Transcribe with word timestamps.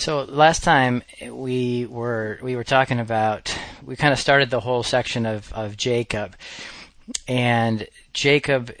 So 0.00 0.22
last 0.22 0.64
time 0.64 1.02
we 1.30 1.84
were 1.84 2.38
we 2.40 2.56
were 2.56 2.64
talking 2.64 3.00
about 3.00 3.54
we 3.84 3.96
kind 3.96 4.14
of 4.14 4.18
started 4.18 4.48
the 4.48 4.58
whole 4.58 4.82
section 4.82 5.26
of 5.26 5.52
of 5.52 5.76
Jacob, 5.76 6.36
and 7.28 7.86
Jacob 8.14 8.74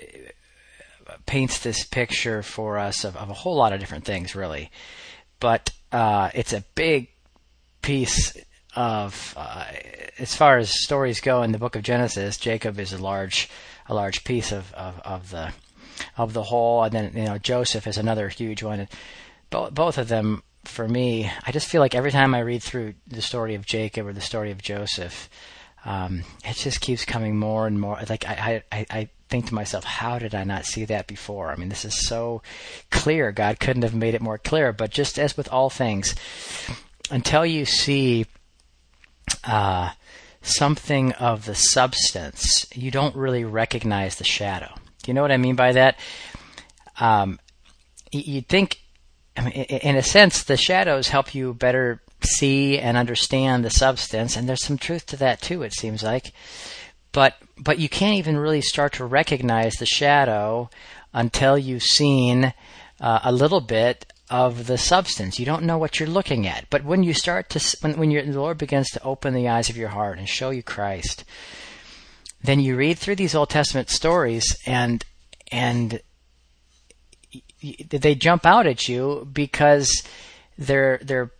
paints 1.26 1.58
this 1.58 1.84
picture 1.84 2.42
for 2.42 2.78
us 2.78 3.04
of, 3.04 3.18
of 3.18 3.28
a 3.28 3.34
whole 3.34 3.54
lot 3.54 3.74
of 3.74 3.80
different 3.80 4.06
things, 4.06 4.34
really, 4.34 4.70
but 5.40 5.70
uh, 5.92 6.30
it's 6.32 6.54
a 6.54 6.64
big 6.74 7.08
piece 7.82 8.34
of 8.74 9.34
uh, 9.36 9.66
as 10.18 10.34
far 10.34 10.56
as 10.56 10.70
stories 10.70 11.20
go 11.20 11.42
in 11.42 11.52
the 11.52 11.58
book 11.58 11.76
of 11.76 11.82
Genesis. 11.82 12.38
Jacob 12.38 12.80
is 12.80 12.94
a 12.94 12.98
large 12.98 13.50
a 13.90 13.94
large 13.94 14.24
piece 14.24 14.52
of, 14.52 14.72
of, 14.72 14.98
of 15.00 15.28
the 15.28 15.52
of 16.16 16.32
the 16.32 16.44
whole, 16.44 16.82
and 16.82 16.94
then 16.94 17.12
you 17.14 17.24
know 17.24 17.36
Joseph 17.36 17.86
is 17.86 17.98
another 17.98 18.30
huge 18.30 18.62
one. 18.62 18.88
Both 19.50 19.74
both 19.74 19.98
of 19.98 20.08
them 20.08 20.44
for 20.64 20.86
me, 20.86 21.30
I 21.46 21.52
just 21.52 21.68
feel 21.68 21.80
like 21.80 21.94
every 21.94 22.10
time 22.10 22.34
I 22.34 22.40
read 22.40 22.62
through 22.62 22.94
the 23.06 23.22
story 23.22 23.54
of 23.54 23.66
Jacob 23.66 24.06
or 24.06 24.12
the 24.12 24.20
story 24.20 24.50
of 24.50 24.62
Joseph, 24.62 25.28
um, 25.84 26.24
it 26.44 26.56
just 26.56 26.80
keeps 26.80 27.04
coming 27.04 27.36
more 27.36 27.66
and 27.66 27.80
more. 27.80 27.98
Like 28.08 28.26
I, 28.26 28.62
I, 28.70 28.86
I 28.90 29.08
think 29.28 29.46
to 29.46 29.54
myself, 29.54 29.84
how 29.84 30.18
did 30.18 30.34
I 30.34 30.44
not 30.44 30.66
see 30.66 30.84
that 30.86 31.06
before? 31.06 31.50
I 31.50 31.56
mean, 31.56 31.70
this 31.70 31.84
is 31.84 32.06
so 32.06 32.42
clear. 32.90 33.32
God 33.32 33.60
couldn't 33.60 33.82
have 33.82 33.94
made 33.94 34.14
it 34.14 34.20
more 34.20 34.38
clear. 34.38 34.72
But 34.72 34.90
just 34.90 35.18
as 35.18 35.36
with 35.36 35.48
all 35.48 35.70
things, 35.70 36.14
until 37.10 37.46
you 37.46 37.64
see 37.64 38.26
uh, 39.44 39.90
something 40.42 41.12
of 41.12 41.46
the 41.46 41.54
substance, 41.54 42.66
you 42.74 42.90
don't 42.90 43.16
really 43.16 43.44
recognize 43.44 44.16
the 44.16 44.24
shadow. 44.24 44.74
Do 45.02 45.10
you 45.10 45.14
know 45.14 45.22
what 45.22 45.32
I 45.32 45.38
mean 45.38 45.56
by 45.56 45.72
that? 45.72 45.98
Um, 46.98 47.40
you'd 48.12 48.48
think 48.48 48.80
I 49.36 49.42
mean, 49.42 49.52
in 49.52 49.96
a 49.96 50.02
sense, 50.02 50.42
the 50.42 50.56
shadows 50.56 51.08
help 51.08 51.34
you 51.34 51.54
better 51.54 52.00
see 52.22 52.78
and 52.78 52.96
understand 52.96 53.64
the 53.64 53.70
substance, 53.70 54.36
and 54.36 54.48
there's 54.48 54.64
some 54.64 54.78
truth 54.78 55.06
to 55.06 55.16
that 55.16 55.40
too. 55.40 55.62
It 55.62 55.74
seems 55.74 56.02
like, 56.02 56.32
but 57.12 57.36
but 57.56 57.78
you 57.78 57.88
can't 57.88 58.16
even 58.16 58.36
really 58.36 58.60
start 58.60 58.94
to 58.94 59.04
recognize 59.04 59.74
the 59.74 59.86
shadow 59.86 60.70
until 61.12 61.58
you've 61.58 61.82
seen 61.82 62.52
uh, 63.00 63.20
a 63.24 63.32
little 63.32 63.60
bit 63.60 64.12
of 64.28 64.66
the 64.66 64.78
substance. 64.78 65.38
You 65.38 65.46
don't 65.46 65.64
know 65.64 65.78
what 65.78 65.98
you're 65.98 66.08
looking 66.08 66.46
at, 66.46 66.68
but 66.70 66.84
when 66.84 67.02
you 67.02 67.14
start 67.14 67.50
to 67.50 67.76
when 67.80 67.98
when 67.98 68.10
the 68.10 68.40
Lord 68.40 68.58
begins 68.58 68.90
to 68.90 69.02
open 69.02 69.34
the 69.34 69.48
eyes 69.48 69.70
of 69.70 69.76
your 69.76 69.88
heart 69.88 70.18
and 70.18 70.28
show 70.28 70.50
you 70.50 70.62
Christ, 70.62 71.24
then 72.42 72.60
you 72.60 72.76
read 72.76 72.98
through 72.98 73.16
these 73.16 73.34
Old 73.34 73.50
Testament 73.50 73.90
stories 73.90 74.56
and 74.66 75.04
and 75.50 76.00
they 77.62 78.14
jump 78.14 78.46
out 78.46 78.66
at 78.66 78.88
you 78.88 79.28
because 79.32 80.02
they're 80.58 80.98
they're 81.02 81.30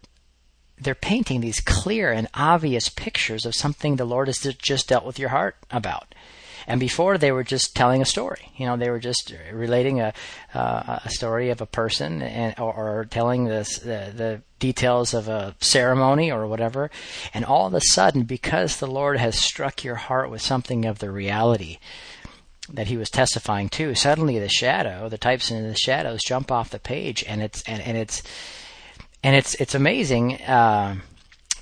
they're 0.80 0.94
painting 0.94 1.40
these 1.40 1.60
clear 1.60 2.10
and 2.10 2.28
obvious 2.34 2.88
pictures 2.88 3.44
of 3.44 3.54
something 3.54 3.96
the 3.96 4.04
Lord 4.04 4.28
has 4.28 4.38
just 4.38 4.88
dealt 4.88 5.04
with 5.04 5.18
your 5.18 5.28
heart 5.28 5.56
about. 5.70 6.14
And 6.66 6.78
before 6.78 7.18
they 7.18 7.32
were 7.32 7.42
just 7.42 7.74
telling 7.74 8.00
a 8.00 8.06
story, 8.06 8.52
you 8.56 8.66
know, 8.66 8.76
they 8.76 8.90
were 8.90 8.98
just 8.98 9.34
relating 9.52 10.00
a 10.00 10.12
uh, 10.54 11.00
a 11.04 11.10
story 11.10 11.50
of 11.50 11.60
a 11.60 11.66
person 11.66 12.22
and 12.22 12.58
or, 12.58 12.72
or 13.00 13.04
telling 13.06 13.44
this, 13.44 13.78
the 13.78 14.12
the 14.14 14.42
details 14.58 15.14
of 15.14 15.26
a 15.26 15.54
ceremony 15.60 16.30
or 16.30 16.46
whatever. 16.46 16.90
And 17.34 17.44
all 17.44 17.66
of 17.66 17.74
a 17.74 17.80
sudden, 17.80 18.22
because 18.22 18.76
the 18.76 18.86
Lord 18.86 19.18
has 19.18 19.38
struck 19.38 19.82
your 19.82 19.96
heart 19.96 20.30
with 20.30 20.42
something 20.42 20.84
of 20.84 20.98
the 20.98 21.10
reality, 21.10 21.78
that 22.72 22.88
he 22.88 22.96
was 22.96 23.10
testifying 23.10 23.68
to, 23.70 23.94
suddenly 23.94 24.38
the 24.38 24.48
shadow, 24.48 25.08
the 25.08 25.18
types 25.18 25.50
in 25.50 25.68
the 25.68 25.76
shadows 25.76 26.22
jump 26.22 26.50
off 26.50 26.70
the 26.70 26.78
page, 26.78 27.24
and 27.26 27.42
it's 27.42 27.62
and, 27.62 27.82
and 27.82 27.96
it's 27.96 28.22
and 29.22 29.36
it's 29.36 29.54
it's 29.56 29.74
amazing 29.74 30.36
uh, 30.42 30.96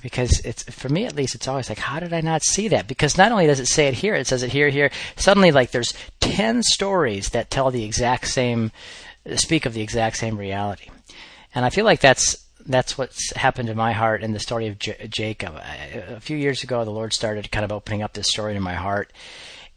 because 0.02 0.40
it's 0.44 0.62
for 0.64 0.88
me 0.88 1.06
at 1.06 1.16
least 1.16 1.34
it's 1.34 1.48
always 1.48 1.68
like 1.68 1.78
how 1.78 2.00
did 2.00 2.12
I 2.12 2.20
not 2.20 2.42
see 2.42 2.68
that? 2.68 2.88
Because 2.88 3.16
not 3.16 3.32
only 3.32 3.46
does 3.46 3.60
it 3.60 3.66
say 3.66 3.88
it 3.88 3.94
here, 3.94 4.14
it 4.14 4.26
says 4.26 4.42
it 4.42 4.52
here, 4.52 4.68
here. 4.68 4.90
Suddenly, 5.16 5.52
like 5.52 5.70
there's 5.70 5.94
ten 6.20 6.62
stories 6.62 7.30
that 7.30 7.50
tell 7.50 7.70
the 7.70 7.84
exact 7.84 8.28
same, 8.28 8.70
speak 9.36 9.66
of 9.66 9.74
the 9.74 9.82
exact 9.82 10.16
same 10.16 10.36
reality, 10.36 10.90
and 11.54 11.64
I 11.64 11.70
feel 11.70 11.84
like 11.84 12.00
that's 12.00 12.44
that's 12.66 12.98
what's 12.98 13.34
happened 13.34 13.70
in 13.70 13.76
my 13.76 13.92
heart 13.92 14.22
in 14.22 14.32
the 14.32 14.38
story 14.38 14.66
of 14.68 14.78
J- 14.78 15.08
Jacob. 15.08 15.54
A 15.56 16.20
few 16.20 16.36
years 16.36 16.62
ago, 16.62 16.84
the 16.84 16.90
Lord 16.90 17.14
started 17.14 17.50
kind 17.50 17.64
of 17.64 17.72
opening 17.72 18.02
up 18.02 18.12
this 18.12 18.28
story 18.28 18.54
in 18.54 18.62
my 18.62 18.74
heart 18.74 19.10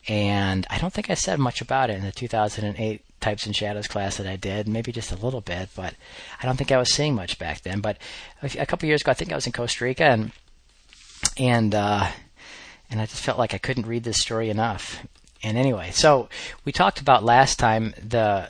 and 0.07 0.65
I 0.69 0.77
don't 0.77 0.93
think 0.93 1.09
I 1.09 1.13
said 1.13 1.39
much 1.39 1.61
about 1.61 1.89
it 1.89 1.97
in 1.97 2.03
the 2.03 2.11
2008 2.11 3.01
Types 3.19 3.45
and 3.45 3.55
Shadows 3.55 3.87
class 3.87 4.17
that 4.17 4.25
I 4.25 4.35
did, 4.35 4.67
maybe 4.67 4.91
just 4.91 5.11
a 5.11 5.15
little 5.15 5.41
bit, 5.41 5.69
but 5.75 5.93
I 6.41 6.45
don't 6.45 6.57
think 6.57 6.71
I 6.71 6.77
was 6.77 6.91
seeing 6.91 7.13
much 7.13 7.37
back 7.37 7.61
then. 7.61 7.79
But 7.79 7.97
a, 8.41 8.65
couple 8.65 8.87
years 8.87 9.01
ago, 9.01 9.11
I 9.11 9.13
think 9.13 9.31
I 9.31 9.35
was 9.35 9.45
in 9.45 9.53
Costa 9.53 9.83
Rica, 9.83 10.05
and 10.05 10.31
and 11.37 11.75
uh, 11.75 12.07
and 12.89 12.99
I 12.99 13.05
just 13.05 13.23
felt 13.23 13.37
like 13.37 13.53
I 13.53 13.59
couldn't 13.59 13.85
read 13.85 14.03
this 14.03 14.19
story 14.19 14.49
enough. 14.49 15.05
And 15.43 15.55
anyway, 15.55 15.91
so 15.91 16.29
we 16.65 16.71
talked 16.71 16.99
about 16.99 17.23
last 17.23 17.59
time 17.59 17.93
the 18.01 18.49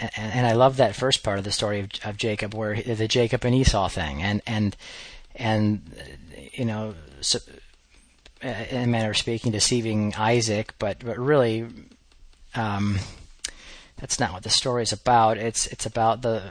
and, 0.00 0.32
and 0.34 0.46
I 0.46 0.52
love 0.52 0.76
that 0.76 0.94
first 0.94 1.22
part 1.22 1.38
of 1.38 1.44
the 1.44 1.52
story 1.52 1.80
of, 1.80 1.90
of 2.04 2.16
Jacob, 2.16 2.54
where 2.54 2.80
the 2.80 3.08
Jacob 3.08 3.44
and 3.44 3.54
Esau 3.54 3.88
thing, 3.88 4.22
and 4.22 4.40
and 4.46 4.76
and 5.34 5.82
you 6.52 6.64
know. 6.64 6.94
So, 7.20 7.38
in 8.42 8.82
a 8.82 8.86
manner 8.86 9.10
of 9.10 9.16
speaking, 9.16 9.52
deceiving 9.52 10.14
Isaac, 10.16 10.74
but 10.78 11.04
but 11.04 11.18
really, 11.18 11.66
um, 12.54 12.98
that's 13.98 14.18
not 14.18 14.32
what 14.32 14.42
the 14.42 14.50
story 14.50 14.82
is 14.82 14.92
about. 14.92 15.38
It's 15.38 15.66
it's 15.66 15.86
about 15.86 16.22
the 16.22 16.50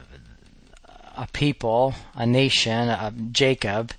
a 1.17 1.27
people, 1.33 1.93
a 2.15 2.25
nation, 2.25 2.89
uh, 2.89 3.11
Jacob, 3.31 3.91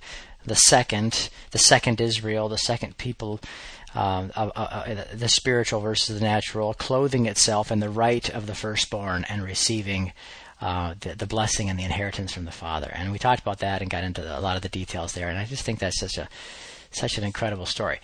the 0.45 0.55
second, 0.55 1.29
the 1.51 1.57
second 1.57 2.01
Israel, 2.01 2.49
the 2.49 2.57
second 2.57 2.97
people. 2.97 3.39
Uh, 3.95 4.27
uh, 4.35 4.49
uh, 4.55 5.05
the 5.13 5.29
spiritual 5.29 5.79
versus 5.79 6.19
the 6.19 6.25
natural, 6.25 6.73
clothing 6.73 7.27
itself 7.27 7.71
in 7.71 7.79
the 7.79 7.91
right 7.91 8.27
of 8.31 8.47
the 8.47 8.55
firstborn 8.55 9.23
and 9.29 9.43
receiving 9.43 10.11
uh, 10.61 10.95
the, 11.01 11.13
the, 11.13 11.27
blessing 11.27 11.69
and 11.69 11.77
the 11.77 11.83
inheritance 11.83 12.33
from 12.33 12.45
the 12.45 12.51
Father. 12.51 12.89
And 12.91 13.11
we 13.11 13.19
talked 13.19 13.41
about 13.41 13.59
that 13.59 13.83
and 13.83 13.91
got 13.91 14.03
into 14.03 14.23
a 14.35 14.41
lot 14.41 14.55
of 14.55 14.63
the 14.63 14.69
details 14.69 15.13
there. 15.13 15.29
And 15.29 15.37
I 15.37 15.45
just 15.45 15.63
think 15.63 15.77
that's 15.77 15.99
such 15.99 16.17
a 16.17 16.27
such 16.95 17.17
an 17.17 17.23
incredible 17.23 17.65
story. 17.65 17.99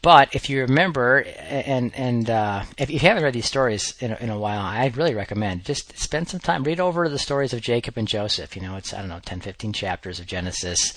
But 0.00 0.34
if 0.34 0.48
you 0.48 0.60
remember, 0.60 1.18
and 1.18 1.92
and 1.94 2.30
uh, 2.30 2.62
if 2.76 2.88
you 2.88 2.98
haven't 3.00 3.24
read 3.24 3.34
these 3.34 3.46
stories 3.46 3.94
in 4.00 4.12
a, 4.12 4.16
in 4.16 4.30
a 4.30 4.38
while, 4.38 4.60
I 4.60 4.86
really 4.94 5.14
recommend 5.14 5.64
just 5.64 5.98
spend 5.98 6.28
some 6.28 6.40
time 6.40 6.62
read 6.62 6.78
over 6.78 7.08
the 7.08 7.18
stories 7.18 7.52
of 7.52 7.60
Jacob 7.60 7.98
and 7.98 8.06
Joseph. 8.06 8.54
You 8.54 8.62
know, 8.62 8.76
it's 8.76 8.94
I 8.94 8.98
don't 8.98 9.08
know 9.08 9.20
10, 9.24 9.40
15 9.40 9.72
chapters 9.72 10.20
of 10.20 10.26
Genesis. 10.26 10.94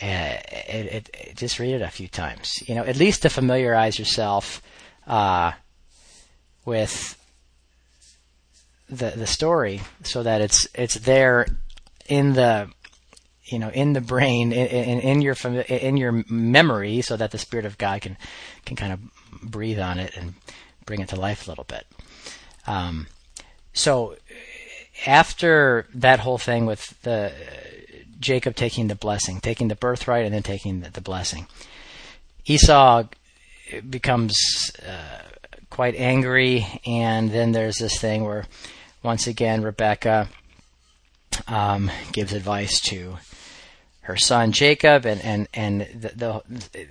Uh, 0.00 0.38
it, 0.50 0.86
it, 0.86 1.10
it, 1.12 1.36
just 1.36 1.58
read 1.58 1.74
it 1.74 1.82
a 1.82 1.90
few 1.90 2.08
times. 2.08 2.66
You 2.66 2.74
know, 2.74 2.84
at 2.84 2.96
least 2.96 3.22
to 3.22 3.28
familiarize 3.28 3.98
yourself 3.98 4.62
uh, 5.06 5.52
with 6.64 7.18
the 8.88 9.10
the 9.10 9.26
story, 9.26 9.82
so 10.04 10.22
that 10.22 10.40
it's 10.40 10.66
it's 10.74 10.94
there 10.94 11.46
in 12.08 12.32
the 12.32 12.70
you 13.52 13.58
know 13.58 13.68
in 13.68 13.92
the 13.92 14.00
brain 14.00 14.52
in, 14.52 14.66
in, 14.66 15.00
in, 15.00 15.22
your 15.22 15.34
in 15.68 15.96
your 15.96 16.24
memory 16.28 17.02
so 17.02 17.16
that 17.16 17.30
the 17.30 17.38
spirit 17.38 17.66
of 17.66 17.78
god 17.78 18.00
can 18.00 18.16
can 18.64 18.76
kind 18.76 18.92
of 18.92 19.00
breathe 19.42 19.78
on 19.78 19.98
it 19.98 20.16
and 20.16 20.34
bring 20.84 21.00
it 21.00 21.08
to 21.08 21.16
life 21.16 21.46
a 21.46 21.50
little 21.50 21.64
bit. 21.64 21.86
Um, 22.66 23.06
so 23.72 24.16
after 25.06 25.86
that 25.94 26.20
whole 26.20 26.38
thing 26.38 26.66
with 26.66 27.00
the 27.02 27.32
jacob 28.20 28.54
taking 28.54 28.86
the 28.86 28.94
blessing 28.94 29.40
taking 29.40 29.66
the 29.66 29.74
birthright 29.74 30.24
and 30.24 30.32
then 30.32 30.42
taking 30.42 30.80
the, 30.80 30.90
the 30.90 31.00
blessing 31.00 31.46
esau 32.46 33.02
becomes 33.88 34.36
uh, 34.86 35.22
quite 35.70 35.96
angry 35.96 36.64
and 36.86 37.32
then 37.32 37.50
there's 37.50 37.78
this 37.78 37.98
thing 37.98 38.22
where 38.22 38.44
once 39.02 39.26
again 39.26 39.62
rebecca 39.62 40.28
um, 41.48 41.90
gives 42.12 42.32
advice 42.32 42.78
to 42.80 43.16
her 44.02 44.16
son 44.16 44.52
Jacob, 44.52 45.06
and 45.06 45.20
and 45.24 45.48
and 45.54 45.80
the, 45.94 46.42
the 46.44 46.88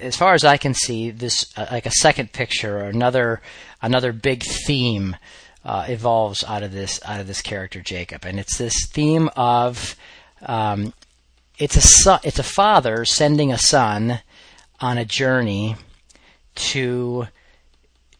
as 0.00 0.16
far 0.16 0.34
as 0.34 0.44
I 0.44 0.56
can 0.56 0.74
see, 0.74 1.10
this 1.10 1.52
uh, 1.56 1.66
like 1.70 1.86
a 1.86 1.90
second 1.90 2.32
picture 2.32 2.78
or 2.78 2.84
another 2.84 3.40
another 3.82 4.12
big 4.12 4.42
theme 4.42 5.16
uh, 5.64 5.86
evolves 5.88 6.42
out 6.44 6.62
of 6.62 6.72
this 6.72 7.00
out 7.04 7.20
of 7.20 7.26
this 7.26 7.42
character 7.42 7.80
Jacob, 7.80 8.24
and 8.24 8.40
it's 8.40 8.56
this 8.56 8.86
theme 8.86 9.28
of 9.36 9.94
um, 10.42 10.94
it's 11.58 11.76
a 11.76 11.82
son, 11.82 12.20
it's 12.24 12.38
a 12.38 12.44
father 12.44 13.04
sending 13.04 13.52
a 13.52 13.58
son 13.58 14.20
on 14.80 14.96
a 14.98 15.04
journey 15.04 15.76
to 16.54 17.26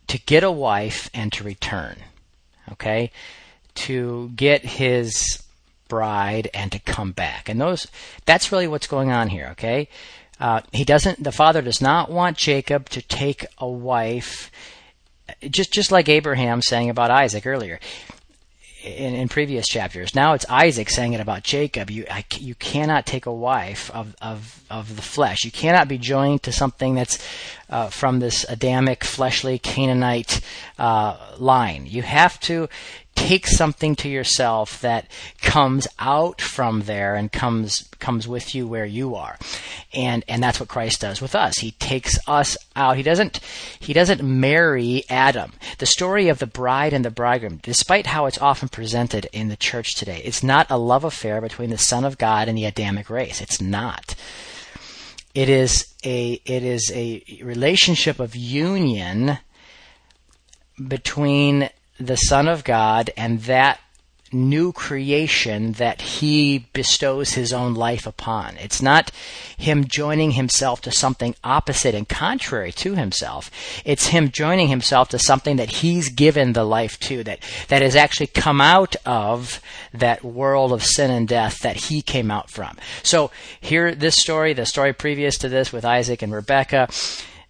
to 0.06 0.19
get 0.19 0.44
a 0.44 0.50
wife 0.50 1.08
and 1.14 1.32
to 1.32 1.44
return, 1.44 1.96
okay, 2.73 3.11
to 3.75 4.31
get 4.37 4.62
his 4.64 5.44
bride 5.88 6.48
and 6.54 6.72
to 6.72 6.78
come 6.78 7.12
back. 7.12 7.48
And 7.48 7.60
those 7.60 7.86
that's 8.25 8.50
really 8.52 8.69
what's 8.69 8.86
going 8.86 9.10
on 9.10 9.28
here, 9.28 9.48
okay? 9.52 9.88
Uh, 10.40 10.60
he 10.72 10.84
doesn't 10.84 11.22
the 11.22 11.32
father 11.32 11.62
does 11.62 11.81
not 11.81 12.10
want 12.10 12.36
Jacob 12.36 12.88
to 12.90 13.02
take 13.02 13.46
a 13.58 13.69
wife 13.69 14.50
just 15.48 15.72
just 15.72 15.92
like 15.92 16.08
Abraham 16.08 16.60
saying 16.62 16.90
about 16.90 17.10
Isaac 17.10 17.46
earlier. 17.46 17.78
in, 18.84 19.14
in 19.14 19.28
previous 19.28 19.66
chapters. 19.66 20.14
Now 20.14 20.34
it's 20.34 20.44
Isaac 20.48 20.90
saying 20.90 21.14
it 21.14 21.20
about 21.20 21.42
Jacob. 21.42 21.90
You 21.90 22.04
I, 22.10 22.25
you 22.38 22.54
cannot 22.54 23.06
take 23.06 23.26
a 23.26 23.32
wife 23.32 23.90
of, 23.90 24.14
of 24.20 24.62
of 24.70 24.96
the 24.96 25.02
flesh. 25.02 25.44
You 25.44 25.50
cannot 25.50 25.88
be 25.88 25.98
joined 25.98 26.42
to 26.44 26.52
something 26.52 26.94
that's 26.94 27.19
uh, 27.70 27.88
from 27.88 28.20
this 28.20 28.44
Adamic, 28.48 29.04
fleshly 29.04 29.58
Canaanite 29.58 30.40
uh, 30.78 31.16
line. 31.38 31.86
You 31.86 32.02
have 32.02 32.38
to 32.40 32.69
take 33.14 33.46
something 33.46 33.96
to 33.96 34.08
yourself 34.08 34.81
that 34.81 35.06
comes 35.40 35.87
out 35.99 36.40
from 36.40 36.82
there 36.82 37.14
and 37.14 37.32
comes 37.32 37.88
comes 37.99 38.28
with 38.28 38.55
you 38.55 38.66
where 38.66 38.84
you 38.84 39.14
are. 39.14 39.38
And 39.93 40.25
and 40.28 40.43
that's 40.43 40.61
what 40.61 40.69
Christ 40.69 41.00
does 41.00 41.20
with 41.20 41.34
us. 41.34 41.58
He 41.58 41.72
takes 41.72 42.19
us 42.28 42.56
out. 42.76 42.96
He 42.96 43.02
doesn't 43.02 43.40
he 43.81 43.93
doesn't 43.93 44.22
marry 44.22 45.05
Adam. 45.08 45.52
The 45.78 45.87
story 45.87 46.28
of 46.28 46.38
the 46.38 46.46
bride 46.46 46.93
and 46.93 47.05
the 47.05 47.11
bridegroom 47.11 47.61
despite 47.62 48.06
how 48.06 48.26
it's 48.26 48.40
often 48.40 48.69
presented 48.69 49.28
in 49.32 49.49
the 49.49 49.56
church 49.56 49.94
today 49.94 50.20
it's 50.25 50.43
not 50.43 50.70
a 50.70 50.78
love 50.78 51.05
affair 51.05 51.40
between 51.40 51.70
the 51.70 51.78
son 51.78 52.05
of 52.05 52.19
God 52.19 52.49
and 52.49 52.58
the 52.58 52.67
Adamic 52.67 53.08
race. 53.08 53.40
It's 53.40 53.60
not. 53.60 54.14
It 55.34 55.49
is 55.49 55.93
a 56.05 56.40
it 56.44 56.62
is 56.62 56.93
a 56.94 57.25
relationship 57.43 58.20
of 58.20 58.37
union 58.37 59.38
between 60.88 61.70
the 61.99 62.17
Son 62.17 62.49
of 62.49 62.64
God 62.64 63.11
and 63.17 63.41
that 63.43 63.81
new 64.35 64.73
creation 64.73 65.73
that 65.73 66.00
he 66.02 66.67
bestows 66.73 67.35
his 67.35 67.52
own 67.52 67.75
life 67.75 68.06
upon. 68.06 68.56
It's 68.56 68.82
not 68.82 69.11
him 69.56 69.85
joining 69.87 70.32
himself 70.32 70.81
to 70.82 70.91
something 70.91 71.35
opposite 71.44 71.94
and 71.94 72.08
contrary 72.08 72.73
to 72.73 72.94
himself. 72.96 73.50
It's 73.85 74.08
him 74.08 74.31
joining 74.31 74.69
himself 74.69 75.08
to 75.11 75.19
something 75.19 75.56
that 75.56 75.70
he's 75.70 76.08
given 76.08 76.52
the 76.52 76.64
life 76.64 76.99
to, 77.00 77.23
that, 77.25 77.38
that 77.69 77.82
has 77.82 77.96
actually 77.96 78.26
come 78.26 78.61
out 78.61 78.96
of 79.06 79.61
that 79.93 80.25
world 80.25 80.73
of 80.73 80.82
sin 80.82 81.11
and 81.11 81.29
death 81.29 81.61
that 81.61 81.76
he 81.76 82.02
came 82.02 82.31
out 82.31 82.50
from. 82.50 82.76
So 83.02 83.31
here, 83.61 83.94
this 83.94 84.17
story, 84.17 84.52
the 84.52 84.67
story 84.67 84.93
previous 84.93 85.38
to 85.38 85.49
this 85.49 85.73
with 85.73 85.85
Isaac 85.85 86.23
and 86.23 86.32
Rebecca, 86.32 86.88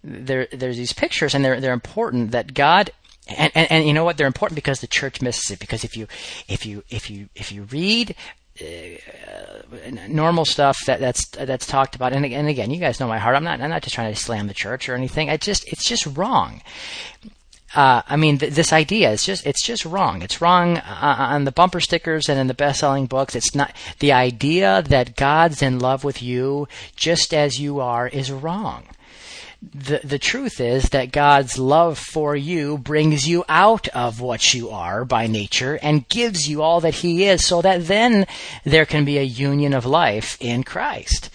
there, 0.03 0.47
there's 0.51 0.77
these 0.77 0.93
pictures 0.93 1.33
and 1.33 1.43
they're, 1.43 1.59
they're 1.59 1.73
important 1.73 2.31
that 2.31 2.53
God 2.53 2.91
and, 3.27 3.51
and, 3.55 3.71
and 3.71 3.87
you 3.87 3.93
know 3.93 4.03
what? 4.03 4.17
They're 4.17 4.27
important 4.27 4.55
because 4.55 4.81
the 4.81 4.87
church 4.87 5.21
misses 5.21 5.51
it. 5.51 5.59
Because 5.59 5.83
if 5.83 5.97
you 5.97 6.07
if 6.47 6.65
you 6.65 6.83
if 6.89 7.09
you 7.09 7.29
if 7.35 7.51
you 7.51 7.63
read 7.63 8.15
uh, 8.61 8.65
normal 10.07 10.45
stuff 10.45 10.77
that 10.85 10.99
that's 10.99 11.27
that's 11.29 11.65
talked 11.65 11.95
about, 11.95 12.13
and, 12.13 12.25
and 12.25 12.47
again, 12.47 12.71
you 12.71 12.79
guys 12.79 12.99
know 12.99 13.07
my 13.07 13.17
heart. 13.17 13.35
I'm 13.35 13.43
not 13.43 13.61
I'm 13.61 13.69
not 13.69 13.83
just 13.83 13.95
trying 13.95 14.13
to 14.13 14.19
slam 14.19 14.47
the 14.47 14.53
church 14.53 14.87
or 14.87 14.95
anything. 14.95 15.29
I 15.29 15.37
just 15.37 15.67
it's 15.67 15.87
just 15.87 16.05
wrong. 16.05 16.61
Uh, 17.73 18.01
I 18.07 18.15
mean, 18.15 18.37
th- 18.37 18.53
this 18.53 18.71
idea 18.71 19.11
is 19.11 19.25
just 19.25 19.45
it's 19.45 19.65
just 19.65 19.85
wrong. 19.85 20.21
It's 20.21 20.39
wrong 20.39 20.77
uh, 20.77 21.15
on 21.19 21.43
the 21.43 21.51
bumper 21.51 21.81
stickers 21.81 22.29
and 22.29 22.39
in 22.39 22.47
the 22.47 22.53
best-selling 22.53 23.07
books. 23.07 23.35
It's 23.35 23.53
not 23.53 23.75
the 23.99 24.13
idea 24.13 24.83
that 24.83 25.17
God's 25.17 25.61
in 25.61 25.79
love 25.79 26.03
with 26.03 26.21
you 26.21 26.67
just 26.95 27.33
as 27.33 27.59
you 27.59 27.81
are 27.81 28.07
is 28.07 28.31
wrong 28.31 28.83
the 29.73 30.01
the 30.03 30.19
truth 30.19 30.59
is 30.59 30.89
that 30.89 31.11
God's 31.11 31.57
love 31.57 31.97
for 31.97 32.35
you 32.35 32.77
brings 32.77 33.27
you 33.27 33.43
out 33.49 33.87
of 33.89 34.21
what 34.21 34.53
you 34.53 34.69
are 34.69 35.05
by 35.05 35.27
nature 35.27 35.79
and 35.81 36.07
gives 36.09 36.47
you 36.47 36.61
all 36.61 36.81
that 36.81 36.95
he 36.95 37.25
is 37.25 37.45
so 37.45 37.61
that 37.61 37.87
then 37.87 38.25
there 38.63 38.85
can 38.85 39.05
be 39.05 39.17
a 39.17 39.23
union 39.23 39.73
of 39.73 39.85
life 39.85 40.37
in 40.39 40.63
Christ. 40.63 41.29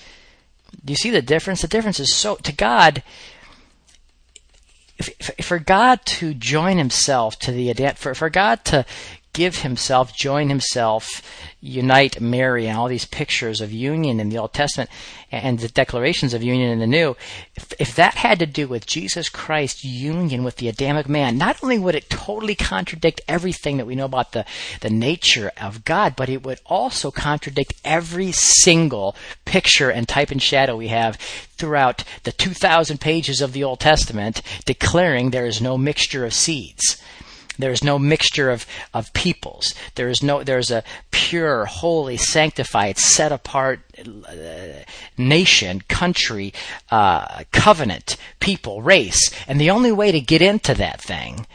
Do 0.85 0.93
you 0.93 0.97
see 0.97 1.11
the 1.11 1.23
difference? 1.23 1.63
The 1.63 1.69
difference 1.69 2.01
is 2.01 2.15
so 2.15 2.37
to 2.37 2.53
God 2.53 3.03
for 5.41 5.59
God 5.59 6.05
to 6.05 6.35
join 6.35 6.79
himself 6.79 7.39
to 7.41 7.53
the 7.53 7.73
for 7.97 8.15
for 8.15 8.31
God 8.31 8.65
to 8.67 8.85
give 9.33 9.59
himself, 9.59 10.15
join 10.15 10.49
himself, 10.49 11.23
unite 11.61 12.21
marry, 12.21 12.67
and 12.67 12.77
all 12.77 12.89
these 12.89 13.05
pictures 13.05 13.61
of 13.61 13.73
union 13.73 14.19
in 14.19 14.29
the 14.29 14.39
Old 14.39 14.53
Testament 14.53 14.91
and 15.31 15.59
the 15.59 15.69
declarations 15.69 16.35
of 16.35 16.43
union 16.43 16.71
in 16.71 16.81
the 16.81 16.87
New, 16.87 17.17
if, 17.55 17.73
if, 17.79 17.95
that 17.95 18.15
had 18.15 18.41
to 18.41 18.47
do 18.47 18.67
with 18.67 18.87
Jesus 18.87 19.29
Christ's 19.29 19.85
union 19.85 20.43
with 20.43 20.57
the 20.57 20.69
Adamic 20.69 21.09
man, 21.09 21.39
not 21.39 21.63
only 21.63 21.79
would 21.79 21.95
it 21.95 22.11
totally 22.11 22.57
contradict 22.57 23.21
everything 23.29 23.77
that 23.77 23.87
we 23.87 23.95
know 23.95 24.07
about 24.07 24.33
the, 24.33 24.45
the 24.81 24.91
nature 24.91 25.53
of 25.61 25.85
God, 25.85 26.17
but 26.17 26.29
it 26.29 26.43
would 26.43 26.61
also 26.67 27.11
contradict 27.11 27.75
every 27.85 28.33
single 28.33 29.15
picture 29.45 29.91
and 29.91 30.09
type 30.09 30.31
and 30.31 30.43
shadow 30.43 30.77
we 30.77 30.89
have 30.89 31.17
throughout 31.57 32.03
the 32.25 32.33
2,000 32.33 33.01
pages 33.01 33.41
of 33.41 33.53
the 33.53 33.63
Old 33.63 33.79
Testament 33.79 34.43
declaring 34.65 35.31
there 35.31 35.47
is 35.47 35.61
no 35.61 35.79
mixture 35.79 36.25
of 36.25 36.35
seeds. 36.35 37.01
There's 37.61 37.85
no 37.85 37.99
mixture 37.99 38.51
of, 38.51 38.67
of 38.93 39.13
peoples. 39.13 39.75
There 39.95 40.09
is 40.09 40.23
no, 40.23 40.43
there's 40.43 40.71
a 40.71 40.83
pure, 41.11 41.67
holy, 41.67 42.17
sanctified, 42.17 42.99
set 42.99 43.33
apart 43.33 43.81
uh, 43.99 44.85
nation, 45.17 45.83
country, 45.83 46.53
uh, 46.91 47.45
covenant, 47.53 48.17
people, 48.41 48.83
race. 48.83 49.31
And 49.47 49.61
the 49.61 49.71
only 49.71 49.93
way 49.93 50.13
to 50.13 50.21
get 50.21 50.43
into 50.43 50.75
that 50.75 51.01
thing 51.01 51.47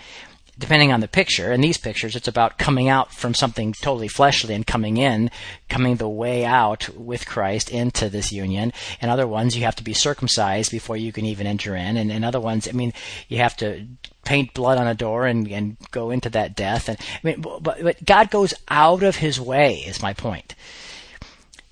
depending 0.57 0.91
on 0.91 1.01
the 1.01 1.07
picture. 1.07 1.51
In 1.51 1.61
these 1.61 1.77
pictures, 1.77 2.15
it's 2.15 2.27
about 2.27 2.57
coming 2.57 2.87
out 2.87 3.11
from 3.11 3.33
something 3.33 3.73
totally 3.73 4.07
fleshly 4.07 4.53
and 4.53 4.65
coming 4.65 4.97
in, 4.97 5.29
coming 5.69 5.97
the 5.97 6.09
way 6.09 6.45
out 6.45 6.89
with 6.89 7.27
Christ 7.27 7.69
into 7.69 8.09
this 8.09 8.31
union. 8.31 8.71
In 9.01 9.09
other 9.09 9.27
ones, 9.27 9.57
you 9.57 9.63
have 9.65 9.75
to 9.75 9.83
be 9.83 9.93
circumcised 9.93 10.71
before 10.71 10.97
you 10.97 11.11
can 11.11 11.25
even 11.25 11.47
enter 11.47 11.75
in. 11.75 11.97
And 11.97 12.11
in 12.11 12.23
other 12.23 12.39
ones, 12.39 12.67
I 12.67 12.71
mean, 12.71 12.93
you 13.27 13.37
have 13.39 13.57
to 13.57 13.85
paint 14.23 14.53
blood 14.53 14.77
on 14.77 14.87
a 14.87 14.95
door 14.95 15.25
and, 15.25 15.47
and 15.49 15.77
go 15.91 16.09
into 16.09 16.29
that 16.31 16.55
death. 16.55 16.89
And 16.89 16.97
I 16.99 17.19
mean, 17.23 17.41
but, 17.41 17.61
but 17.61 18.05
God 18.05 18.31
goes 18.31 18.53
out 18.69 19.03
of 19.03 19.17
his 19.17 19.39
way, 19.39 19.75
is 19.75 20.01
my 20.01 20.13
point, 20.13 20.55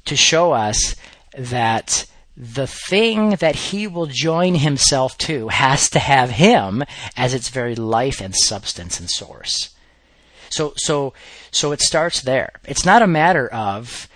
to 0.05 0.15
show 0.15 0.51
us 0.51 0.95
that 1.37 2.05
the 2.35 2.67
thing 2.67 3.31
that 3.37 3.55
he 3.55 3.87
will 3.87 4.07
join 4.07 4.55
himself 4.55 5.17
to 5.19 5.49
has 5.49 5.89
to 5.91 5.99
have 5.99 6.31
him 6.31 6.83
as 7.15 7.33
its 7.33 7.49
very 7.49 7.75
life 7.75 8.21
and 8.21 8.35
substance 8.35 8.99
and 8.99 9.09
source. 9.09 9.75
So, 10.49 10.73
so, 10.75 11.13
so 11.51 11.71
it 11.71 11.81
starts 11.81 12.21
there. 12.21 12.51
It's 12.65 12.85
not 12.85 13.01
a 13.01 13.07
matter 13.07 13.47
of, 13.47 14.07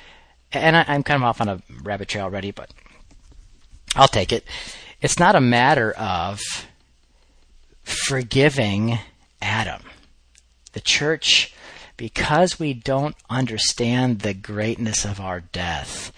and 0.51 0.75
I, 0.75 0.95
am 0.95 1.03
kind 1.03 1.21
of 1.21 1.27
off 1.27 1.41
on 1.41 1.49
a 1.49 1.61
rabbit 1.83 2.07
trail 2.07 2.25
already, 2.25 2.51
but 2.51 2.69
I'll 3.95 4.07
take 4.07 4.31
it. 4.31 4.43
It's 5.01 5.19
not 5.19 5.35
a 5.35 5.41
matter 5.41 5.91
of 5.93 6.41
forgiving 7.83 8.99
Adam. 9.41 9.81
The 10.73 10.81
church, 10.81 11.53
because 11.97 12.59
we 12.59 12.73
don't 12.73 13.15
understand 13.29 14.19
the 14.19 14.33
greatness 14.33 15.05
of 15.05 15.19
our 15.19 15.39
death, 15.39 16.11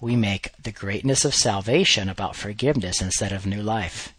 we 0.00 0.16
make 0.16 0.50
the 0.62 0.72
greatness 0.72 1.24
of 1.24 1.34
salvation 1.34 2.08
about 2.08 2.36
forgiveness 2.36 3.00
instead 3.00 3.32
of 3.32 3.46
new 3.46 3.62
life. 3.62 4.12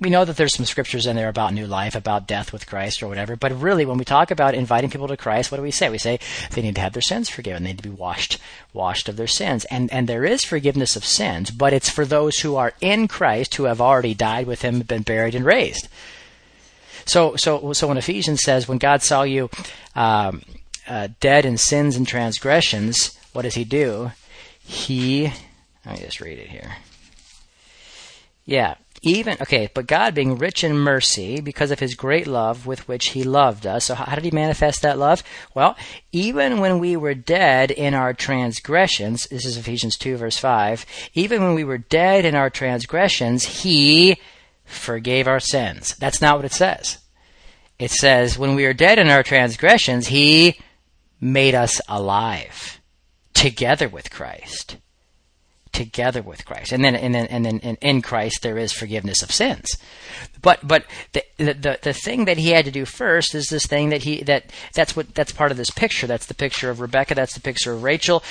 We 0.00 0.10
know 0.10 0.24
that 0.24 0.36
there's 0.36 0.54
some 0.54 0.66
scriptures 0.66 1.06
in 1.06 1.14
there 1.14 1.28
about 1.28 1.54
new 1.54 1.66
life, 1.66 1.94
about 1.94 2.26
death 2.26 2.52
with 2.52 2.66
Christ 2.66 3.02
or 3.02 3.08
whatever, 3.08 3.36
but 3.36 3.60
really 3.60 3.84
when 3.84 3.98
we 3.98 4.04
talk 4.04 4.32
about 4.32 4.54
inviting 4.54 4.90
people 4.90 5.06
to 5.06 5.16
Christ, 5.16 5.52
what 5.52 5.58
do 5.58 5.62
we 5.62 5.70
say? 5.70 5.90
We 5.90 5.98
say 5.98 6.18
they 6.50 6.62
need 6.62 6.74
to 6.74 6.80
have 6.80 6.92
their 6.92 7.02
sins 7.02 7.28
forgiven. 7.28 7.62
They 7.62 7.70
need 7.70 7.76
to 7.76 7.88
be 7.88 7.94
washed, 7.94 8.38
washed 8.72 9.08
of 9.08 9.16
their 9.16 9.28
sins. 9.28 9.64
And, 9.66 9.92
and 9.92 10.08
there 10.08 10.24
is 10.24 10.44
forgiveness 10.44 10.96
of 10.96 11.04
sins, 11.04 11.52
but 11.52 11.72
it's 11.72 11.88
for 11.88 12.04
those 12.04 12.40
who 12.40 12.56
are 12.56 12.72
in 12.80 13.06
Christ 13.06 13.54
who 13.54 13.64
have 13.64 13.80
already 13.80 14.14
died 14.14 14.48
with 14.48 14.62
him, 14.62 14.80
been 14.80 15.02
buried 15.02 15.36
and 15.36 15.44
raised. 15.44 15.86
So, 17.04 17.36
so, 17.36 17.72
so 17.72 17.86
when 17.86 17.96
Ephesians 17.96 18.40
says, 18.42 18.66
when 18.66 18.78
God 18.78 19.02
saw 19.02 19.22
you 19.22 19.50
um, 19.94 20.42
uh, 20.88 21.08
dead 21.20 21.44
in 21.44 21.58
sins 21.58 21.94
and 21.94 22.08
transgressions, 22.08 23.16
what 23.32 23.42
does 23.42 23.54
he 23.54 23.64
do? 23.64 24.10
He 24.64 25.32
let 25.84 25.98
me 25.98 26.04
just 26.04 26.20
read 26.20 26.38
it 26.38 26.48
here. 26.48 26.76
Yeah, 28.44 28.74
even 29.02 29.36
okay, 29.40 29.68
but 29.72 29.86
God 29.86 30.14
being 30.14 30.38
rich 30.38 30.62
in 30.62 30.76
mercy 30.76 31.40
because 31.40 31.70
of 31.70 31.80
his 31.80 31.94
great 31.94 32.26
love 32.26 32.66
with 32.66 32.86
which 32.86 33.10
he 33.10 33.24
loved 33.24 33.66
us. 33.66 33.86
So 33.86 33.94
how 33.94 34.14
did 34.14 34.24
he 34.24 34.30
manifest 34.30 34.82
that 34.82 34.98
love? 34.98 35.24
Well, 35.54 35.76
even 36.12 36.60
when 36.60 36.78
we 36.78 36.96
were 36.96 37.14
dead 37.14 37.70
in 37.70 37.94
our 37.94 38.14
transgressions, 38.14 39.26
this 39.28 39.44
is 39.44 39.56
Ephesians 39.56 39.96
2 39.96 40.16
verse 40.16 40.38
5, 40.38 40.86
even 41.14 41.42
when 41.42 41.54
we 41.54 41.64
were 41.64 41.78
dead 41.78 42.24
in 42.24 42.34
our 42.34 42.50
transgressions, 42.50 43.62
he 43.62 44.18
forgave 44.64 45.26
our 45.26 45.40
sins. 45.40 45.96
That's 45.96 46.20
not 46.20 46.36
what 46.36 46.44
it 46.44 46.52
says. 46.52 46.98
It 47.78 47.90
says 47.90 48.38
when 48.38 48.54
we 48.54 48.66
are 48.66 48.74
dead 48.74 49.00
in 49.00 49.08
our 49.08 49.24
transgressions, 49.24 50.06
he 50.08 50.56
made 51.20 51.54
us 51.56 51.80
alive 51.88 52.80
together 53.34 53.88
with 53.88 54.10
Christ. 54.10 54.76
Together 55.72 56.20
with 56.20 56.44
Christ, 56.44 56.70
and 56.72 56.84
then 56.84 56.94
and 56.94 57.14
then 57.14 57.26
and 57.28 57.46
then 57.46 57.58
in, 57.80 58.02
Christ 58.02 58.42
there 58.42 58.58
is 58.58 58.72
forgiveness 58.74 59.22
of 59.22 59.32
sins. 59.32 59.78
But 60.42 60.60
but 60.68 60.84
the, 61.14 61.24
the 61.38 61.78
the 61.80 61.92
thing 61.94 62.26
that 62.26 62.36
he 62.36 62.50
had 62.50 62.66
to 62.66 62.70
do 62.70 62.84
first 62.84 63.34
is 63.34 63.48
this 63.48 63.64
thing 63.64 63.88
that 63.88 64.02
he 64.02 64.22
that 64.24 64.52
that's 64.74 64.94
what 64.94 65.14
that's 65.14 65.32
part 65.32 65.50
of 65.50 65.56
this 65.56 65.70
picture. 65.70 66.06
That's 66.06 66.26
the 66.26 66.34
picture 66.34 66.68
of 66.68 66.80
Rebecca. 66.80 67.14
That's 67.14 67.32
the 67.32 67.40
picture 67.40 67.72
of 67.72 67.82
Rachel. 67.82 68.22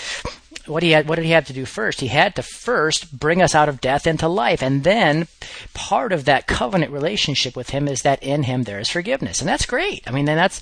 What 0.67 0.83
he 0.83 0.91
had 0.91 1.07
what 1.09 1.15
did 1.15 1.25
he 1.25 1.31
have 1.31 1.47
to 1.47 1.53
do 1.53 1.65
first? 1.65 1.99
He 2.01 2.09
had 2.09 2.35
to 2.35 2.43
first 2.43 3.17
bring 3.17 3.41
us 3.41 3.55
out 3.55 3.69
of 3.69 3.81
death 3.81 4.05
into 4.05 4.27
life, 4.27 4.61
and 4.61 4.83
then 4.83 5.27
part 5.73 6.13
of 6.13 6.25
that 6.25 6.45
covenant 6.45 6.91
relationship 6.91 7.55
with 7.55 7.71
him 7.71 7.87
is 7.87 8.03
that 8.03 8.21
in 8.21 8.43
him 8.43 8.63
there 8.63 8.79
is 8.79 8.87
forgiveness, 8.87 9.39
and 9.39 9.49
that's 9.49 9.65
great. 9.65 10.03
I 10.07 10.11
mean, 10.11 10.25
then 10.25 10.37
that's 10.37 10.61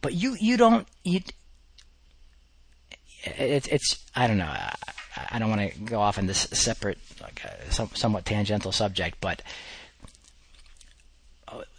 But 0.00 0.14
you 0.14 0.36
you 0.40 0.56
don't 0.56 0.88
you. 1.04 1.20
It's 3.22 3.68
it's 3.68 4.04
I 4.14 4.26
don't 4.26 4.38
know. 4.38 4.44
I, 4.44 4.74
I 5.30 5.38
don't 5.38 5.50
want 5.50 5.72
to 5.72 5.78
go 5.80 6.00
off 6.00 6.18
on 6.18 6.26
this 6.26 6.48
separate, 6.52 6.98
like, 7.20 7.42
uh, 7.44 7.70
some, 7.70 7.90
somewhat 7.94 8.24
tangential 8.24 8.72
subject, 8.72 9.18
but 9.20 9.42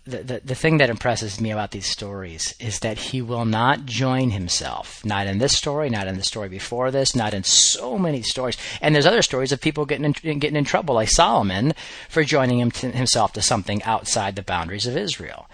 the, 0.05 0.17
the, 0.23 0.41
the 0.43 0.55
thing 0.55 0.77
that 0.77 0.89
impresses 0.89 1.39
me 1.39 1.51
about 1.51 1.71
these 1.71 1.85
stories 1.85 2.55
is 2.59 2.79
that 2.79 2.97
he 2.97 3.21
will 3.21 3.45
not 3.45 3.85
join 3.85 4.31
himself. 4.31 5.05
Not 5.05 5.27
in 5.27 5.37
this 5.37 5.55
story, 5.55 5.89
not 5.89 6.07
in 6.07 6.17
the 6.17 6.23
story 6.23 6.49
before 6.49 6.89
this, 6.89 7.15
not 7.15 7.33
in 7.33 7.43
so 7.43 7.97
many 7.97 8.23
stories. 8.23 8.57
And 8.81 8.95
there's 8.95 9.05
other 9.05 9.21
stories 9.21 9.51
of 9.51 9.61
people 9.61 9.85
getting 9.85 10.05
in, 10.05 10.39
getting 10.39 10.55
in 10.55 10.65
trouble, 10.65 10.95
like 10.95 11.09
Solomon, 11.09 11.73
for 12.09 12.23
joining 12.23 12.59
him 12.59 12.71
to, 12.71 12.91
himself 12.91 13.33
to 13.33 13.41
something 13.41 13.83
outside 13.83 14.35
the 14.35 14.41
boundaries 14.41 14.87
of 14.87 14.97
Israel. 14.97 15.47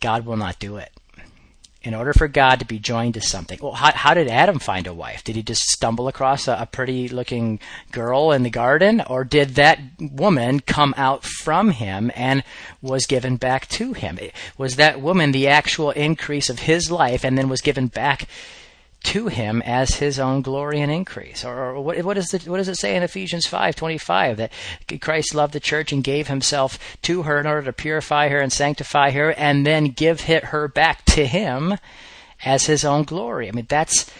God 0.00 0.26
will 0.26 0.36
not 0.36 0.58
do 0.58 0.76
it 0.76 0.90
in 1.82 1.94
order 1.94 2.12
for 2.12 2.28
God 2.28 2.58
to 2.58 2.66
be 2.66 2.78
joined 2.78 3.14
to 3.14 3.20
something. 3.20 3.58
Well, 3.62 3.72
how, 3.72 3.92
how 3.92 4.14
did 4.14 4.28
Adam 4.28 4.58
find 4.58 4.86
a 4.86 4.92
wife? 4.92 5.24
Did 5.24 5.36
he 5.36 5.42
just 5.42 5.62
stumble 5.62 6.08
across 6.08 6.46
a, 6.46 6.52
a 6.60 6.66
pretty 6.66 7.08
looking 7.08 7.58
girl 7.90 8.32
in 8.32 8.42
the 8.42 8.50
garden? 8.50 9.02
Or 9.06 9.24
did 9.24 9.54
that 9.54 9.80
woman 9.98 10.60
come 10.60 10.94
out 10.96 11.24
from 11.24 11.70
him 11.70 12.12
and 12.14 12.44
was 12.82 13.06
given 13.06 13.36
back 13.36 13.66
to 13.68 13.94
him? 13.94 14.18
Was 14.58 14.76
that 14.76 15.00
woman 15.00 15.32
the 15.32 15.48
actual 15.48 15.90
increase 15.92 16.50
of 16.50 16.60
his 16.60 16.90
life 16.90 17.24
and 17.24 17.38
then 17.38 17.48
was 17.48 17.62
given 17.62 17.86
back 17.86 18.28
to 19.02 19.28
him 19.28 19.62
as 19.62 19.96
his 19.96 20.18
own 20.18 20.42
glory 20.42 20.80
and 20.80 20.92
increase. 20.92 21.44
Or, 21.44 21.70
or 21.70 21.80
what, 21.80 22.02
what, 22.04 22.18
is 22.18 22.28
the, 22.28 22.50
what 22.50 22.58
does 22.58 22.68
it 22.68 22.76
say 22.76 22.96
in 22.96 23.02
Ephesians 23.02 23.46
5:25 23.46 24.36
that 24.36 24.52
Christ 25.00 25.34
loved 25.34 25.52
the 25.52 25.60
church 25.60 25.92
and 25.92 26.04
gave 26.04 26.28
himself 26.28 26.78
to 27.02 27.22
her 27.22 27.40
in 27.40 27.46
order 27.46 27.62
to 27.62 27.72
purify 27.72 28.28
her 28.28 28.40
and 28.40 28.52
sanctify 28.52 29.10
her 29.10 29.32
and 29.32 29.66
then 29.66 29.86
give 29.86 30.22
her 30.22 30.68
back 30.68 31.04
to 31.06 31.26
him 31.26 31.76
as 32.44 32.66
his 32.66 32.84
own 32.84 33.04
glory. 33.04 33.48
I 33.48 33.52
mean 33.52 33.66
that's 33.68 34.10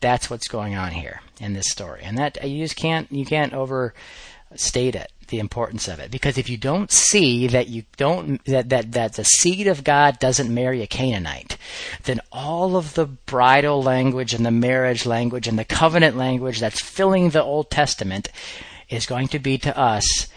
that's 0.00 0.30
what's 0.30 0.48
going 0.48 0.74
on 0.74 0.92
here 0.92 1.20
in 1.40 1.54
this 1.54 1.70
story. 1.70 2.02
And 2.04 2.18
that 2.18 2.48
you 2.48 2.62
just 2.62 2.76
can't 2.76 3.10
you 3.10 3.24
can't 3.24 3.54
overstate 3.54 4.94
it 4.94 5.10
the 5.28 5.38
importance 5.38 5.88
of 5.88 5.98
it 5.98 6.10
because 6.10 6.38
if 6.38 6.48
you 6.48 6.56
don't 6.56 6.90
see 6.90 7.46
that 7.46 7.68
you 7.68 7.84
don't 7.96 8.44
that 8.44 8.68
that 8.68 8.92
that 8.92 9.14
the 9.14 9.24
seed 9.24 9.66
of 9.66 9.84
God 9.84 10.18
doesn't 10.18 10.52
marry 10.52 10.82
a 10.82 10.86
Canaanite, 10.86 11.56
then 12.04 12.20
all 12.32 12.76
of 12.76 12.94
the 12.94 13.06
bridal 13.06 13.82
language 13.82 14.34
and 14.34 14.44
the 14.44 14.50
marriage 14.50 15.06
language 15.06 15.46
and 15.46 15.58
the 15.58 15.64
covenant 15.64 16.16
language 16.16 16.60
that's 16.60 16.80
filling 16.80 17.30
the 17.30 17.42
Old 17.42 17.70
Testament 17.70 18.28
is 18.88 19.06
going 19.06 19.28
to 19.28 19.38
be 19.38 19.58
to 19.58 19.78
us 19.78 20.28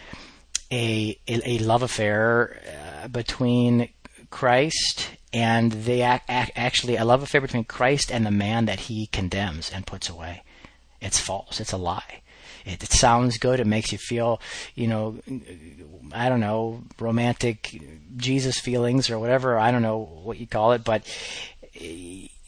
a 0.71 1.17
a, 1.27 1.49
a 1.49 1.57
love 1.59 1.83
affair 1.83 2.61
uh, 3.03 3.07
between 3.07 3.89
Christ 4.29 5.09
and 5.33 5.71
the 5.71 6.01
actually 6.01 6.97
a 6.97 7.05
love 7.05 7.23
affair 7.23 7.41
between 7.41 7.63
Christ 7.63 8.11
and 8.11 8.25
the 8.25 8.31
man 8.31 8.65
that 8.65 8.81
he 8.81 9.07
condemns 9.07 9.71
and 9.71 9.87
puts 9.87 10.09
away. 10.09 10.43
It's 10.99 11.19
false. 11.19 11.59
It's 11.59 11.71
a 11.71 11.77
lie. 11.77 12.21
It, 12.65 12.83
it 12.83 12.91
sounds 12.91 13.37
good. 13.37 13.59
It 13.59 13.67
makes 13.67 13.91
you 13.91 13.97
feel, 13.97 14.41
you 14.75 14.87
know, 14.87 15.19
I 16.13 16.29
don't 16.29 16.39
know, 16.39 16.83
romantic 16.99 17.81
Jesus 18.17 18.59
feelings 18.59 19.09
or 19.09 19.19
whatever. 19.19 19.57
I 19.57 19.71
don't 19.71 19.81
know 19.81 19.99
what 20.23 20.39
you 20.39 20.47
call 20.47 20.73
it, 20.73 20.83
but 20.83 21.03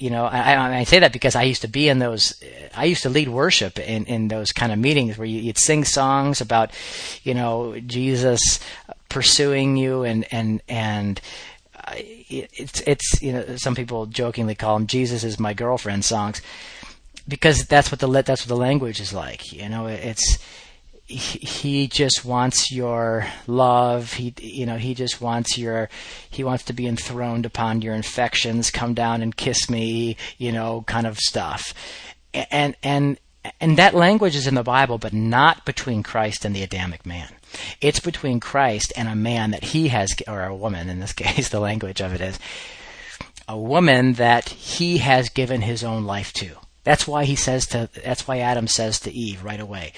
you 0.03 0.09
know, 0.09 0.25
I, 0.25 0.79
I, 0.79 0.83
say 0.83 0.99
that 0.99 1.13
because 1.13 1.35
I 1.35 1.43
used 1.43 1.61
to 1.61 1.69
be 1.69 1.87
in 1.87 1.99
those. 1.99 2.41
I 2.75 2.85
used 2.85 3.03
to 3.03 3.09
lead 3.09 3.29
worship 3.29 3.79
in 3.79 4.05
in 4.05 4.27
those 4.27 4.51
kind 4.51 4.73
of 4.73 4.79
meetings 4.79 5.17
where 5.17 5.25
you, 5.25 5.45
would 5.47 5.57
sing 5.57 5.85
songs 5.85 6.41
about, 6.41 6.71
you 7.23 7.33
know, 7.33 7.79
Jesus 7.79 8.59
pursuing 9.09 9.77
you 9.77 10.03
and 10.03 10.25
and 10.31 10.61
and. 10.67 11.21
Uh, 11.75 11.95
it's 11.95 12.81
it's 12.81 13.21
you 13.21 13.33
know 13.33 13.55
some 13.57 13.75
people 13.75 14.05
jokingly 14.05 14.55
call 14.55 14.77
them 14.77 14.87
Jesus 14.87 15.23
is 15.23 15.39
my 15.39 15.53
girlfriend 15.53 16.05
songs, 16.05 16.41
because 17.27 17.65
that's 17.65 17.91
what 17.91 17.99
the 17.99 18.07
that's 18.07 18.41
what 18.41 18.49
the 18.49 18.55
language 18.55 18.99
is 18.99 19.13
like. 19.13 19.51
You 19.51 19.69
know, 19.69 19.87
it's 19.87 20.39
he 21.05 21.87
just 21.87 22.23
wants 22.25 22.71
your 22.71 23.27
love. 23.47 24.13
He 24.13 24.33
you 24.39 24.65
know 24.65 24.77
he 24.77 24.93
just 24.93 25.21
wants 25.21 25.57
your 25.57 25.89
he 26.29 26.43
wants 26.43 26.63
to 26.65 26.73
be 26.73 26.87
enthroned 26.87 27.45
upon 27.45 27.81
your 27.81 27.93
infections. 27.93 28.71
Come 28.71 28.93
down 28.93 29.21
and 29.21 29.35
kiss 29.35 29.69
me. 29.69 30.17
You 30.37 30.51
know, 30.51 30.83
kind 30.87 31.07
of 31.07 31.17
stuff. 31.17 31.73
And 32.33 32.75
and 32.83 33.19
and 33.59 33.77
that 33.77 33.93
language 33.93 34.35
is 34.35 34.47
in 34.47 34.55
the 34.55 34.63
Bible, 34.63 34.97
but 34.97 35.13
not 35.13 35.65
between 35.65 36.03
Christ 36.03 36.45
and 36.45 36.55
the 36.55 36.63
Adamic 36.63 37.05
man. 37.05 37.29
It's 37.81 37.99
between 37.99 38.39
Christ 38.39 38.93
and 38.95 39.07
a 39.07 39.15
man 39.15 39.51
that 39.51 39.65
he 39.65 39.89
has, 39.89 40.15
or 40.27 40.43
a 40.43 40.55
woman 40.55 40.89
in 40.89 40.99
this 40.99 41.13
case. 41.13 41.49
The 41.49 41.59
language 41.59 42.01
of 42.01 42.13
it 42.13 42.21
is 42.21 42.39
a 43.47 43.57
woman 43.57 44.13
that 44.13 44.49
he 44.49 44.99
has 44.99 45.29
given 45.29 45.61
his 45.61 45.83
own 45.83 46.05
life 46.05 46.31
to 46.33 46.55
that's 46.83 47.07
why 47.07 47.25
he 47.25 47.35
says 47.35 47.65
to 47.67 47.89
that's 48.03 48.27
why 48.27 48.39
Adam 48.39 48.67
says 48.67 48.99
to 49.01 49.11
Eve 49.11 49.43
right 49.43 49.59
away, 49.59 49.93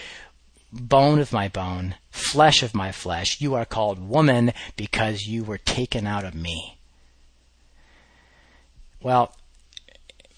bone 0.71 1.19
of 1.19 1.33
my 1.33 1.47
bone, 1.47 1.95
flesh 2.11 2.61
of 2.61 2.75
my 2.75 2.91
flesh, 2.91 3.41
you 3.41 3.55
are 3.55 3.65
called 3.65 4.07
woman 4.07 4.53
because 4.75 5.27
you 5.27 5.43
were 5.43 5.57
taken 5.57 6.05
out 6.05 6.23
of 6.23 6.35
me. 6.35 6.77
Well, 9.01 9.35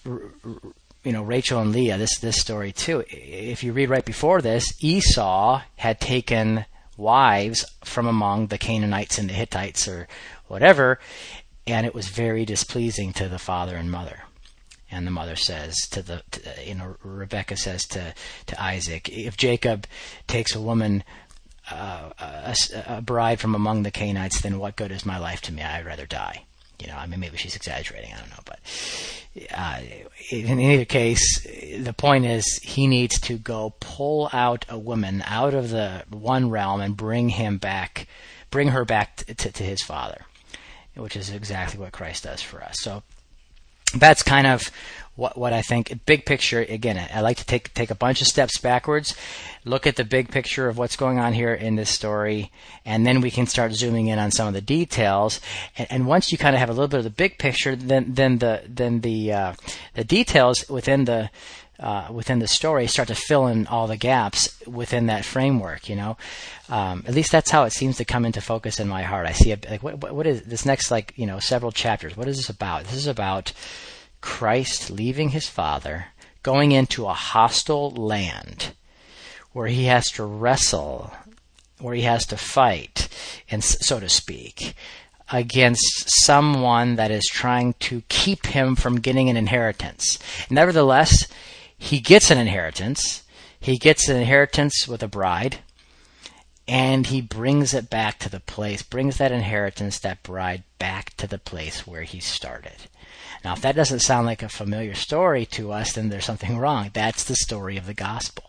you 0.04 1.12
know, 1.12 1.22
Rachel 1.22 1.60
and 1.60 1.72
Leah, 1.72 1.98
this 1.98 2.18
this 2.18 2.40
story 2.40 2.72
too. 2.72 3.04
If 3.08 3.62
you 3.62 3.72
read 3.72 3.90
right 3.90 4.04
before 4.04 4.40
this, 4.40 4.72
Esau 4.80 5.62
had 5.76 6.00
taken 6.00 6.64
wives 6.96 7.64
from 7.84 8.06
among 8.06 8.48
the 8.48 8.58
Canaanites 8.58 9.18
and 9.18 9.28
the 9.28 9.34
Hittites 9.34 9.86
or 9.86 10.08
whatever, 10.48 10.98
and 11.66 11.86
it 11.86 11.94
was 11.94 12.08
very 12.08 12.44
displeasing 12.44 13.12
to 13.14 13.28
the 13.28 13.38
father 13.38 13.76
and 13.76 13.90
mother. 13.90 14.24
And 14.90 15.06
the 15.06 15.10
mother 15.10 15.36
says 15.36 15.76
to 15.90 16.02
the, 16.02 16.22
to, 16.30 16.40
you 16.66 16.74
know, 16.74 16.96
Rebecca 17.02 17.56
says 17.56 17.86
to, 17.88 18.14
to 18.46 18.62
Isaac, 18.62 19.08
if 19.08 19.36
Jacob 19.36 19.86
takes 20.26 20.54
a 20.54 20.60
woman, 20.60 21.04
uh, 21.70 22.10
a, 22.18 22.56
a, 22.86 23.02
bride 23.02 23.38
from 23.38 23.54
among 23.54 23.82
the 23.82 23.90
Canaanites, 23.90 24.40
then 24.40 24.58
what 24.58 24.76
good 24.76 24.90
is 24.90 25.04
my 25.04 25.18
life 25.18 25.42
to 25.42 25.52
me? 25.52 25.62
I'd 25.62 25.84
rather 25.84 26.06
die. 26.06 26.44
You 26.80 26.86
know, 26.86 26.96
I 26.96 27.06
mean, 27.06 27.20
maybe 27.20 27.36
she's 27.36 27.56
exaggerating. 27.56 28.14
I 28.14 28.20
don't 28.20 28.30
know, 28.30 28.42
but 28.44 28.60
uh, 29.54 29.80
in 30.30 30.60
either 30.60 30.84
case, 30.84 31.42
the 31.42 31.92
point 31.92 32.24
is 32.24 32.44
he 32.62 32.86
needs 32.86 33.20
to 33.20 33.36
go 33.36 33.74
pull 33.80 34.30
out 34.32 34.64
a 34.68 34.78
woman 34.78 35.22
out 35.26 35.54
of 35.54 35.70
the 35.70 36.04
one 36.08 36.50
realm 36.50 36.80
and 36.80 36.96
bring 36.96 37.30
him 37.30 37.58
back, 37.58 38.06
bring 38.50 38.68
her 38.68 38.84
back 38.84 39.16
to, 39.16 39.34
to, 39.34 39.52
to 39.52 39.64
his 39.64 39.82
father, 39.82 40.24
which 40.94 41.16
is 41.16 41.30
exactly 41.30 41.80
what 41.80 41.92
Christ 41.92 42.24
does 42.24 42.42
for 42.42 42.62
us. 42.62 42.76
So 42.80 43.02
that's 43.94 44.22
kind 44.22 44.46
of 44.46 44.70
what 45.18 45.36
what 45.36 45.52
I 45.52 45.62
think. 45.62 45.98
Big 46.06 46.24
picture. 46.24 46.60
Again, 46.60 46.96
I 47.12 47.20
like 47.20 47.38
to 47.38 47.44
take 47.44 47.74
take 47.74 47.90
a 47.90 47.94
bunch 47.94 48.20
of 48.20 48.28
steps 48.28 48.58
backwards, 48.58 49.16
look 49.64 49.86
at 49.86 49.96
the 49.96 50.04
big 50.04 50.30
picture 50.30 50.68
of 50.68 50.78
what's 50.78 50.96
going 50.96 51.18
on 51.18 51.32
here 51.32 51.52
in 51.52 51.74
this 51.74 51.90
story, 51.90 52.52
and 52.84 53.04
then 53.06 53.20
we 53.20 53.30
can 53.30 53.46
start 53.46 53.72
zooming 53.72 54.06
in 54.06 54.18
on 54.18 54.30
some 54.30 54.46
of 54.46 54.54
the 54.54 54.60
details. 54.60 55.40
And, 55.76 55.88
and 55.90 56.06
once 56.06 56.30
you 56.30 56.38
kind 56.38 56.54
of 56.54 56.60
have 56.60 56.70
a 56.70 56.72
little 56.72 56.88
bit 56.88 56.98
of 56.98 57.04
the 57.04 57.10
big 57.10 57.38
picture, 57.38 57.74
then 57.74 58.14
then 58.14 58.38
the 58.38 58.62
then 58.68 59.00
the 59.00 59.32
uh, 59.32 59.52
the 59.94 60.04
details 60.04 60.64
within 60.68 61.04
the 61.04 61.30
uh, 61.80 62.08
within 62.10 62.40
the 62.40 62.48
story 62.48 62.86
start 62.86 63.08
to 63.08 63.14
fill 63.14 63.46
in 63.46 63.66
all 63.68 63.86
the 63.86 63.96
gaps 63.96 64.60
within 64.66 65.06
that 65.06 65.24
framework. 65.24 65.88
You 65.88 65.96
know, 65.96 66.16
um, 66.68 67.04
at 67.06 67.14
least 67.14 67.32
that's 67.32 67.50
how 67.50 67.64
it 67.64 67.72
seems 67.72 67.96
to 67.98 68.04
come 68.04 68.24
into 68.24 68.40
focus 68.40 68.80
in 68.80 68.88
my 68.88 69.02
heart. 69.02 69.26
I 69.26 69.32
see 69.32 69.52
it 69.52 69.68
like 69.70 69.82
what, 69.82 70.12
what 70.12 70.26
is 70.26 70.42
this 70.42 70.66
next 70.66 70.90
like 70.90 71.12
you 71.16 71.26
know 71.26 71.38
several 71.38 71.72
chapters? 71.72 72.16
What 72.16 72.28
is 72.28 72.36
this 72.36 72.48
about? 72.48 72.84
This 72.84 72.94
is 72.94 73.06
about 73.06 73.52
Christ 74.20 74.90
leaving 74.90 75.30
his 75.30 75.48
Father, 75.48 76.06
going 76.42 76.72
into 76.72 77.06
a 77.06 77.14
hostile 77.14 77.90
land 77.90 78.74
where 79.52 79.68
he 79.68 79.84
has 79.84 80.10
to 80.12 80.24
wrestle, 80.24 81.12
where 81.78 81.94
he 81.94 82.02
has 82.02 82.26
to 82.26 82.36
fight, 82.36 83.08
and 83.50 83.62
so 83.62 84.00
to 84.00 84.08
speak, 84.08 84.74
against 85.30 86.10
someone 86.24 86.96
that 86.96 87.10
is 87.10 87.26
trying 87.26 87.74
to 87.74 88.02
keep 88.08 88.46
him 88.46 88.74
from 88.74 89.00
getting 89.00 89.28
an 89.28 89.36
inheritance. 89.36 90.18
Nevertheless, 90.50 91.28
he 91.78 92.00
gets 92.00 92.30
an 92.30 92.38
inheritance. 92.38 93.22
He 93.60 93.78
gets 93.78 94.08
an 94.08 94.16
inheritance 94.16 94.86
with 94.86 95.02
a 95.02 95.08
bride, 95.08 95.58
and 96.66 97.06
he 97.06 97.20
brings 97.20 97.72
it 97.72 97.88
back 97.88 98.18
to 98.20 98.28
the 98.28 98.40
place, 98.40 98.82
brings 98.82 99.16
that 99.16 99.32
inheritance, 99.32 99.98
that 100.00 100.22
bride, 100.22 100.64
back 100.78 101.16
to 101.16 101.26
the 101.26 101.38
place 101.38 101.86
where 101.86 102.02
he 102.02 102.20
started. 102.20 102.76
Now, 103.44 103.54
if 103.54 103.62
that 103.62 103.76
doesn't 103.76 104.00
sound 104.00 104.26
like 104.26 104.42
a 104.42 104.48
familiar 104.48 104.94
story 104.94 105.46
to 105.46 105.72
us, 105.72 105.92
then 105.92 106.08
there's 106.08 106.24
something 106.24 106.58
wrong. 106.58 106.90
That's 106.92 107.24
the 107.24 107.36
story 107.36 107.76
of 107.76 107.86
the 107.86 107.94
gospel. 107.94 108.47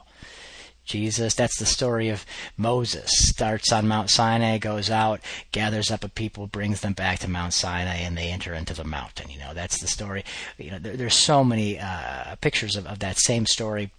Jesus, 0.89 1.35
that's 1.35 1.59
the 1.59 1.67
story 1.67 2.09
of 2.09 2.25
Moses. 2.57 3.11
Starts 3.13 3.71
on 3.71 3.87
Mount 3.87 4.09
Sinai, 4.09 4.57
goes 4.57 4.89
out, 4.89 5.21
gathers 5.51 5.91
up 5.91 6.03
a 6.03 6.09
people, 6.09 6.47
brings 6.47 6.81
them 6.81 6.93
back 6.93 7.19
to 7.19 7.29
Mount 7.29 7.53
Sinai, 7.53 7.97
and 7.97 8.17
they 8.17 8.31
enter 8.31 8.55
into 8.55 8.73
the 8.73 8.83
mountain. 8.83 9.29
You 9.29 9.37
know, 9.37 9.53
that's 9.53 9.79
the 9.79 9.87
story. 9.87 10.25
You 10.57 10.71
know, 10.71 10.79
there, 10.79 10.97
there's 10.97 11.13
so 11.13 11.43
many 11.43 11.79
uh, 11.79 12.35
pictures 12.41 12.75
of, 12.75 12.87
of 12.87 12.99
that 12.99 13.19
same 13.19 13.45
story. 13.45 13.91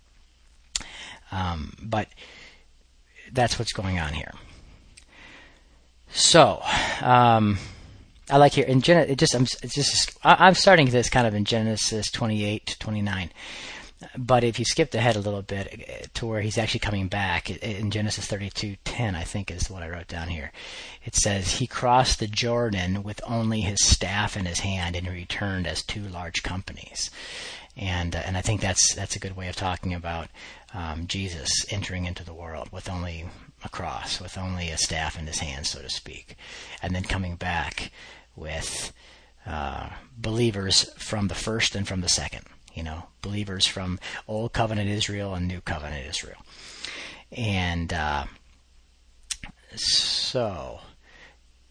Um, 1.30 1.74
but 1.80 2.08
that's 3.32 3.56
what's 3.56 3.72
going 3.72 4.00
on 4.00 4.12
here. 4.12 4.32
So, 6.10 6.60
um, 7.02 7.58
I 8.28 8.36
like 8.36 8.54
here 8.54 8.66
in 8.66 8.80
Genesis. 8.80 9.12
It 9.12 9.18
just 9.20 9.34
I'm 9.36 9.44
just 9.44 10.18
I'm 10.24 10.54
starting 10.54 10.90
this 10.90 11.08
kind 11.08 11.28
of 11.28 11.34
in 11.34 11.44
Genesis 11.44 12.10
28 12.10 12.66
to 12.66 12.78
29. 12.80 13.30
But 14.16 14.44
if 14.44 14.58
you 14.58 14.64
skipped 14.64 14.94
ahead 14.94 15.16
a 15.16 15.20
little 15.20 15.42
bit 15.42 15.86
uh, 15.88 16.06
to 16.14 16.26
where 16.26 16.40
he's 16.40 16.56
actually 16.56 16.80
coming 16.80 17.08
back 17.08 17.50
in 17.50 17.90
Genesis 17.90 18.26
32:10, 18.26 19.14
I 19.14 19.24
think 19.24 19.50
is 19.50 19.68
what 19.68 19.82
I 19.82 19.90
wrote 19.90 20.08
down 20.08 20.28
here. 20.28 20.52
It 21.04 21.14
says 21.14 21.54
he 21.54 21.66
crossed 21.66 22.18
the 22.18 22.26
Jordan 22.26 23.02
with 23.02 23.20
only 23.26 23.60
his 23.60 23.84
staff 23.84 24.36
in 24.36 24.46
his 24.46 24.60
hand 24.60 24.96
and 24.96 25.06
returned 25.06 25.66
as 25.66 25.82
two 25.82 26.02
large 26.02 26.42
companies. 26.42 27.10
And 27.76 28.16
uh, 28.16 28.22
and 28.24 28.36
I 28.38 28.40
think 28.40 28.62
that's 28.62 28.94
that's 28.94 29.16
a 29.16 29.20
good 29.20 29.36
way 29.36 29.48
of 29.48 29.56
talking 29.56 29.92
about 29.92 30.28
um, 30.72 31.06
Jesus 31.06 31.50
entering 31.70 32.06
into 32.06 32.24
the 32.24 32.34
world 32.34 32.70
with 32.72 32.88
only 32.88 33.26
a 33.62 33.68
cross, 33.68 34.18
with 34.18 34.38
only 34.38 34.70
a 34.70 34.78
staff 34.78 35.18
in 35.18 35.26
his 35.26 35.40
hand, 35.40 35.66
so 35.66 35.82
to 35.82 35.90
speak, 35.90 36.36
and 36.82 36.94
then 36.94 37.02
coming 37.02 37.36
back 37.36 37.92
with 38.34 38.94
uh, 39.46 39.90
believers 40.16 40.90
from 40.96 41.28
the 41.28 41.34
first 41.34 41.74
and 41.74 41.86
from 41.86 42.00
the 42.00 42.08
second 42.08 42.46
you 42.80 42.84
know, 42.84 43.02
believers 43.20 43.66
from 43.66 43.98
Old 44.26 44.54
Covenant 44.54 44.88
Israel 44.88 45.34
and 45.34 45.46
New 45.46 45.60
Covenant 45.60 46.06
Israel. 46.08 46.38
And 47.30 47.92
uh, 47.92 48.24
so, 49.76 50.80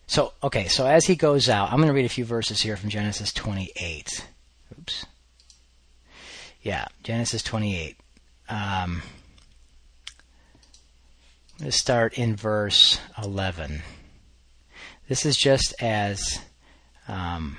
so 0.06 0.34
okay, 0.44 0.68
so 0.68 0.86
as 0.86 1.08
he 1.08 1.16
goes 1.16 1.50
out, 1.50 1.72
I'm 1.72 1.78
going 1.78 1.88
to 1.88 1.96
read 1.96 2.06
a 2.06 2.10
few 2.10 2.26
verses 2.26 2.62
here 2.62 2.78
from 2.78 2.92
Genesis 2.92 3.34
28. 3.34 4.24
Oops. 4.78 5.06
Yeah, 6.62 6.86
Genesis 7.02 7.42
28. 7.42 7.98
Um, 8.48 9.02
let's 11.60 11.76
start 11.76 12.20
in 12.20 12.36
verse 12.36 13.00
11. 13.20 13.82
This 15.08 15.26
is 15.26 15.38
just 15.38 15.74
as 15.82 16.38
um, 17.08 17.58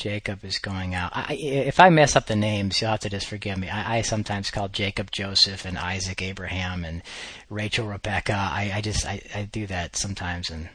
Jacob 0.00 0.46
is 0.46 0.58
going 0.58 0.94
out. 0.94 1.10
I, 1.14 1.34
if 1.34 1.78
I 1.78 1.90
mess 1.90 2.16
up 2.16 2.26
the 2.26 2.34
names, 2.34 2.80
you'll 2.80 2.90
have 2.90 3.00
to 3.00 3.10
just 3.10 3.26
forgive 3.26 3.58
me. 3.58 3.68
I, 3.68 3.98
I, 3.98 4.00
sometimes 4.00 4.50
call 4.50 4.68
Jacob 4.68 5.10
Joseph 5.10 5.66
and 5.66 5.76
Isaac 5.76 6.22
Abraham 6.22 6.86
and 6.86 7.02
Rachel 7.50 7.86
Rebecca. 7.86 8.32
I, 8.32 8.72
I 8.76 8.80
just 8.80 9.04
I, 9.04 9.20
I 9.34 9.42
do 9.42 9.66
that 9.66 9.96
sometimes, 9.96 10.48
and 10.48 10.70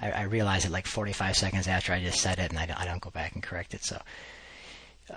I, 0.00 0.12
I 0.12 0.22
realize 0.22 0.64
it 0.64 0.70
like 0.70 0.86
45 0.86 1.36
seconds 1.36 1.66
after 1.66 1.92
I 1.92 2.00
just 2.00 2.20
said 2.20 2.38
it, 2.38 2.50
and 2.50 2.58
I 2.58 2.66
don't, 2.66 2.80
I 2.80 2.84
don't 2.84 3.02
go 3.02 3.10
back 3.10 3.34
and 3.34 3.42
correct 3.42 3.74
it. 3.74 3.82
So, 3.82 4.00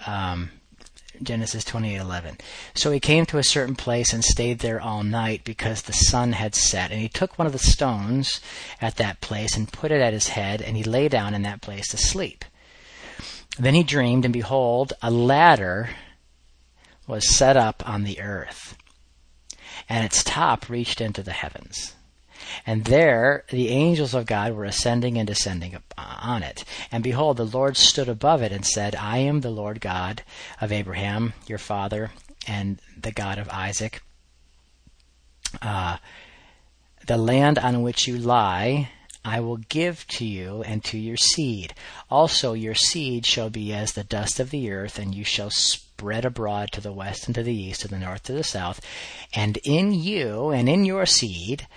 um, 0.07 0.50
Genesis 1.21 1.63
28:11. 1.65 2.39
So 2.74 2.89
he 2.89 3.00
came 3.00 3.27
to 3.27 3.38
a 3.38 3.43
certain 3.43 3.75
place 3.75 4.12
and 4.12 4.24
stayed 4.24 4.57
there 4.57 4.81
all 4.81 5.03
night 5.03 5.43
because 5.43 5.83
the 5.83 5.93
sun 5.93 6.31
had 6.31 6.55
set. 6.55 6.89
And 6.89 7.00
he 7.00 7.07
took 7.09 7.38
one 7.38 7.45
of 7.45 7.53
the 7.53 7.59
stones 7.59 8.41
at 8.81 8.95
that 8.95 9.21
place 9.21 9.55
and 9.55 9.71
put 9.71 9.91
it 9.91 10.01
at 10.01 10.13
his 10.13 10.29
head, 10.29 10.63
and 10.63 10.75
he 10.75 10.83
lay 10.83 11.07
down 11.07 11.36
in 11.36 11.43
that 11.43 11.62
place 11.62 11.89
to 11.89 11.98
sleep. 11.98 12.43
Then 13.57 13.73
he 13.73 13.83
dreamed, 13.83 14.25
and 14.25 14.33
behold, 14.33 14.93
a 15.01 15.11
ladder 15.11 15.89
was 17.07 17.35
set 17.35 17.57
up 17.57 17.87
on 17.87 18.03
the 18.03 18.21
earth, 18.21 18.77
and 19.89 20.05
its 20.05 20.23
top 20.23 20.69
reached 20.69 21.01
into 21.01 21.23
the 21.23 21.31
heavens. 21.31 21.95
And 22.65 22.85
there 22.85 23.43
the 23.49 23.69
angels 23.69 24.13
of 24.13 24.25
God 24.25 24.53
were 24.53 24.65
ascending 24.65 25.17
and 25.17 25.27
descending 25.27 25.77
on 25.97 26.43
it. 26.43 26.63
And 26.91 27.03
behold, 27.03 27.37
the 27.37 27.45
Lord 27.45 27.77
stood 27.77 28.07
above 28.07 28.41
it 28.41 28.51
and 28.51 28.65
said, 28.65 28.95
I 28.95 29.17
am 29.17 29.41
the 29.41 29.49
Lord 29.49 29.81
God 29.81 30.23
of 30.61 30.71
Abraham, 30.71 31.33
your 31.47 31.57
father, 31.57 32.11
and 32.47 32.79
the 32.99 33.11
God 33.11 33.37
of 33.37 33.49
Isaac. 33.49 34.01
Uh, 35.61 35.97
the 37.07 37.17
land 37.17 37.57
on 37.57 37.81
which 37.81 38.07
you 38.07 38.17
lie 38.17 38.89
I 39.23 39.39
will 39.41 39.57
give 39.57 40.07
to 40.07 40.25
you 40.25 40.63
and 40.63 40.83
to 40.85 40.97
your 40.97 41.17
seed. 41.17 41.73
Also 42.09 42.53
your 42.53 42.75
seed 42.75 43.25
shall 43.25 43.49
be 43.49 43.73
as 43.73 43.93
the 43.93 44.03
dust 44.03 44.39
of 44.39 44.49
the 44.49 44.71
earth, 44.71 44.97
and 44.97 45.13
you 45.13 45.23
shall 45.23 45.49
spread 45.49 46.25
abroad 46.25 46.71
to 46.71 46.81
the 46.81 46.93
west 46.93 47.27
and 47.27 47.35
to 47.35 47.43
the 47.43 47.53
east, 47.53 47.81
to 47.81 47.88
the 47.88 47.99
north 47.99 48.23
to 48.23 48.33
the 48.33 48.43
south. 48.43 48.79
And 49.33 49.57
in 49.63 49.93
you 49.93 50.49
and 50.49 50.69
in 50.69 50.85
your 50.85 51.05
seed 51.05 51.67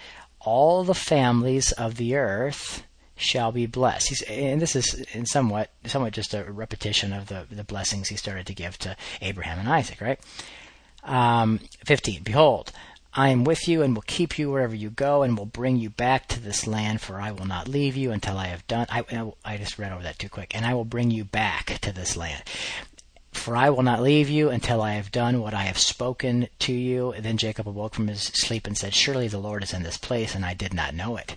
all 0.45 0.85
the 0.85 0.95
families 0.95 1.73
of 1.73 1.97
the 1.97 2.17
earth 2.17 2.85
shall 3.17 3.53
be 3.53 3.67
blessed. 3.67 4.09
He's, 4.09 4.23
and 4.23 4.61
this 4.61 4.75
is 4.75 4.95
in 5.13 5.27
somewhat 5.27 5.71
somewhat 5.87 6.13
just 6.13 6.35
a 6.35 6.45
repetition 6.45 7.13
of 7.13 7.29
the, 7.29 7.47
the 7.51 7.65
blessings 7.65 8.09
he 8.09 8.17
started 8.17 8.47
to 8.47 8.55
give 8.55 8.79
to 8.79 8.97
Abraham 9.21 9.59
and 9.59 9.69
Isaac, 9.69 10.01
right? 10.01 10.21
Um, 11.05 11.61
15. 11.85 12.23
Behold, 12.23 12.73
I 13.15 13.29
am 13.29 13.45
with 13.45 13.69
you 13.69 13.83
and 13.83 13.95
will 13.95 14.05
keep 14.07 14.39
you 14.39 14.51
wherever 14.51 14.75
you 14.75 14.89
go 14.89 15.23
and 15.23 15.37
will 15.37 15.47
bring 15.47 15.77
you 15.77 15.91
back 15.91 16.29
to 16.29 16.41
this 16.41 16.67
land, 16.67 17.03
for 17.03 17.21
I 17.21 17.31
will 17.31 17.45
not 17.45 17.69
leave 17.69 17.97
you 17.97 18.11
until 18.11 18.39
I 18.39 18.47
have 18.47 18.67
done. 18.67 18.87
I, 18.89 19.05
I 19.45 19.59
just 19.59 19.79
read 19.79 19.93
over 19.93 20.03
that 20.03 20.19
too 20.19 20.31
quick. 20.31 20.55
And 20.55 20.65
I 20.65 20.73
will 20.75 20.87
bring 20.87 21.11
you 21.11 21.25
back 21.25 21.79
to 21.81 21.93
this 21.93 22.17
land. 22.17 22.43
For 23.33 23.57
I 23.57 23.71
will 23.71 23.83
not 23.83 24.03
leave 24.03 24.31
you 24.31 24.51
until 24.51 24.81
I 24.81 24.93
have 24.93 25.11
done 25.11 25.41
what 25.41 25.55
I 25.55 25.63
have 25.63 25.79
spoken 25.79 26.49
to 26.61 26.73
you. 26.73 27.13
And 27.13 27.25
then 27.25 27.39
Jacob 27.39 27.69
awoke 27.69 27.95
from 27.95 28.09
his 28.09 28.23
sleep 28.23 28.67
and 28.67 28.77
said, 28.77 28.95
Surely 28.95 29.29
the 29.29 29.39
Lord 29.39 29.63
is 29.63 29.73
in 29.73 29.83
this 29.83 29.99
place, 29.99 30.35
and 30.35 30.45
I 30.45 30.55
did 30.55 30.73
not 30.73 30.95
know 30.95 31.17
it. 31.17 31.37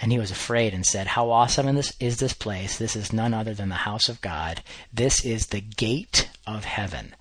And 0.00 0.12
he 0.12 0.18
was 0.18 0.30
afraid 0.30 0.74
and 0.74 0.84
said, 0.84 1.08
How 1.08 1.30
awesome 1.30 1.68
is 1.68 2.18
this 2.18 2.32
place! 2.32 2.78
This 2.78 2.96
is 2.96 3.12
none 3.12 3.32
other 3.32 3.54
than 3.54 3.70
the 3.70 3.76
house 3.76 4.08
of 4.08 4.20
God. 4.20 4.62
This 4.92 5.24
is 5.24 5.46
the 5.46 5.60
gate 5.60 6.28
of 6.46 6.64
heaven. 6.64 7.14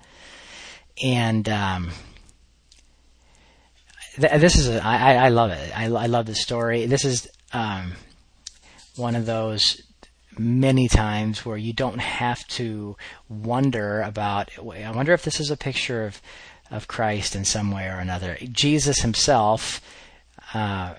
And 1.03 1.47
um, 1.49 1.91
this 4.17 4.55
is 4.55 4.69
a, 4.69 4.83
I, 4.83 5.13
I 5.13 5.29
love 5.29 5.51
it. 5.51 5.77
I, 5.77 5.85
I 5.85 6.05
love 6.07 6.25
the 6.25 6.35
story. 6.35 6.85
This 6.85 7.05
is 7.05 7.27
um, 7.53 7.93
one 8.95 9.15
of 9.15 9.25
those 9.25 9.81
many 10.37 10.87
times 10.87 11.45
where 11.45 11.57
you 11.57 11.73
don't 11.73 11.99
have 11.99 12.45
to 12.47 12.95
wonder 13.29 14.01
about. 14.01 14.51
I 14.57 14.91
wonder 14.91 15.13
if 15.13 15.23
this 15.23 15.39
is 15.39 15.51
a 15.51 15.57
picture 15.57 16.05
of 16.05 16.21
of 16.71 16.87
Christ 16.87 17.35
in 17.35 17.45
some 17.45 17.71
way 17.71 17.87
or 17.87 17.99
another. 17.99 18.37
Jesus 18.51 19.01
Himself. 19.01 19.81
Uh, 20.53 20.93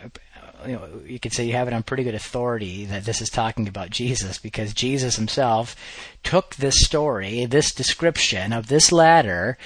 you 0.67 0.73
know, 0.73 0.89
you 1.07 1.21
could 1.21 1.33
say 1.33 1.45
you 1.45 1.53
have 1.53 1.69
it 1.69 1.75
on 1.75 1.83
pretty 1.83 2.03
good 2.03 2.15
authority 2.15 2.87
that 2.87 3.05
this 3.05 3.21
is 3.21 3.29
talking 3.29 3.69
about 3.69 3.91
Jesus 3.91 4.39
because 4.39 4.73
Jesus 4.73 5.17
himself 5.17 5.77
took 6.23 6.57
this 6.57 6.85
story, 6.85 7.45
this 7.45 7.75
description 7.75 8.53
of 8.53 8.69
this 8.69 8.91
ladder, 8.91 9.59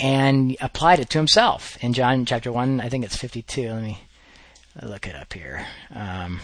and 0.00 0.56
applied 0.60 0.98
it 0.98 1.10
to 1.10 1.18
himself 1.18 1.76
in 1.84 1.92
John 1.92 2.24
chapter 2.24 2.50
1. 2.50 2.80
I 2.80 2.88
think 2.88 3.04
it's 3.04 3.16
52. 3.16 3.70
Let 3.70 3.82
me 3.82 3.98
look 4.82 5.06
it 5.06 5.14
up 5.14 5.32
here. 5.32 5.66
Um, 5.94 6.40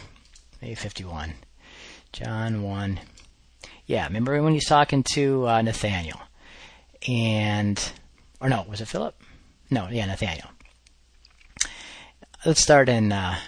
maybe 0.60 0.74
51. 0.74 1.32
John 2.12 2.62
1. 2.62 3.00
Yeah, 3.86 4.06
remember 4.06 4.40
when 4.42 4.52
he's 4.52 4.66
talking 4.66 5.02
to 5.14 5.48
uh, 5.48 5.62
Nathaniel? 5.62 6.20
And, 7.08 7.80
or 8.40 8.48
no, 8.48 8.64
was 8.68 8.80
it 8.80 8.88
Philip? 8.88 9.20
No, 9.70 9.88
yeah, 9.90 10.06
Nathaniel. 10.06 10.48
Let's 12.44 12.60
start 12.60 12.88
in 12.88 13.10
uh, 13.10 13.38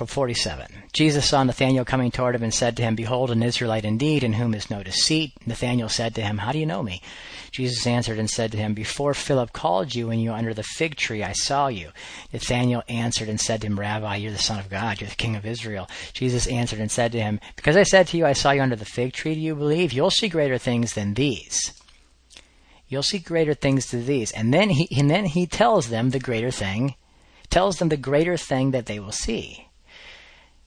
from 0.00 0.06
47. 0.06 0.66
Jesus 0.94 1.28
saw 1.28 1.44
Nathanael 1.44 1.84
coming 1.84 2.10
toward 2.10 2.34
him 2.34 2.42
and 2.42 2.54
said 2.54 2.74
to 2.78 2.82
him, 2.82 2.94
Behold, 2.94 3.30
an 3.30 3.42
Israelite 3.42 3.84
indeed, 3.84 4.24
in 4.24 4.32
whom 4.32 4.54
is 4.54 4.70
no 4.70 4.82
deceit. 4.82 5.34
Nathanael 5.44 5.90
said 5.90 6.14
to 6.14 6.22
him, 6.22 6.38
How 6.38 6.52
do 6.52 6.58
you 6.58 6.64
know 6.64 6.82
me? 6.82 7.02
Jesus 7.50 7.86
answered 7.86 8.18
and 8.18 8.30
said 8.30 8.50
to 8.52 8.56
him, 8.56 8.72
Before 8.72 9.12
Philip 9.12 9.52
called 9.52 9.94
you 9.94 10.06
when 10.06 10.18
you 10.18 10.30
were 10.30 10.36
under 10.36 10.54
the 10.54 10.62
fig 10.62 10.96
tree, 10.96 11.22
I 11.22 11.34
saw 11.34 11.66
you. 11.66 11.90
Nathanael 12.32 12.82
answered 12.88 13.28
and 13.28 13.38
said 13.38 13.60
to 13.60 13.66
him, 13.66 13.78
Rabbi, 13.78 14.16
you're 14.16 14.32
the 14.32 14.38
Son 14.38 14.58
of 14.58 14.70
God, 14.70 15.02
you're 15.02 15.10
the 15.10 15.16
King 15.16 15.36
of 15.36 15.44
Israel. 15.44 15.86
Jesus 16.14 16.46
answered 16.46 16.80
and 16.80 16.90
said 16.90 17.12
to 17.12 17.20
him, 17.20 17.38
Because 17.56 17.76
I 17.76 17.82
said 17.82 18.06
to 18.06 18.16
you, 18.16 18.24
I 18.24 18.32
saw 18.32 18.52
you 18.52 18.62
under 18.62 18.76
the 18.76 18.86
fig 18.86 19.12
tree, 19.12 19.34
do 19.34 19.40
you 19.40 19.54
believe? 19.54 19.92
You'll 19.92 20.08
see 20.08 20.30
greater 20.30 20.56
things 20.56 20.94
than 20.94 21.12
these. 21.12 21.74
You'll 22.88 23.02
see 23.02 23.18
greater 23.18 23.52
things 23.52 23.90
than 23.90 24.06
these. 24.06 24.32
And 24.32 24.54
then 24.54 24.70
he, 24.70 24.88
and 24.98 25.10
then 25.10 25.26
he 25.26 25.46
tells 25.46 25.90
them 25.90 26.08
the 26.08 26.18
greater 26.18 26.50
thing, 26.50 26.94
tells 27.50 27.78
them 27.78 27.90
the 27.90 27.98
greater 27.98 28.38
thing 28.38 28.70
that 28.70 28.86
they 28.86 28.98
will 28.98 29.12
see. 29.12 29.66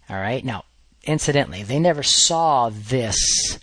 All 0.10 0.18
right. 0.18 0.44
Now, 0.44 0.66
incidentally, 1.04 1.64
they 1.64 1.80
never 1.80 2.04
saw 2.04 2.70
this 2.70 3.60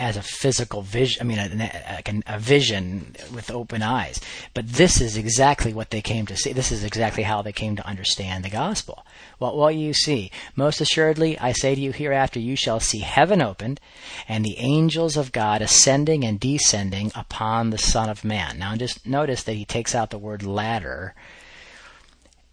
as 0.00 0.16
a 0.16 0.22
physical 0.22 0.80
vision. 0.80 1.20
I 1.20 1.24
mean, 1.24 1.38
a, 1.38 2.02
a, 2.06 2.34
a, 2.34 2.38
vision 2.38 3.14
with 3.34 3.50
open 3.50 3.82
eyes. 3.82 4.18
But 4.54 4.66
this 4.66 4.98
is 4.98 5.18
exactly 5.18 5.74
what 5.74 5.90
they 5.90 6.00
came 6.00 6.24
to 6.26 6.36
see. 6.36 6.54
This 6.54 6.72
is 6.72 6.82
exactly 6.82 7.22
how 7.22 7.42
they 7.42 7.52
came 7.52 7.76
to 7.76 7.86
understand 7.86 8.42
the 8.42 8.50
gospel. 8.50 9.04
What 9.38 9.54
will 9.56 9.70
you 9.70 9.92
see? 9.92 10.30
Most 10.56 10.80
assuredly, 10.80 11.38
I 11.38 11.52
say 11.52 11.74
to 11.74 11.80
you, 11.80 11.92
hereafter 11.92 12.40
you 12.40 12.56
shall 12.56 12.80
see 12.80 13.00
heaven 13.00 13.42
opened, 13.42 13.78
and 14.26 14.42
the 14.42 14.56
angels 14.58 15.18
of 15.18 15.32
God 15.32 15.60
ascending 15.60 16.24
and 16.24 16.40
descending 16.40 17.12
upon 17.14 17.68
the 17.68 17.78
Son 17.78 18.08
of 18.08 18.24
Man. 18.24 18.58
Now, 18.58 18.74
just 18.76 19.06
notice 19.06 19.42
that 19.42 19.54
he 19.56 19.66
takes 19.66 19.94
out 19.94 20.08
the 20.08 20.18
word 20.18 20.42
ladder 20.42 21.14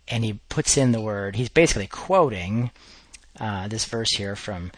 and 0.07 0.23
he 0.23 0.39
puts 0.49 0.77
in 0.77 0.91
the 0.91 1.01
word, 1.01 1.35
he's 1.35 1.49
basically 1.49 1.87
quoting 1.87 2.71
uh, 3.39 3.67
this 3.67 3.85
verse 3.85 4.15
here 4.15 4.35
from 4.35 4.71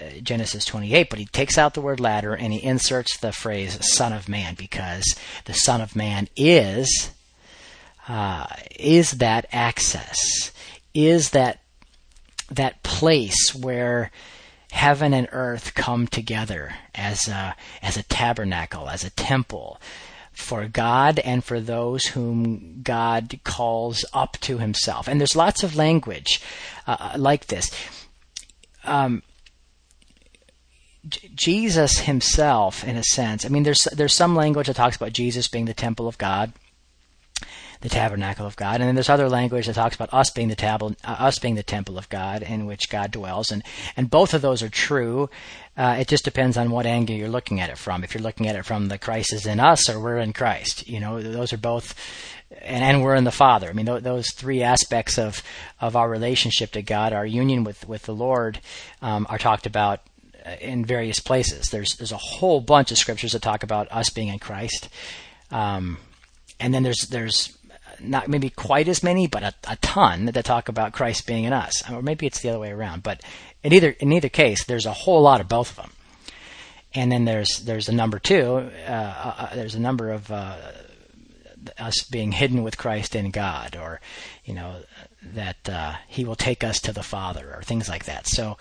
uh, 0.00 0.04
Genesis 0.22 0.64
28, 0.64 1.10
but 1.10 1.18
he 1.18 1.26
takes 1.26 1.58
out 1.58 1.74
the 1.74 1.80
word 1.80 2.00
ladder 2.00 2.34
and 2.34 2.52
he 2.52 2.62
inserts 2.62 3.16
the 3.18 3.32
phrase 3.32 3.78
Son 3.94 4.12
of 4.12 4.28
Man 4.28 4.54
because 4.54 5.14
the 5.46 5.54
Son 5.54 5.80
of 5.80 5.96
Man 5.96 6.28
is 6.36 7.10
uh, 8.08 8.46
is 8.78 9.12
that 9.12 9.46
access, 9.50 10.52
is 10.92 11.30
that 11.30 11.60
that 12.50 12.82
place 12.82 13.54
where 13.54 14.10
heaven 14.70 15.14
and 15.14 15.28
earth 15.32 15.74
come 15.74 16.06
together 16.06 16.74
as 16.94 17.28
a, 17.28 17.56
as 17.80 17.96
a 17.96 18.02
tabernacle, 18.02 18.88
as 18.88 19.04
a 19.04 19.10
temple 19.10 19.80
for 20.34 20.66
God 20.66 21.18
and 21.20 21.42
for 21.42 21.60
those 21.60 22.06
whom 22.06 22.82
God 22.82 23.40
calls 23.44 24.04
up 24.12 24.36
to 24.42 24.58
himself. 24.58 25.08
And 25.08 25.20
there's 25.20 25.36
lots 25.36 25.62
of 25.62 25.76
language 25.76 26.40
uh, 26.86 27.14
like 27.16 27.46
this. 27.46 27.70
Um, 28.84 29.22
Jesus 31.34 32.00
himself, 32.00 32.84
in 32.84 32.96
a 32.96 33.02
sense, 33.02 33.44
I 33.44 33.48
mean, 33.48 33.62
there's 33.62 33.84
there's 33.92 34.14
some 34.14 34.34
language 34.34 34.68
that 34.68 34.76
talks 34.76 34.96
about 34.96 35.12
Jesus 35.12 35.48
being 35.48 35.66
the 35.66 35.74
temple 35.74 36.08
of 36.08 36.16
God, 36.16 36.52
the 37.82 37.90
tabernacle 37.90 38.46
of 38.46 38.56
God, 38.56 38.80
and 38.80 38.84
then 38.84 38.94
there's 38.94 39.10
other 39.10 39.28
language 39.28 39.66
that 39.66 39.74
talks 39.74 39.94
about 39.94 40.14
us 40.14 40.30
being 40.30 40.48
the 40.48 40.56
tab- 40.56 40.82
uh, 40.82 40.94
us 41.04 41.38
being 41.38 41.56
the 41.56 41.62
temple 41.62 41.98
of 41.98 42.08
God 42.08 42.42
in 42.42 42.64
which 42.64 42.88
God 42.88 43.10
dwells, 43.10 43.52
and 43.52 43.62
and 43.96 44.08
both 44.08 44.32
of 44.32 44.40
those 44.40 44.62
are 44.62 44.70
true. 44.70 45.28
Uh, 45.76 45.96
it 45.98 46.08
just 46.08 46.24
depends 46.24 46.56
on 46.56 46.70
what 46.70 46.86
angle 46.86 47.16
you're 47.16 47.28
looking 47.28 47.60
at 47.60 47.70
it 47.70 47.78
from. 47.78 48.04
If 48.04 48.14
you're 48.14 48.22
looking 48.22 48.46
at 48.46 48.54
it 48.54 48.64
from 48.64 48.88
the 48.88 48.98
Christ 48.98 49.32
is 49.32 49.46
in 49.46 49.58
us, 49.58 49.88
or 49.88 49.98
we're 49.98 50.18
in 50.18 50.32
Christ, 50.32 50.86
you 50.86 51.00
know, 51.00 51.20
those 51.20 51.52
are 51.52 51.58
both, 51.58 51.94
and, 52.62 52.84
and 52.84 53.02
we're 53.02 53.16
in 53.16 53.24
the 53.24 53.32
Father. 53.32 53.68
I 53.68 53.72
mean, 53.72 53.86
th- 53.86 54.02
those 54.02 54.30
three 54.32 54.62
aspects 54.62 55.18
of 55.18 55.42
of 55.80 55.96
our 55.96 56.08
relationship 56.08 56.70
to 56.72 56.82
God, 56.82 57.12
our 57.12 57.26
union 57.26 57.64
with 57.64 57.88
with 57.88 58.02
the 58.02 58.14
Lord, 58.14 58.60
um, 59.02 59.26
are 59.28 59.38
talked 59.38 59.66
about 59.66 60.00
uh, 60.46 60.56
in 60.60 60.84
various 60.84 61.18
places. 61.18 61.70
There's 61.70 61.96
there's 61.96 62.12
a 62.12 62.18
whole 62.18 62.60
bunch 62.60 62.92
of 62.92 62.98
scriptures 62.98 63.32
that 63.32 63.42
talk 63.42 63.64
about 63.64 63.90
us 63.90 64.10
being 64.10 64.28
in 64.28 64.38
Christ, 64.38 64.88
um, 65.50 65.98
and 66.60 66.72
then 66.72 66.84
there's 66.84 67.08
there's 67.10 67.58
not 68.10 68.28
maybe 68.28 68.50
quite 68.50 68.88
as 68.88 69.02
many, 69.02 69.26
but 69.26 69.42
a, 69.42 69.54
a 69.68 69.76
ton 69.76 70.26
that 70.26 70.44
talk 70.44 70.68
about 70.68 70.92
Christ 70.92 71.26
being 71.26 71.44
in 71.44 71.52
us, 71.52 71.88
or 71.90 72.02
maybe 72.02 72.26
it's 72.26 72.40
the 72.40 72.50
other 72.50 72.58
way 72.58 72.70
around. 72.70 73.02
But 73.02 73.22
in 73.62 73.72
either 73.72 73.90
in 73.90 74.12
either 74.12 74.28
case, 74.28 74.64
there's 74.64 74.86
a 74.86 74.92
whole 74.92 75.22
lot 75.22 75.40
of 75.40 75.48
both 75.48 75.70
of 75.70 75.76
them. 75.76 75.92
And 76.94 77.10
then 77.10 77.24
there's 77.24 77.60
there's 77.60 77.88
a 77.88 77.92
number 77.92 78.18
two. 78.18 78.70
Uh, 78.86 79.34
uh, 79.38 79.54
there's 79.54 79.74
a 79.74 79.80
number 79.80 80.12
of 80.12 80.30
uh, 80.30 80.56
us 81.78 82.02
being 82.04 82.32
hidden 82.32 82.62
with 82.62 82.78
Christ 82.78 83.16
in 83.16 83.30
God, 83.30 83.76
or 83.76 84.00
you 84.44 84.54
know 84.54 84.76
that 85.34 85.68
uh, 85.68 85.94
He 86.06 86.24
will 86.24 86.36
take 86.36 86.62
us 86.62 86.80
to 86.82 86.92
the 86.92 87.02
Father, 87.02 87.52
or 87.54 87.62
things 87.62 87.88
like 87.88 88.04
that. 88.04 88.26
So, 88.26 88.58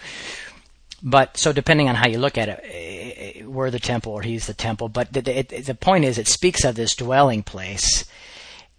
but 1.03 1.37
so 1.37 1.53
depending 1.53 1.89
on 1.89 1.95
how 1.95 2.07
you 2.07 2.17
look 2.17 2.37
at 2.37 2.49
it, 2.63 3.47
we're 3.47 3.69
the 3.69 3.79
temple, 3.79 4.13
or 4.13 4.21
He's 4.21 4.47
the 4.47 4.53
temple. 4.53 4.89
But 4.89 5.13
the, 5.13 5.21
the, 5.21 5.41
the 5.61 5.75
point 5.75 6.05
is, 6.05 6.17
it 6.17 6.27
speaks 6.27 6.63
of 6.63 6.75
this 6.75 6.95
dwelling 6.95 7.43
place 7.43 8.05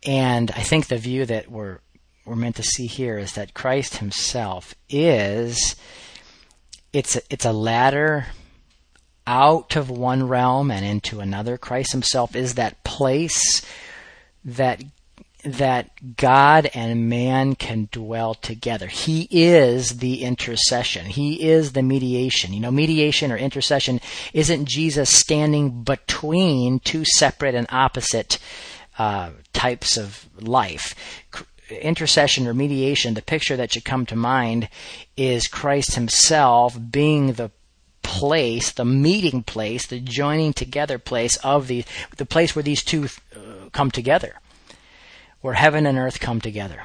and 0.05 0.51
I 0.51 0.61
think 0.61 0.87
the 0.87 0.99
view 0.99 1.27
that 1.27 1.51
we're 1.51 1.79
we're 2.25 2.37
meant 2.37 2.57
to 2.57 2.62
see 2.62 2.87
here 2.87 3.19
is 3.19 3.33
that 3.35 3.55
Christ 3.55 3.97
Himself 3.97 4.75
is 4.88 5.77
it's 6.93 7.17
a, 7.17 7.23
it's 7.29 7.45
a 7.45 7.53
ladder 7.53 8.27
out 9.27 9.77
of 9.77 9.90
one 9.90 10.29
realm 10.29 10.71
and 10.71 10.85
into 10.85 11.21
another. 11.21 11.59
Christ 11.59 11.93
Himself 11.93 12.37
is 12.37 12.55
that 12.55 12.83
place 12.85 13.64
that 14.45 14.83
that 15.45 16.17
God 16.17 16.71
and 16.73 17.11
man 17.11 17.55
can 17.55 17.88
dwell 17.93 18.33
together. 18.33 18.87
He 18.87 19.29
is 19.31 19.99
the 19.99 20.23
intercession. 20.23 21.05
He 21.05 21.47
is 21.47 21.73
the 21.73 21.83
mediation. 21.83 22.55
You 22.55 22.61
know, 22.61 22.71
mediation 22.71 23.31
or 23.31 23.37
intercession 23.37 24.01
isn't 24.33 24.64
Jesus 24.64 25.11
standing 25.11 25.83
between 25.83 26.81
two 26.81 27.05
separate 27.05 27.55
and 27.55 27.67
opposite 27.71 28.38
uh, 28.98 29.30
types 29.52 29.96
of 29.96 30.26
life. 30.40 30.94
Intercession 31.70 32.46
or 32.46 32.54
mediation, 32.54 33.14
the 33.14 33.22
picture 33.22 33.57
that 33.57 33.72
should 33.72 33.85
come 33.85 34.07
to 34.07 34.16
mind 34.16 34.68
is 35.16 35.46
Christ 35.46 35.94
Himself 35.94 36.78
being 36.90 37.33
the 37.33 37.50
place, 38.02 38.70
the 38.70 38.85
meeting 38.85 39.42
place, 39.42 39.87
the 39.87 39.98
joining 39.98 40.52
together 40.52 40.98
place 40.98 41.37
of 41.38 41.68
the 41.68 41.85
the 42.18 42.26
place 42.26 42.54
where 42.54 42.62
these 42.62 42.85
two 42.85 43.09
uh, 43.35 43.70
come 43.72 43.90
together, 43.90 44.35
where 45.40 45.54
heaven 45.54 45.87
and 45.87 45.98
earth 45.98 46.20
come 46.20 46.40
together 46.40 46.83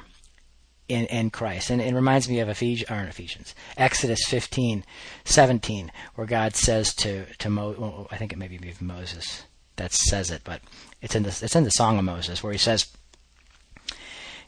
in, 0.89 1.05
in 1.05 1.29
Christ. 1.29 1.69
And 1.69 1.81
it 1.81 1.93
reminds 1.93 2.27
me 2.27 2.39
of 2.39 2.49
Ephesians, 2.49 2.89
Ephesians, 2.89 3.55
Exodus 3.77 4.25
15, 4.27 4.83
17, 5.23 5.91
where 6.15 6.27
God 6.27 6.55
says 6.55 6.93
to, 6.95 7.25
to 7.35 7.49
Mo, 7.49 8.07
I 8.11 8.17
think 8.17 8.33
it 8.33 8.39
may 8.39 8.47
be 8.47 8.59
Moses 8.81 9.43
that 9.77 9.93
says 9.93 10.29
it, 10.29 10.41
but 10.43 10.61
it's 11.01 11.15
in 11.15 11.23
the 11.23 11.29
it's 11.29 11.55
in 11.55 11.63
the 11.63 11.71
Song 11.71 11.97
of 11.97 12.05
Moses 12.05 12.43
where 12.43 12.51
he 12.51 12.57
says, 12.57 12.87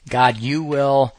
"God, 0.09 0.37
you 0.37 0.63
will 0.63 1.15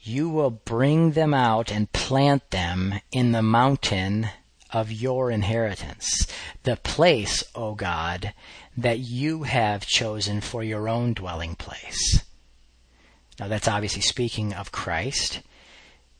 you 0.00 0.28
will 0.28 0.50
bring 0.50 1.12
them 1.12 1.34
out 1.34 1.70
and 1.70 1.92
plant 1.92 2.50
them 2.50 3.00
in 3.10 3.32
the 3.32 3.42
mountain 3.42 4.28
of 4.72 4.92
your 4.92 5.30
inheritance, 5.30 6.26
the 6.62 6.76
place, 6.76 7.42
O 7.54 7.74
God, 7.74 8.32
that 8.76 9.00
you 9.00 9.44
have 9.44 9.86
chosen 9.86 10.40
for 10.40 10.62
your 10.62 10.88
own 10.88 11.14
dwelling 11.14 11.54
place." 11.54 12.22
Now 13.38 13.48
that's 13.48 13.68
obviously 13.68 14.02
speaking 14.02 14.52
of 14.52 14.72
Christ 14.72 15.40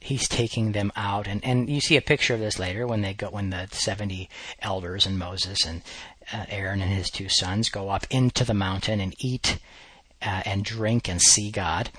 he's 0.06 0.28
taking 0.28 0.72
them 0.72 0.92
out 0.94 1.26
and, 1.26 1.44
and 1.44 1.68
you 1.68 1.80
see 1.80 1.96
a 1.96 2.02
picture 2.02 2.34
of 2.34 2.40
this 2.40 2.58
later 2.58 2.86
when 2.86 3.02
they 3.02 3.12
go 3.12 3.28
when 3.28 3.50
the 3.50 3.66
70 3.72 4.28
elders 4.60 5.04
and 5.04 5.18
Moses 5.18 5.64
and 5.66 5.82
uh, 6.32 6.46
Aaron 6.48 6.80
and 6.80 6.92
his 6.92 7.10
two 7.10 7.28
sons 7.28 7.68
go 7.68 7.88
up 7.88 8.06
into 8.10 8.44
the 8.44 8.54
mountain 8.54 9.00
and 9.00 9.14
eat 9.18 9.58
uh, 10.22 10.42
and 10.44 10.64
drink 10.64 11.08
and 11.08 11.20
see 11.20 11.50
God. 11.50 11.90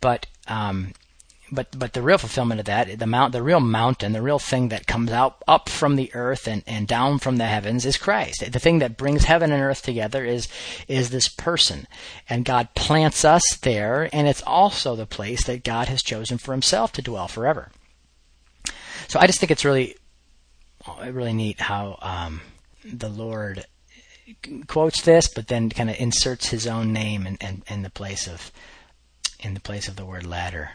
But 0.00 0.26
um, 0.48 0.92
but 1.50 1.78
but 1.78 1.92
the 1.92 2.02
real 2.02 2.18
fulfillment 2.18 2.60
of 2.60 2.66
that, 2.66 2.98
the 2.98 3.06
mount, 3.06 3.32
the 3.32 3.42
real 3.42 3.60
mountain, 3.60 4.12
the 4.12 4.22
real 4.22 4.38
thing 4.38 4.68
that 4.68 4.86
comes 4.86 5.10
out 5.10 5.42
up 5.46 5.68
from 5.68 5.96
the 5.96 6.12
earth 6.14 6.48
and, 6.48 6.62
and 6.66 6.88
down 6.88 7.18
from 7.18 7.36
the 7.36 7.46
heavens 7.46 7.86
is 7.86 7.96
Christ. 7.96 8.50
The 8.50 8.58
thing 8.58 8.80
that 8.80 8.96
brings 8.96 9.24
heaven 9.24 9.52
and 9.52 9.62
earth 9.62 9.82
together 9.82 10.24
is 10.24 10.48
is 10.88 11.10
this 11.10 11.28
person, 11.28 11.86
and 12.28 12.44
God 12.44 12.74
plants 12.74 13.24
us 13.24 13.56
there, 13.62 14.08
and 14.12 14.26
it's 14.26 14.42
also 14.42 14.96
the 14.96 15.06
place 15.06 15.44
that 15.44 15.64
God 15.64 15.88
has 15.88 16.02
chosen 16.02 16.38
for 16.38 16.52
Himself 16.52 16.92
to 16.92 17.02
dwell 17.02 17.28
forever. 17.28 17.70
So 19.08 19.20
I 19.20 19.26
just 19.26 19.38
think 19.38 19.50
it's 19.52 19.64
really 19.64 19.96
really 21.10 21.32
neat 21.32 21.60
how 21.60 21.98
um, 22.02 22.40
the 22.92 23.08
Lord 23.08 23.64
quotes 24.66 25.02
this, 25.02 25.28
but 25.28 25.48
then 25.48 25.70
kind 25.70 25.90
of 25.90 25.96
inserts 25.98 26.48
his 26.48 26.66
own 26.66 26.92
name 26.92 27.26
in, 27.26 27.36
in, 27.36 27.62
in, 27.68 27.82
the 27.82 27.90
place 27.90 28.26
of 28.26 28.50
in 29.40 29.54
the 29.54 29.60
place 29.60 29.88
of 29.88 29.96
the 29.96 30.04
word 30.04 30.26
ladder. 30.26 30.70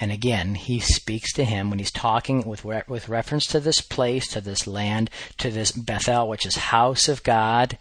And 0.00 0.10
again, 0.12 0.54
he 0.54 0.80
speaks 0.80 1.32
to 1.34 1.44
him 1.44 1.70
when 1.70 1.78
he's 1.78 1.90
talking 1.90 2.42
with 2.42 2.64
re- 2.64 2.84
with 2.88 3.08
reference 3.08 3.46
to 3.46 3.60
this 3.60 3.80
place, 3.80 4.28
to 4.28 4.40
this 4.40 4.66
land, 4.66 5.10
to 5.38 5.50
this 5.50 5.72
Bethel, 5.72 6.28
which 6.28 6.46
is 6.46 6.56
house 6.56 7.08
of 7.08 7.22
God. 7.22 7.78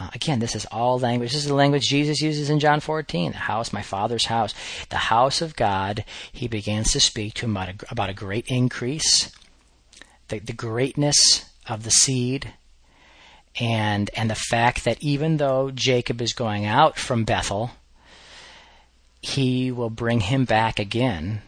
Uh, 0.00 0.10
again, 0.12 0.40
this 0.40 0.56
is 0.56 0.66
all 0.66 0.98
language. 0.98 1.30
This 1.30 1.42
is 1.42 1.48
the 1.48 1.54
language 1.54 1.88
Jesus 1.88 2.20
uses 2.20 2.50
in 2.50 2.58
John 2.58 2.80
14. 2.80 3.30
The 3.30 3.38
house, 3.38 3.72
my 3.72 3.82
Father's 3.82 4.26
house, 4.26 4.52
the 4.88 4.96
house 4.96 5.40
of 5.40 5.54
God. 5.54 6.04
He 6.32 6.48
begins 6.48 6.90
to 6.92 7.00
speak 7.00 7.34
to 7.34 7.44
him 7.46 7.56
about 7.56 7.68
a, 7.68 7.92
about 7.92 8.10
a 8.10 8.14
great 8.14 8.46
increase, 8.48 9.30
the, 10.28 10.40
the 10.40 10.52
greatness 10.52 11.48
of 11.68 11.84
the 11.84 11.90
seed, 11.90 12.54
and 13.60 14.10
and 14.14 14.28
the 14.28 14.34
fact 14.34 14.84
that 14.84 15.02
even 15.02 15.36
though 15.36 15.70
Jacob 15.70 16.20
is 16.20 16.32
going 16.32 16.66
out 16.66 16.98
from 16.98 17.24
Bethel, 17.24 17.70
he 19.20 19.70
will 19.70 19.90
bring 19.90 20.20
him 20.20 20.44
back 20.44 20.78
again, 20.78 21.42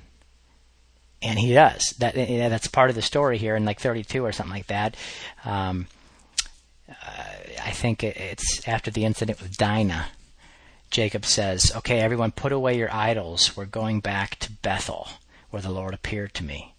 and 1.20 1.38
he 1.38 1.52
does. 1.52 1.90
That 1.98 2.14
that's 2.14 2.68
part 2.68 2.90
of 2.90 2.96
the 2.96 3.02
story 3.02 3.38
here 3.38 3.56
in 3.56 3.64
like 3.64 3.80
32 3.80 4.24
or 4.24 4.32
something 4.32 4.54
like 4.54 4.68
that. 4.68 4.96
Um, 5.44 5.88
uh, 6.88 7.24
I 7.64 7.70
think 7.70 8.04
it's 8.04 8.66
after 8.68 8.90
the 8.90 9.04
incident 9.04 9.42
with 9.42 9.56
Dinah. 9.56 10.06
Jacob 10.90 11.24
says, 11.24 11.72
"Okay, 11.74 11.98
everyone, 11.98 12.30
put 12.30 12.52
away 12.52 12.78
your 12.78 12.92
idols. 12.94 13.56
We're 13.56 13.64
going 13.64 13.98
back 13.98 14.38
to 14.38 14.52
Bethel, 14.52 15.08
where 15.50 15.62
the 15.62 15.70
Lord 15.70 15.92
appeared 15.92 16.34
to 16.34 16.44
me." 16.44 16.74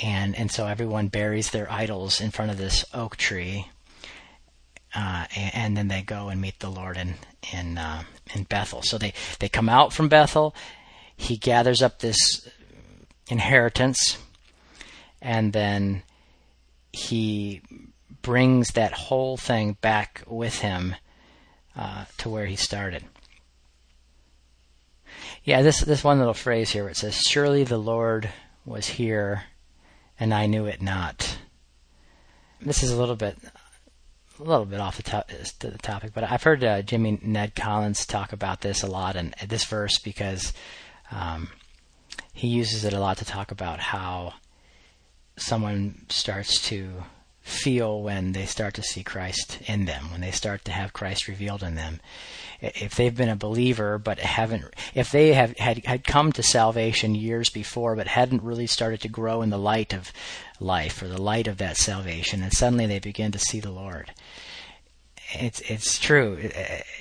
And 0.00 0.36
and 0.36 0.52
so 0.52 0.68
everyone 0.68 1.08
buries 1.08 1.50
their 1.50 1.70
idols 1.70 2.20
in 2.20 2.30
front 2.30 2.52
of 2.52 2.58
this 2.58 2.84
oak 2.94 3.16
tree 3.16 3.66
uh, 4.94 5.26
and, 5.34 5.54
and, 5.54 5.76
then 5.76 5.88
they 5.88 6.02
go 6.02 6.28
and 6.28 6.40
meet 6.40 6.60
the 6.60 6.70
Lord 6.70 6.96
in 6.96 7.14
in 7.52 7.78
uh, 7.78 8.04
in 8.34 8.44
Bethel. 8.44 8.82
So 8.82 8.96
they 8.96 9.12
they 9.40 9.48
come 9.48 9.68
out 9.68 9.92
from 9.92 10.08
Bethel. 10.08 10.54
He 11.16 11.36
gathers 11.36 11.82
up 11.82 11.98
this 11.98 12.48
inheritance, 13.28 14.18
and 15.20 15.52
then 15.52 16.02
he 16.92 17.60
brings 18.22 18.72
that 18.72 18.92
whole 18.92 19.36
thing 19.36 19.76
back 19.80 20.22
with 20.26 20.60
him 20.60 20.94
uh, 21.76 22.04
to 22.18 22.28
where 22.28 22.46
he 22.46 22.56
started. 22.56 23.04
Yeah, 25.42 25.62
this 25.62 25.80
this 25.80 26.04
one 26.04 26.18
little 26.18 26.34
phrase 26.34 26.70
here. 26.70 26.84
where 26.84 26.90
It 26.90 26.96
says, 26.96 27.20
"Surely 27.20 27.64
the 27.64 27.78
Lord 27.78 28.30
was 28.64 28.86
here, 28.86 29.44
and 30.20 30.32
I 30.32 30.46
knew 30.46 30.66
it 30.66 30.80
not." 30.80 31.38
This 32.60 32.82
is 32.82 32.92
a 32.92 32.96
little 32.96 33.16
bit 33.16 33.36
a 34.38 34.42
little 34.42 34.64
bit 34.64 34.80
off 34.80 34.96
the, 34.96 35.02
to- 35.04 35.24
to 35.60 35.70
the 35.70 35.78
topic, 35.78 36.12
but 36.14 36.24
I've 36.24 36.42
heard 36.42 36.64
uh, 36.64 36.82
Jimmy 36.82 37.18
Ned 37.22 37.54
Collins 37.54 38.04
talk 38.06 38.32
about 38.32 38.60
this 38.60 38.82
a 38.82 38.86
lot 38.86 39.16
and 39.16 39.34
this 39.46 39.64
verse 39.64 39.98
because 39.98 40.52
um, 41.12 41.48
he 42.32 42.48
uses 42.48 42.84
it 42.84 42.92
a 42.92 43.00
lot 43.00 43.18
to 43.18 43.24
talk 43.24 43.50
about 43.50 43.78
how 43.80 44.34
someone 45.36 46.06
starts 46.08 46.60
to 46.68 47.04
feel 47.44 48.02
when 48.02 48.32
they 48.32 48.46
start 48.46 48.72
to 48.72 48.82
see 48.82 49.04
Christ 49.04 49.58
in 49.66 49.84
them, 49.84 50.10
when 50.10 50.22
they 50.22 50.30
start 50.30 50.64
to 50.64 50.72
have 50.72 50.94
Christ 50.94 51.28
revealed 51.28 51.62
in 51.62 51.74
them. 51.74 52.00
If 52.62 52.94
they've 52.94 53.14
been 53.14 53.28
a 53.28 53.36
believer 53.36 53.98
but 53.98 54.18
haven't, 54.18 54.64
if 54.94 55.12
they 55.12 55.34
have 55.34 55.54
had, 55.58 55.84
had 55.84 56.04
come 56.04 56.32
to 56.32 56.42
salvation 56.42 57.14
years 57.14 57.50
before 57.50 57.96
but 57.96 58.06
hadn't 58.06 58.42
really 58.42 58.66
started 58.66 59.02
to 59.02 59.08
grow 59.08 59.42
in 59.42 59.50
the 59.50 59.58
light 59.58 59.92
of 59.92 60.10
life 60.58 61.02
or 61.02 61.08
the 61.08 61.20
light 61.20 61.46
of 61.46 61.58
that 61.58 61.76
salvation, 61.76 62.42
and 62.42 62.54
suddenly 62.54 62.86
they 62.86 62.98
begin 62.98 63.30
to 63.32 63.38
see 63.38 63.60
the 63.60 63.70
Lord. 63.70 64.12
It's 65.34 65.60
it's 65.60 65.98
true. 65.98 66.38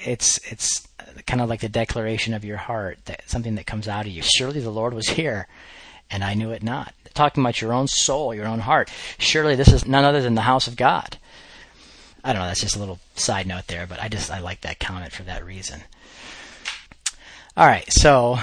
It's 0.06 0.40
it's 0.52 0.86
kind 1.26 1.42
of 1.42 1.48
like 1.48 1.62
the 1.62 1.70
declaration 1.70 2.34
of 2.34 2.44
your 2.44 2.58
heart, 2.58 3.00
that 3.06 3.30
something 3.30 3.56
that 3.56 3.66
comes 3.66 3.88
out 3.88 4.06
of 4.06 4.12
you. 4.12 4.22
Surely 4.22 4.60
the 4.60 4.70
Lord 4.70 4.94
was 4.94 5.08
here, 5.08 5.48
and 6.12 6.22
I 6.22 6.34
knew 6.34 6.52
it 6.52 6.64
not 6.64 6.94
talking 7.14 7.44
about 7.44 7.62
your 7.62 7.74
own 7.74 7.88
soul, 7.88 8.34
your 8.34 8.48
own 8.48 8.60
heart. 8.60 8.92
Surely 9.18 9.56
this 9.56 9.72
is 9.72 9.86
none 9.86 10.06
other 10.06 10.22
than 10.22 10.36
the 10.36 10.42
house 10.42 10.68
of 10.68 10.76
God. 10.76 11.18
I 12.24 12.32
don't 12.32 12.42
know, 12.42 12.48
that's 12.48 12.62
just 12.62 12.76
a 12.76 12.80
little 12.80 13.00
side 13.16 13.48
note 13.48 13.68
there, 13.68 13.86
but 13.86 14.02
I 14.02 14.08
just 14.08 14.32
I 14.32 14.40
like 14.40 14.62
that 14.62 14.80
comment 14.80 15.12
for 15.12 15.24
that 15.24 15.46
reason. 15.46 15.82
All 17.56 17.68
right, 17.68 17.92
so 17.92 18.40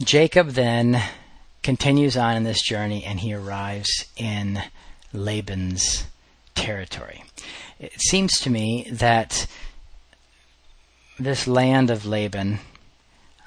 Jacob 0.00 0.50
then 0.50 1.02
continues 1.62 2.16
on 2.16 2.36
in 2.36 2.44
this 2.44 2.62
journey 2.62 3.04
and 3.04 3.20
he 3.20 3.34
arrives 3.34 4.06
in 4.16 4.62
Laban's 5.12 6.04
territory. 6.54 7.24
It 7.78 8.00
seems 8.00 8.40
to 8.40 8.50
me 8.50 8.88
that 8.90 9.46
this 11.18 11.46
land 11.46 11.90
of 11.90 12.06
Laban, 12.06 12.60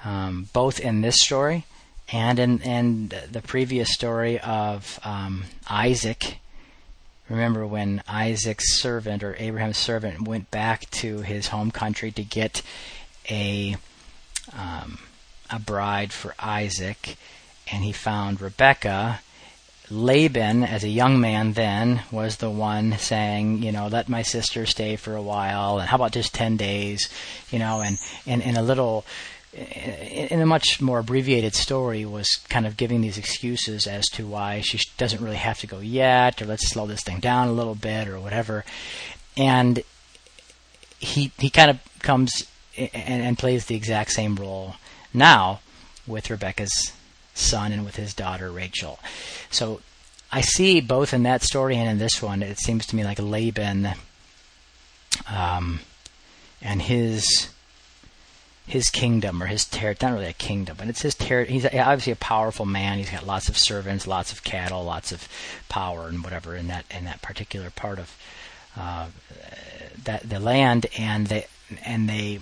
um, 0.04 0.50
both 0.54 0.80
in 0.80 1.02
this 1.02 1.22
story 1.22 1.66
and 2.12 2.40
in, 2.40 2.62
in 2.62 3.12
the 3.32 3.42
previous 3.42 3.94
story 3.94 4.40
of 4.40 5.00
um, 5.04 5.46
Isaac, 5.70 6.38
remember 7.30 7.68
when 7.68 8.02
Isaac's 8.08 8.82
servant 8.82 9.24
or 9.24 9.36
Abraham's 9.38 9.78
servant 9.78 10.28
went 10.28 10.50
back 10.50 10.90
to 10.92 11.22
his 11.22 11.48
home 11.48 11.72
country 11.72 12.12
to 12.12 12.24
get 12.24 12.62
a 13.30 13.76
um, 14.58 15.00
a 15.52 15.60
bride 15.60 16.12
for 16.12 16.34
Isaac, 16.40 17.16
and 17.72 17.84
he 17.84 17.92
found 17.92 18.42
Rebecca. 18.42 19.22
Laban, 19.92 20.64
as 20.64 20.84
a 20.84 20.90
young 20.90 21.20
man 21.20 21.54
then, 21.54 22.04
was 22.12 22.38
the 22.38 22.50
one 22.50 22.96
saying, 23.00 23.64
you 23.64 23.72
know, 23.72 23.88
let 23.88 24.08
my 24.08 24.22
sister 24.22 24.68
stay 24.68 24.96
for 24.96 25.16
a 25.16 25.22
while, 25.22 25.80
and 25.80 25.90
how 25.90 25.96
about 25.96 26.12
just 26.12 26.34
ten 26.34 26.58
days, 26.58 27.10
you 27.50 27.58
know, 27.58 27.82
and 27.82 27.98
and, 28.28 28.44
and 28.44 28.56
a 28.58 28.62
little 28.62 29.04
in 29.52 30.42
a 30.42 30.46
much 30.46 30.80
more 30.80 31.00
abbreviated 31.00 31.56
story 31.56 32.06
was 32.06 32.36
kind 32.50 32.68
of 32.68 32.78
giving 32.78 33.02
these 33.02 33.18
excuses 33.18 33.88
as 33.88 34.06
to 34.10 34.28
why 34.28 34.62
she 34.62 34.80
doesn't 34.98 35.24
really 35.24 35.38
have 35.38 35.60
to 35.60 35.68
go 35.68 35.80
yet 35.80 36.42
or 36.42 36.46
let's 36.46 36.68
slow 36.68 36.86
this 36.86 37.02
thing 37.02 37.20
down 37.20 37.48
a 37.48 37.54
little 37.54 37.76
bit 37.76 38.08
or 38.08 38.20
whatever. 38.20 38.64
And 39.36 39.84
he 41.00 41.32
he 41.40 41.50
kind 41.50 41.72
of 41.72 41.80
comes 42.00 42.46
and, 42.78 43.24
and 43.24 43.38
plays 43.40 43.66
the 43.66 43.76
exact 43.76 44.12
same 44.12 44.36
role 44.36 44.76
now 45.14 45.62
with 46.06 46.30
Rebecca's 46.30 46.94
son 47.34 47.72
and 47.72 47.86
with 47.86 47.96
his 47.96 48.14
daughter 48.14 48.52
Rachel. 48.52 49.00
So 49.50 49.82
I 50.32 50.42
see 50.42 50.80
both 50.80 51.12
in 51.12 51.24
that 51.24 51.42
story 51.42 51.76
and 51.76 51.90
in 51.90 51.98
this 51.98 52.22
one 52.22 52.44
it 52.44 52.60
seems 52.60 52.86
to 52.88 52.96
me 52.96 53.04
like 53.04 53.20
Laban 53.20 53.90
um, 55.28 55.80
and 56.62 56.84
his 56.84 57.50
his 58.70 58.92
kingdom 58.92 59.42
or 59.42 59.48
his 59.48 59.66
territory. 59.66 60.12
Not 60.12 60.20
really 60.20 60.30
a 60.30 60.34
kingdom, 60.34 60.78
but 60.78 60.88
it's 60.88 61.02
his 61.02 61.16
territory. 61.16 61.54
He's 61.54 61.66
obviously 61.66 62.14
a 62.14 62.18
powerful 62.18 62.68
man. 62.68 63.00
He's 63.00 63.10
got 63.10 63.26
lots 63.26 63.50
of 63.50 63.58
servants, 63.58 64.06
lots 64.06 64.32
of 64.32 64.44
cattle, 64.44 64.84
lots 64.84 65.12
of 65.12 65.28
power, 65.70 66.08
and 66.08 66.24
whatever 66.24 66.56
in 66.56 66.68
that 66.68 66.86
in 66.96 67.06
that 67.06 67.24
particular 67.24 67.72
part 67.72 67.98
of 67.98 68.16
uh, 68.78 69.08
that 70.04 70.30
the 70.30 70.40
land. 70.40 70.86
And 71.00 71.28
they 71.28 71.48
and 71.84 72.08
they 72.08 72.42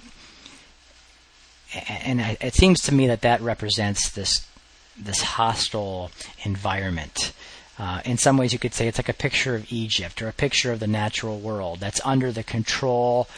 and 1.87 2.19
it 2.41 2.53
seems 2.53 2.81
to 2.81 2.93
me 2.93 3.07
that 3.07 3.21
that 3.21 3.39
represents 3.39 4.09
this 4.09 4.45
this 4.99 5.21
hostile 5.21 6.11
environment. 6.43 7.31
Uh, 7.79 8.01
in 8.03 8.17
some 8.17 8.37
ways, 8.37 8.51
you 8.51 8.59
could 8.59 8.73
say 8.73 8.87
it's 8.87 8.99
like 8.99 9.07
a 9.07 9.13
picture 9.13 9.55
of 9.55 9.71
Egypt 9.71 10.21
or 10.21 10.27
a 10.27 10.33
picture 10.33 10.73
of 10.73 10.81
the 10.81 10.87
natural 10.87 11.39
world 11.39 11.79
that's 11.79 12.01
under 12.03 12.33
the 12.33 12.43
control 12.43 13.29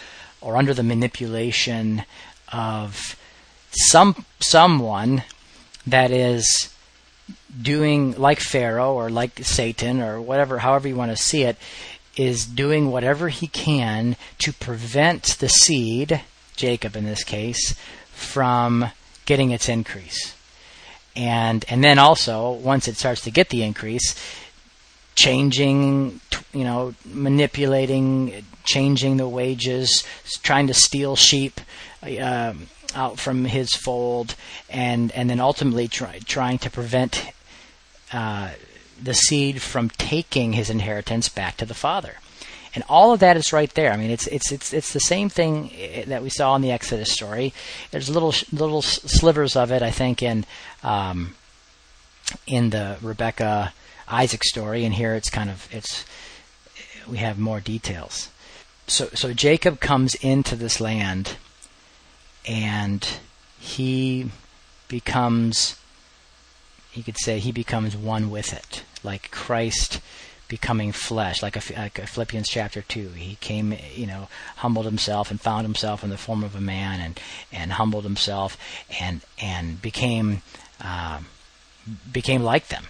or 0.42 0.56
under 0.56 0.74
the 0.74 0.84
manipulation 0.84 2.04
of 2.52 3.16
some 3.72 4.26
someone 4.40 5.24
that 5.86 6.12
is 6.12 6.74
doing 7.62 8.14
like 8.18 8.40
Pharaoh 8.40 8.94
or 8.94 9.10
like 9.10 9.44
Satan 9.44 10.02
or 10.02 10.22
whatever, 10.22 10.60
however 10.60 10.88
you 10.88 10.96
want 10.96 11.12
to 11.12 11.18
see 11.18 11.44
it, 11.44 11.58
is 12.16 12.46
doing 12.46 12.92
whatever 12.92 13.30
he 13.30 13.48
can 13.48 14.16
to 14.40 14.52
prevent 14.54 15.38
the 15.40 15.48
seed, 15.48 16.22
Jacob 16.56 16.96
in 16.96 17.06
this 17.06 17.24
case, 17.24 17.76
from 18.12 18.92
getting 19.26 19.52
its 19.52 19.70
increase. 19.70 20.36
And 21.16 21.66
and 21.70 21.84
then 21.84 22.00
also 22.00 22.52
once 22.52 22.88
it 22.88 22.98
starts 22.98 23.22
to 23.22 23.32
get 23.32 23.50
the 23.50 23.64
increase, 23.64 24.16
changing, 25.16 26.20
you 26.54 26.64
know, 26.64 26.94
manipulating, 27.06 28.46
changing 28.64 29.18
the 29.18 29.28
wages, 29.28 30.04
trying 30.44 30.68
to 30.68 30.74
steal 30.74 31.16
sheep, 31.16 31.60
uh, 32.04 32.54
out 32.96 33.20
from 33.20 33.46
his 33.46 33.72
fold, 33.72 34.36
and 34.70 35.12
and 35.12 35.30
then 35.30 35.40
ultimately 35.40 35.88
try, 35.88 36.20
trying 36.26 36.58
to 36.60 36.70
prevent 36.70 37.32
uh, 38.12 38.52
the 39.02 39.14
seed 39.14 39.62
from 39.62 39.90
taking 39.90 40.54
his 40.54 40.70
inheritance 40.70 41.30
back 41.30 41.58
to 41.58 41.66
the 41.66 41.74
father. 41.74 42.16
And 42.76 42.84
all 42.88 43.14
of 43.14 43.20
that 43.20 43.36
is 43.36 43.52
right 43.52 43.74
there. 43.74 43.92
I 43.92 43.98
mean, 43.98 44.12
it's 44.12 44.28
it's 44.28 44.52
it's 44.52 44.74
it's 44.74 44.94
the 44.94 45.00
same 45.00 45.30
thing 45.30 45.72
eh, 45.78 46.06
that 46.06 46.22
we 46.22 46.30
saw 46.30 46.56
in 46.56 46.62
the 46.62 46.72
Exodus 46.72 47.12
story. 47.12 47.54
There's 47.92 48.10
little 48.10 48.34
little 48.52 48.82
slivers 48.82 49.56
of 49.56 49.72
it, 49.72 49.82
I 49.82 49.92
think, 49.92 50.22
in 50.22 50.46
um, 50.84 51.36
in 52.46 52.70
the 52.70 52.98
Rebecca 53.02 53.74
Isaac 54.08 54.44
story, 54.44 54.86
and 54.86 54.94
here 54.94 55.16
it's 55.16 55.30
kind 55.30 55.50
of 55.50 55.68
it's 55.72 56.06
we 57.08 57.18
have 57.18 57.40
more 57.40 57.60
details. 57.60 58.30
So 58.88 59.10
so 59.14 59.34
Jacob 59.34 59.80
comes 59.80 60.14
into 60.16 60.56
this 60.56 60.80
land 60.80 61.38
and 62.48 63.20
he 63.60 64.30
becomes 64.88 65.78
you 66.94 67.04
could 67.04 67.18
say 67.18 67.40
he 67.40 67.52
becomes 67.52 67.96
one 67.96 68.32
with 68.32 68.54
it 68.54 68.84
like 69.04 69.30
christ 69.32 70.02
becoming 70.48 70.92
flesh 70.92 71.44
like, 71.44 71.56
a, 71.56 71.74
like 71.78 72.00
a 72.00 72.08
philippians 72.08 72.50
chapter 72.50 72.82
2 72.82 73.10
he 73.10 73.36
came 73.36 73.76
you 73.94 74.08
know 74.08 74.28
humbled 74.58 74.86
himself 74.86 75.30
and 75.30 75.40
found 75.40 75.64
himself 75.64 76.04
in 76.04 76.10
the 76.10 76.18
form 76.18 76.44
of 76.44 76.56
a 76.56 76.62
man 76.62 77.00
and 77.00 77.20
and 77.52 77.74
humbled 77.74 78.04
himself 78.04 78.58
and 79.00 79.22
and 79.40 79.80
became 79.82 80.42
uh, 80.82 81.20
became 82.12 82.44
like 82.44 82.68
them. 82.68 82.86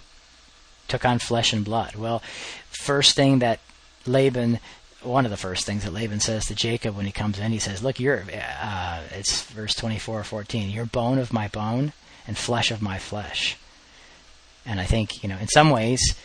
Took 0.88 1.06
on 1.06 1.20
flesh 1.20 1.54
and 1.54 1.64
blood. 1.64 1.96
Well 1.96 2.22
first 2.70 3.16
thing 3.16 3.40
that 3.40 3.60
laban 4.06 4.60
one 5.02 5.26
of 5.26 5.32
the 5.32 5.38
first 5.38 5.66
things 5.66 5.84
that 5.84 5.94
Laban 5.94 6.20
says 6.20 6.46
to 6.46 6.56
Jacob 6.56 6.96
when 6.96 7.06
he 7.06 7.12
comes 7.12 7.40
in, 7.40 7.52
he 7.52 7.60
says, 7.60 7.84
"Look, 7.84 8.00
you're 8.00 8.24
uh, 8.62 9.02
it's 9.12 9.44
verse 9.44 9.74
24 9.76 10.20
or 10.20 10.24
14. 10.24 10.70
You're 10.70 10.86
bone 10.86 11.18
of 11.18 11.34
my 11.34 11.48
bone 11.48 11.94
and 12.28 12.38
flesh 12.38 12.72
of 12.72 12.82
my 12.82 12.98
flesh." 12.98 13.58
And 14.66 14.80
I 14.80 14.86
think 14.86 15.24
you 15.24 15.30
know, 15.30 15.38
in 15.38 15.48
some 15.48 15.70
ways, 15.70 16.16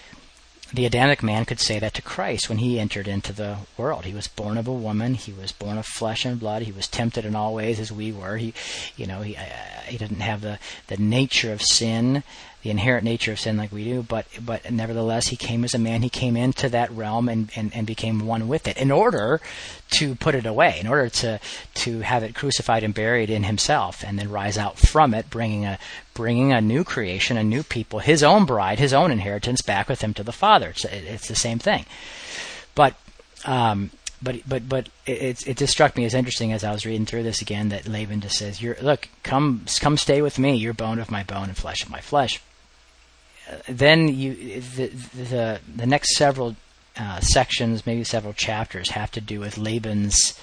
the 0.72 0.87
Adamic 0.87 1.22
man 1.22 1.44
could 1.44 1.60
say 1.60 1.78
that 1.78 1.94
to 1.94 2.02
Christ 2.02 2.48
when 2.48 2.58
he 2.58 2.80
entered 2.80 3.06
into 3.06 3.32
the 3.32 3.58
world. 3.76 4.04
He 4.04 4.14
was 4.14 4.26
born 4.26 4.58
of 4.58 4.66
a 4.66 4.72
woman. 4.72 5.14
He 5.14 5.32
was 5.32 5.52
born 5.52 5.78
of 5.78 5.87
flesh 5.87 6.24
and 6.24 6.40
blood. 6.40 6.62
He 6.62 6.72
was 6.72 6.88
tempted 6.88 7.24
in 7.24 7.37
all 7.37 7.54
ways 7.54 7.78
as 7.78 7.92
we 7.92 8.10
were. 8.10 8.38
He, 8.38 8.54
you 8.96 9.06
know, 9.06 9.22
he 9.22 9.37
uh, 9.37 9.42
he 9.87 9.96
didn't 9.98 10.20
have 10.20 10.40
the 10.40 10.58
the 10.88 10.96
nature 10.96 11.52
of 11.52 11.62
sin 11.62 12.24
the 12.64 12.70
inherent 12.70 13.05
nature 13.05 13.31
of 13.31 13.38
sin 13.38 13.59
like 13.59 13.70
we 13.70 13.85
do, 13.85 14.03
but 14.03 14.27
but 14.40 14.72
nevertheless 14.72 15.29
he 15.29 15.37
came 15.37 15.64
as 15.64 15.74
a 15.74 15.79
man. 15.79 16.00
He 16.00 16.09
came 16.09 16.35
into 16.35 16.70
that 16.70 16.90
realm 16.90 17.29
and, 17.29 17.50
and, 17.55 17.70
and 17.77 17.87
became 17.87 18.27
one 18.27 18.48
with 18.48 18.66
it 18.66 18.79
in 18.79 18.90
order 18.90 19.42
to 19.90 20.14
put 20.14 20.35
it 20.35 20.46
away, 20.46 20.79
in 20.81 20.87
order 20.87 21.11
to 21.11 21.38
to 21.74 22.00
have 22.00 22.22
it 22.22 22.35
crucified 22.35 22.83
and 22.83 22.94
buried 22.94 23.29
in 23.29 23.42
himself, 23.42 24.03
and 24.03 24.18
then 24.18 24.31
rise 24.31 24.57
out 24.57 24.79
from 24.79 25.12
it, 25.12 25.29
bringing 25.29 25.66
a 25.66 25.79
bringing 26.14 26.55
a 26.55 26.61
new 26.62 26.85
creation, 26.85 27.37
a 27.37 27.44
new 27.44 27.62
people, 27.62 27.98
his 27.98 28.22
own 28.22 28.46
bride, 28.46 28.79
his 28.79 28.94
own 28.94 29.11
inheritance 29.11 29.61
back 29.61 29.87
with 29.87 30.00
him 30.00 30.14
to 30.14 30.22
the 30.22 30.33
Father. 30.33 30.70
It's, 30.70 30.87
it's 30.87 31.29
the 31.29 31.37
same 31.37 31.59
thing, 31.59 31.85
but. 32.74 32.94
Um, 33.44 33.90
but 34.22 34.37
but 34.48 34.66
but 34.66 34.88
it, 35.05 35.46
it 35.46 35.59
just 35.59 35.72
struck 35.74 35.98
me 35.98 36.07
as 36.07 36.14
interesting 36.14 36.50
as 36.50 36.64
I 36.64 36.72
was 36.72 36.87
reading 36.87 37.05
through 37.05 37.24
this 37.24 37.42
again 37.42 37.68
that 37.68 37.87
Laban 37.87 38.22
just 38.22 38.38
says, 38.38 38.62
"You're 38.62 38.79
look, 38.81 39.11
come 39.22 39.66
come 39.81 39.98
stay 39.98 40.22
with 40.22 40.38
me. 40.38 40.55
You're 40.57 40.72
bone 40.72 40.98
of 40.98 41.11
my 41.11 41.24
bone 41.24 41.48
and 41.50 41.57
flesh 41.57 41.83
of 41.83 41.90
my 41.90 42.00
flesh." 42.00 42.40
Then 43.68 44.09
you 44.09 44.61
the 44.61 44.87
the, 44.88 45.61
the 45.76 45.87
next 45.87 46.16
several 46.16 46.57
uh, 46.96 47.20
sections, 47.20 47.87
maybe 47.87 48.04
several 48.04 48.33
chapters, 48.33 48.90
have 48.90 49.11
to 49.12 49.20
do 49.20 49.40
with 49.40 49.59
Laban's 49.59 50.38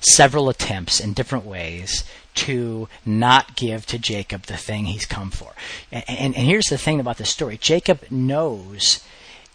several 0.00 0.48
attempts 0.48 0.98
in 0.98 1.12
different 1.12 1.44
ways 1.44 2.04
to 2.34 2.88
not 3.06 3.56
give 3.56 3.86
to 3.86 3.98
Jacob 3.98 4.42
the 4.42 4.56
thing 4.56 4.86
he's 4.86 5.06
come 5.06 5.30
for. 5.30 5.52
And, 5.90 6.04
and, 6.08 6.36
and 6.36 6.46
here's 6.46 6.66
the 6.66 6.78
thing 6.78 6.98
about 6.98 7.18
the 7.18 7.24
story 7.24 7.56
Jacob 7.56 8.00
knows 8.10 9.04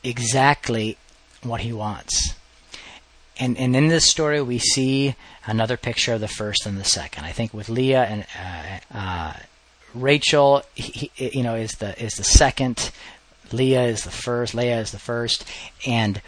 exactly 0.04 0.98
what 1.44 1.62
he 1.62 1.74
wants. 1.74 2.36
And, 3.40 3.58
and 3.58 3.76
in 3.76 3.88
this 3.88 4.06
story, 4.06 4.42
we 4.42 4.58
see 4.58 5.16
another 5.46 5.78
picture 5.78 6.14
of 6.14 6.22
the 6.22 6.28
first 6.28 6.66
and 6.66 6.78
the 6.78 6.84
second. 6.84 7.26
I 7.26 7.32
think 7.32 7.54
with 7.54 7.70
Leah 7.70 8.04
and 8.04 8.26
uh, 8.40 8.98
uh, 8.98 9.34
Rachel, 10.02 10.64
he, 10.76 11.12
you 11.16 11.44
know, 11.44 11.56
is 11.56 11.74
the 11.74 12.02
is 12.02 12.14
the 12.14 12.24
second. 12.24 12.92
Leah 13.52 13.84
is 13.84 14.04
the 14.04 14.12
first. 14.12 14.54
Leah 14.54 14.80
is 14.80 14.92
the 14.92 15.00
first, 15.00 15.46
and 15.86 16.22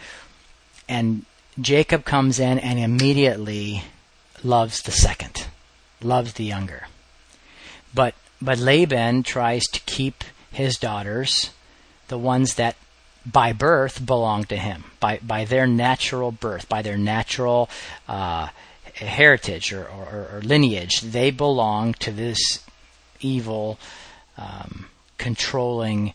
and 0.88 1.24
Jacob 1.60 2.04
comes 2.04 2.38
in 2.38 2.58
and 2.58 2.78
immediately 2.78 3.84
loves 4.42 4.82
the 4.82 4.92
second, 4.92 5.46
loves 6.02 6.34
the 6.34 6.44
younger. 6.44 6.86
But 7.94 8.14
but 8.40 8.58
Laban 8.58 9.22
tries 9.22 9.64
to 9.64 9.80
keep 9.80 10.24
his 10.50 10.78
daughters, 10.78 11.50
the 12.08 12.18
ones 12.18 12.54
that 12.54 12.76
by 13.26 13.52
birth 13.52 14.04
belong 14.04 14.44
to 14.44 14.56
him, 14.56 14.84
by 14.98 15.18
by 15.22 15.44
their 15.44 15.66
natural 15.66 16.32
birth, 16.32 16.68
by 16.68 16.82
their 16.82 16.96
natural 16.96 17.68
uh, 18.08 18.48
heritage 18.94 19.72
or, 19.72 19.84
or, 19.84 20.28
or, 20.32 20.40
lineage. 20.42 21.00
They 21.00 21.30
belong 21.30 21.94
to 21.94 22.10
this 22.10 22.60
evil, 23.20 23.78
um, 24.36 24.86
controlling 25.18 26.14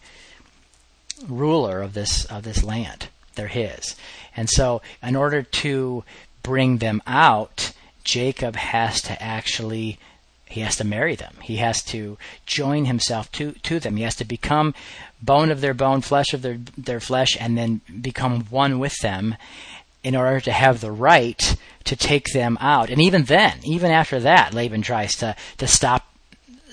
ruler 1.27 1.81
of 1.81 1.93
this 1.93 2.25
of 2.25 2.43
this 2.43 2.63
land. 2.63 3.07
They're 3.35 3.47
his, 3.47 3.95
and 4.35 4.49
so 4.49 4.81
in 5.03 5.15
order 5.15 5.43
to 5.43 6.03
bring 6.43 6.77
them 6.77 7.01
out, 7.05 7.73
Jacob 8.03 8.55
has 8.55 9.01
to 9.03 9.21
actually 9.21 9.99
he 10.47 10.61
has 10.61 10.75
to 10.77 10.83
marry 10.83 11.15
them. 11.15 11.33
He 11.41 11.57
has 11.57 11.83
to 11.85 12.17
join 12.45 12.85
himself 12.85 13.31
to, 13.33 13.53
to 13.63 13.79
them. 13.79 13.97
He 13.97 14.03
has 14.03 14.15
to 14.17 14.25
become 14.25 14.73
bone 15.21 15.49
of 15.49 15.59
their 15.61 15.73
bone, 15.73 16.01
flesh 16.01 16.33
of 16.33 16.43
their, 16.43 16.59
their 16.77 16.99
flesh, 16.99 17.35
and 17.39 17.57
then 17.57 17.81
become 18.01 18.45
one 18.45 18.79
with 18.79 18.95
them 19.01 19.35
in 20.03 20.15
order 20.15 20.39
to 20.39 20.51
have 20.51 20.81
the 20.81 20.91
right 20.91 21.57
to 21.83 21.95
take 21.95 22.27
them 22.31 22.57
out. 22.61 22.89
And 22.89 23.01
even 23.01 23.23
then, 23.23 23.57
even 23.63 23.91
after 23.91 24.19
that, 24.19 24.53
Laban 24.53 24.83
tries 24.83 25.15
to, 25.17 25.35
to 25.57 25.67
stop 25.67 26.04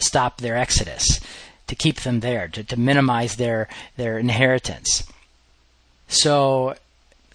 stop 0.02 0.38
their 0.38 0.56
exodus, 0.56 1.20
to 1.66 1.74
keep 1.74 2.00
them 2.00 2.20
there, 2.20 2.48
to, 2.48 2.64
to 2.64 2.76
minimize 2.76 3.36
their 3.36 3.68
their 3.96 4.18
inheritance. 4.18 5.04
So 6.08 6.74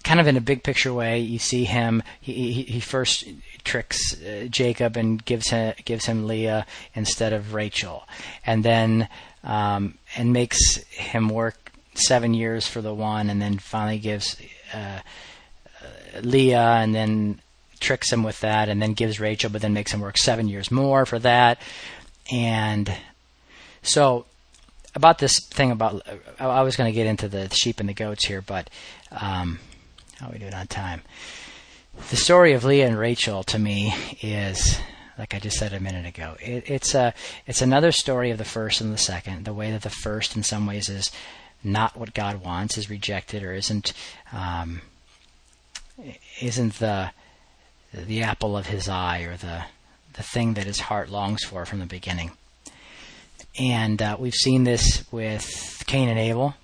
kind 0.04 0.20
of 0.20 0.26
in 0.26 0.36
a 0.36 0.40
big 0.40 0.62
picture 0.62 0.94
way, 0.94 1.18
you 1.18 1.38
see 1.38 1.64
him. 1.64 2.02
He, 2.20 2.52
he, 2.52 2.62
he 2.62 2.80
first 2.80 3.24
tricks 3.64 4.14
uh, 4.22 4.46
Jacob 4.48 4.96
and 4.96 5.22
gives 5.24 5.50
him 5.50 5.74
gives 5.84 6.06
him 6.06 6.26
Leah 6.26 6.66
instead 6.94 7.32
of 7.32 7.54
Rachel, 7.54 8.04
and 8.46 8.64
then 8.64 9.08
um, 9.44 9.98
and 10.16 10.32
makes 10.32 10.76
him 10.88 11.28
work 11.28 11.72
seven 11.94 12.32
years 12.34 12.66
for 12.66 12.80
the 12.80 12.94
one, 12.94 13.28
and 13.28 13.42
then 13.42 13.58
finally 13.58 13.98
gives 13.98 14.36
uh, 14.72 15.00
uh, 15.82 16.20
Leah, 16.22 16.78
and 16.80 16.94
then 16.94 17.40
tricks 17.80 18.12
him 18.12 18.22
with 18.22 18.40
that, 18.40 18.68
and 18.68 18.80
then 18.80 18.92
gives 18.92 19.20
Rachel, 19.20 19.50
but 19.50 19.62
then 19.62 19.72
makes 19.72 19.92
him 19.92 20.00
work 20.00 20.18
seven 20.18 20.48
years 20.48 20.70
more 20.70 21.06
for 21.06 21.18
that, 21.18 21.60
and 22.30 22.92
so 23.82 24.26
about 24.94 25.18
this 25.18 25.38
thing 25.38 25.70
about 25.70 26.02
I 26.38 26.62
was 26.62 26.76
going 26.76 26.90
to 26.90 26.94
get 26.94 27.06
into 27.06 27.28
the 27.28 27.48
sheep 27.50 27.80
and 27.80 27.88
the 27.88 27.94
goats 27.94 28.26
here, 28.26 28.42
but 28.42 28.68
um, 29.12 29.60
how 30.18 30.28
are 30.28 30.32
we 30.32 30.38
doing 30.38 30.54
on 30.54 30.66
time? 30.66 31.02
The 32.10 32.16
story 32.16 32.52
of 32.52 32.64
Leah 32.64 32.86
and 32.86 32.98
Rachel 32.98 33.42
to 33.44 33.58
me 33.58 33.94
is 34.22 34.78
like 35.18 35.34
I 35.34 35.40
just 35.40 35.58
said 35.58 35.72
a 35.72 35.80
minute 35.80 36.06
ago. 36.06 36.36
It, 36.40 36.70
it's 36.70 36.94
a 36.94 37.12
it's 37.46 37.60
another 37.60 37.92
story 37.92 38.30
of 38.30 38.38
the 38.38 38.44
first 38.44 38.80
and 38.80 38.92
the 38.92 38.98
second. 38.98 39.44
The 39.44 39.52
way 39.52 39.70
that 39.72 39.82
the 39.82 39.90
first, 39.90 40.36
in 40.36 40.42
some 40.42 40.66
ways, 40.66 40.88
is 40.88 41.10
not 41.64 41.96
what 41.96 42.14
God 42.14 42.44
wants, 42.44 42.78
is 42.78 42.88
rejected, 42.88 43.42
or 43.42 43.52
isn't 43.52 43.92
um, 44.32 44.82
isn't 46.40 46.74
the 46.74 47.10
the 47.92 48.22
apple 48.22 48.56
of 48.56 48.66
His 48.66 48.88
eye, 48.88 49.22
or 49.22 49.36
the 49.36 49.64
the 50.18 50.24
thing 50.24 50.54
that 50.54 50.66
His 50.66 50.80
heart 50.80 51.08
longs 51.08 51.44
for 51.44 51.64
from 51.64 51.78
the 51.78 51.86
beginning. 51.86 52.32
And 53.58 54.02
uh, 54.02 54.16
we've 54.18 54.34
seen 54.34 54.64
this 54.64 55.04
with 55.12 55.84
Cain 55.86 56.08
and 56.08 56.18
Abel. 56.18 56.54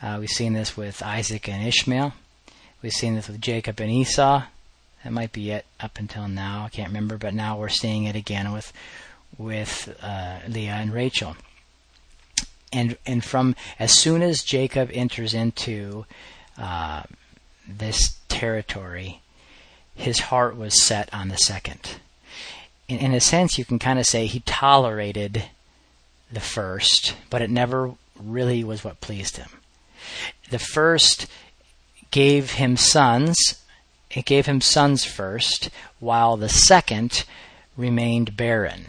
Uh, 0.00 0.16
we've 0.20 0.30
seen 0.30 0.54
this 0.54 0.76
with 0.76 1.02
Isaac 1.02 1.48
and 1.48 1.66
Ishmael. 1.66 2.14
We've 2.80 2.92
seen 2.92 3.16
this 3.16 3.26
with 3.26 3.40
Jacob 3.40 3.80
and 3.80 3.90
Esau. 3.90 4.44
That 5.02 5.12
might 5.12 5.32
be 5.32 5.50
it 5.50 5.66
up 5.80 5.98
until 5.98 6.28
now. 6.28 6.64
I 6.64 6.68
can't 6.68 6.88
remember, 6.88 7.18
but 7.18 7.34
now 7.34 7.58
we're 7.58 7.68
seeing 7.68 8.04
it 8.04 8.16
again 8.16 8.52
with 8.52 8.72
with 9.36 9.94
uh, 10.00 10.38
Leah 10.48 10.74
and 10.74 10.94
Rachel. 10.94 11.36
And 12.72 12.96
and 13.04 13.24
from 13.24 13.56
as 13.80 13.98
soon 13.98 14.22
as 14.22 14.44
Jacob 14.44 14.90
enters 14.92 15.34
into 15.34 16.06
uh, 16.56 17.02
this 17.66 18.16
territory, 18.28 19.22
his 19.94 20.20
heart 20.20 20.56
was 20.56 20.82
set 20.82 21.12
on 21.12 21.28
the 21.28 21.36
second. 21.36 21.96
In, 22.90 22.98
in 22.98 23.14
a 23.14 23.20
sense, 23.20 23.56
you 23.56 23.64
can 23.64 23.78
kind 23.78 23.98
of 23.98 24.06
say 24.06 24.26
he 24.26 24.40
tolerated 24.40 25.44
the 26.30 26.40
first, 26.40 27.14
but 27.30 27.40
it 27.40 27.50
never 27.50 27.92
really 28.18 28.64
was 28.64 28.84
what 28.84 29.00
pleased 29.00 29.36
him. 29.36 29.48
The 30.50 30.58
first 30.58 31.26
gave 32.10 32.52
him 32.52 32.76
sons. 32.76 33.62
It 34.10 34.24
gave 34.24 34.46
him 34.46 34.60
sons 34.60 35.04
first, 35.04 35.70
while 36.00 36.36
the 36.36 36.48
second 36.48 37.24
remained 37.76 38.36
barren. 38.36 38.86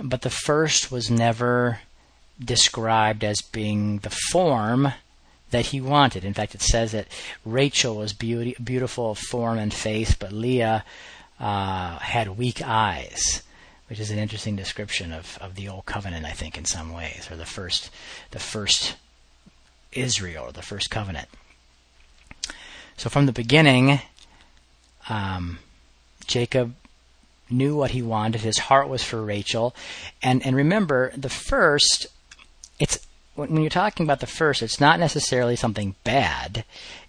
But 0.00 0.22
the 0.22 0.30
first 0.30 0.92
was 0.92 1.10
never 1.10 1.80
described 2.42 3.24
as 3.24 3.40
being 3.40 3.98
the 3.98 4.16
form 4.30 4.92
that 5.50 5.66
he 5.66 5.80
wanted. 5.80 6.24
In 6.24 6.34
fact, 6.34 6.54
it 6.54 6.62
says 6.62 6.92
that 6.92 7.08
Rachel 7.44 7.96
was 7.96 8.12
beauty, 8.12 8.56
beautiful 8.62 9.12
of 9.12 9.18
form 9.18 9.58
and 9.58 9.72
face, 9.72 10.14
but 10.14 10.32
Leah 10.32 10.84
uh, 11.40 11.98
had 11.98 12.38
weak 12.38 12.62
eyes, 12.62 13.42
which 13.88 14.00
is 14.00 14.10
an 14.10 14.18
interesting 14.18 14.56
description 14.56 15.12
of, 15.12 15.38
of 15.40 15.54
the 15.54 15.68
old 15.68 15.86
covenant, 15.86 16.26
I 16.26 16.32
think, 16.32 16.56
in 16.56 16.64
some 16.64 16.92
ways, 16.92 17.28
or 17.30 17.36
the 17.36 17.44
first 17.44 17.90
the 18.30 18.38
first 18.38 18.96
Israel, 19.92 20.50
the 20.52 20.62
first 20.62 20.90
covenant. 20.90 21.28
So 22.96 23.10
from 23.10 23.26
the 23.26 23.32
beginning, 23.32 24.00
um, 25.08 25.58
Jacob 26.26 26.74
knew 27.50 27.76
what 27.76 27.90
he 27.90 28.02
wanted. 28.02 28.40
His 28.40 28.58
heart 28.58 28.88
was 28.88 29.02
for 29.02 29.22
Rachel, 29.22 29.74
and 30.22 30.44
and 30.44 30.56
remember 30.56 31.12
the 31.16 31.28
first. 31.28 32.06
It's 32.78 32.98
when 33.34 33.60
you're 33.60 33.70
talking 33.70 34.06
about 34.06 34.20
the 34.20 34.26
first, 34.26 34.62
it's 34.62 34.80
not 34.80 35.00
necessarily 35.00 35.56
something 35.56 35.96
bad. 36.04 36.64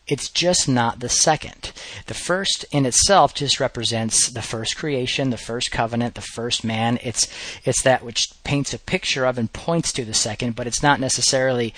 It's 0.07 0.29
just 0.29 0.69
not 0.69 0.99
the 0.99 1.09
second. 1.09 1.71
The 2.05 2.13
first 2.13 2.65
in 2.71 2.85
itself 2.85 3.33
just 3.33 3.59
represents 3.59 4.29
the 4.29 4.43
first 4.43 4.77
creation, 4.77 5.31
the 5.31 5.37
first 5.37 5.71
covenant, 5.71 6.13
the 6.13 6.21
first 6.21 6.63
man. 6.63 6.99
It's 7.01 7.27
it's 7.63 7.81
that 7.81 8.03
which 8.03 8.31
paints 8.43 8.73
a 8.73 8.79
picture 8.79 9.25
of 9.25 9.39
and 9.39 9.51
points 9.51 9.91
to 9.93 10.05
the 10.05 10.13
second, 10.13 10.55
but 10.55 10.67
it's 10.67 10.83
not 10.83 10.99
necessarily 10.99 11.73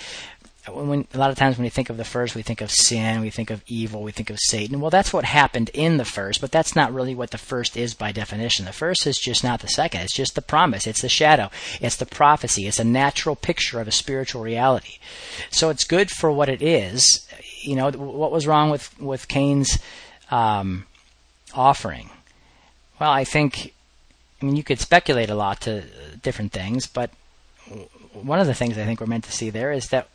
when 0.70 1.06
a 1.14 1.18
lot 1.18 1.30
of 1.30 1.36
times 1.36 1.56
when 1.56 1.64
we 1.64 1.70
think 1.70 1.90
of 1.90 1.96
the 1.96 2.04
first, 2.04 2.34
we 2.34 2.42
think 2.42 2.60
of 2.60 2.70
sin, 2.70 3.20
we 3.20 3.30
think 3.30 3.50
of 3.50 3.62
evil, 3.66 4.02
we 4.02 4.12
think 4.12 4.30
of 4.30 4.38
Satan. 4.40 4.80
Well, 4.80 4.90
that's 4.90 5.12
what 5.12 5.24
happened 5.24 5.70
in 5.74 5.96
the 5.96 6.04
first, 6.04 6.40
but 6.40 6.50
that's 6.50 6.74
not 6.74 6.92
really 6.92 7.14
what 7.14 7.30
the 7.30 7.38
first 7.38 7.76
is 7.76 7.94
by 7.94 8.12
definition. 8.12 8.64
The 8.64 8.72
first 8.72 9.06
is 9.06 9.18
just 9.18 9.44
not 9.44 9.60
the 9.60 9.68
second. 9.68 10.00
It's 10.02 10.14
just 10.14 10.34
the 10.34 10.42
promise. 10.42 10.86
It's 10.86 11.02
the 11.02 11.08
shadow. 11.08 11.50
It's 11.80 11.96
the 11.96 12.06
prophecy. 12.06 12.66
It's 12.66 12.78
a 12.78 12.84
natural 12.84 13.36
picture 13.36 13.80
of 13.80 13.88
a 13.88 13.92
spiritual 13.92 14.42
reality. 14.42 14.98
So 15.50 15.70
it's 15.70 15.84
good 15.84 16.10
for 16.10 16.30
what 16.30 16.48
it 16.48 16.62
is. 16.62 17.26
You 17.60 17.76
know, 17.76 17.90
what 17.90 18.32
was 18.32 18.46
wrong 18.46 18.70
with 18.70 18.98
with 19.00 19.28
Cain's 19.28 19.78
um, 20.30 20.86
offering? 21.54 22.10
Well, 23.00 23.10
I 23.10 23.24
think. 23.24 23.74
I 24.40 24.44
mean, 24.44 24.54
you 24.54 24.62
could 24.62 24.78
speculate 24.78 25.30
a 25.30 25.34
lot 25.34 25.62
to 25.62 25.82
different 26.22 26.52
things, 26.52 26.86
but 26.86 27.10
one 28.12 28.38
of 28.38 28.46
the 28.46 28.54
things 28.54 28.78
I 28.78 28.84
think 28.84 29.00
we're 29.00 29.06
meant 29.06 29.24
to 29.24 29.32
see 29.32 29.50
there 29.50 29.72
is 29.72 29.88
that 29.88 30.08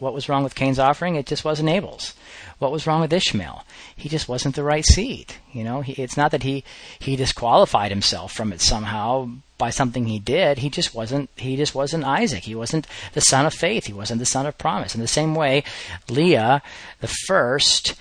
what 0.00 0.14
was 0.14 0.28
wrong 0.28 0.44
with 0.44 0.54
Cain's 0.54 0.78
offering? 0.78 1.16
It 1.16 1.26
just 1.26 1.44
wasn't 1.44 1.68
Abel's. 1.68 2.14
What 2.58 2.72
was 2.72 2.86
wrong 2.86 3.00
with 3.00 3.12
Ishmael? 3.12 3.64
He 3.96 4.08
just 4.08 4.28
wasn't 4.28 4.54
the 4.54 4.64
right 4.64 4.84
seed. 4.84 5.34
You 5.52 5.64
know, 5.64 5.80
he, 5.80 5.92
it's 5.92 6.16
not 6.16 6.30
that 6.32 6.42
he 6.42 6.64
he 6.98 7.16
disqualified 7.16 7.90
himself 7.90 8.32
from 8.32 8.52
it 8.52 8.60
somehow 8.60 9.30
by 9.58 9.70
something 9.70 10.06
he 10.06 10.18
did. 10.18 10.58
He 10.58 10.70
just 10.70 10.94
wasn't 10.94 11.30
he 11.36 11.56
just 11.56 11.74
wasn't 11.74 12.04
Isaac. 12.04 12.44
He 12.44 12.54
wasn't 12.54 12.86
the 13.12 13.20
son 13.20 13.46
of 13.46 13.54
faith. 13.54 13.86
He 13.86 13.92
wasn't 13.92 14.20
the 14.20 14.26
son 14.26 14.46
of 14.46 14.58
promise. 14.58 14.94
In 14.94 15.00
the 15.00 15.08
same 15.08 15.34
way, 15.34 15.64
Leah, 16.08 16.62
the 17.00 17.08
first, 17.08 17.94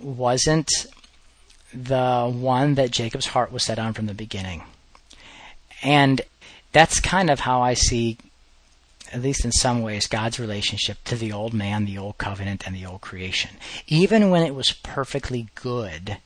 wasn't 0.00 0.70
the 1.72 2.30
one 2.32 2.74
that 2.76 2.90
Jacob's 2.90 3.26
heart 3.26 3.52
was 3.52 3.64
set 3.64 3.78
on 3.78 3.92
from 3.92 4.06
the 4.06 4.14
beginning. 4.14 4.64
And 5.82 6.22
that's 6.72 7.00
kind 7.00 7.30
of 7.30 7.40
how 7.40 7.60
I 7.60 7.74
see 7.74 8.18
at 9.12 9.22
least 9.22 9.44
in 9.44 9.52
some 9.52 9.82
ways, 9.82 10.06
God's 10.06 10.38
relationship 10.38 11.02
to 11.04 11.16
the 11.16 11.32
old 11.32 11.54
man, 11.54 11.84
the 11.84 11.98
old 11.98 12.18
covenant, 12.18 12.66
and 12.66 12.74
the 12.74 12.86
old 12.86 13.00
creation. 13.00 13.50
Even 13.86 14.30
when 14.30 14.42
it 14.42 14.54
was 14.54 14.72
perfectly 14.72 15.48
good, 15.54 16.18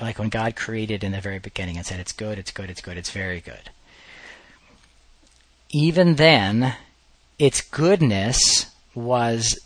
like 0.00 0.18
when 0.18 0.28
God 0.28 0.56
created 0.56 1.04
in 1.04 1.12
the 1.12 1.20
very 1.20 1.38
beginning 1.38 1.76
and 1.76 1.86
said, 1.86 2.00
It's 2.00 2.12
good, 2.12 2.38
it's 2.38 2.50
good, 2.50 2.70
it's 2.70 2.80
good, 2.80 2.96
it's 2.96 3.10
very 3.10 3.40
good. 3.40 3.70
Even 5.70 6.14
then, 6.14 6.74
its 7.38 7.60
goodness 7.60 8.66
was 8.94 9.58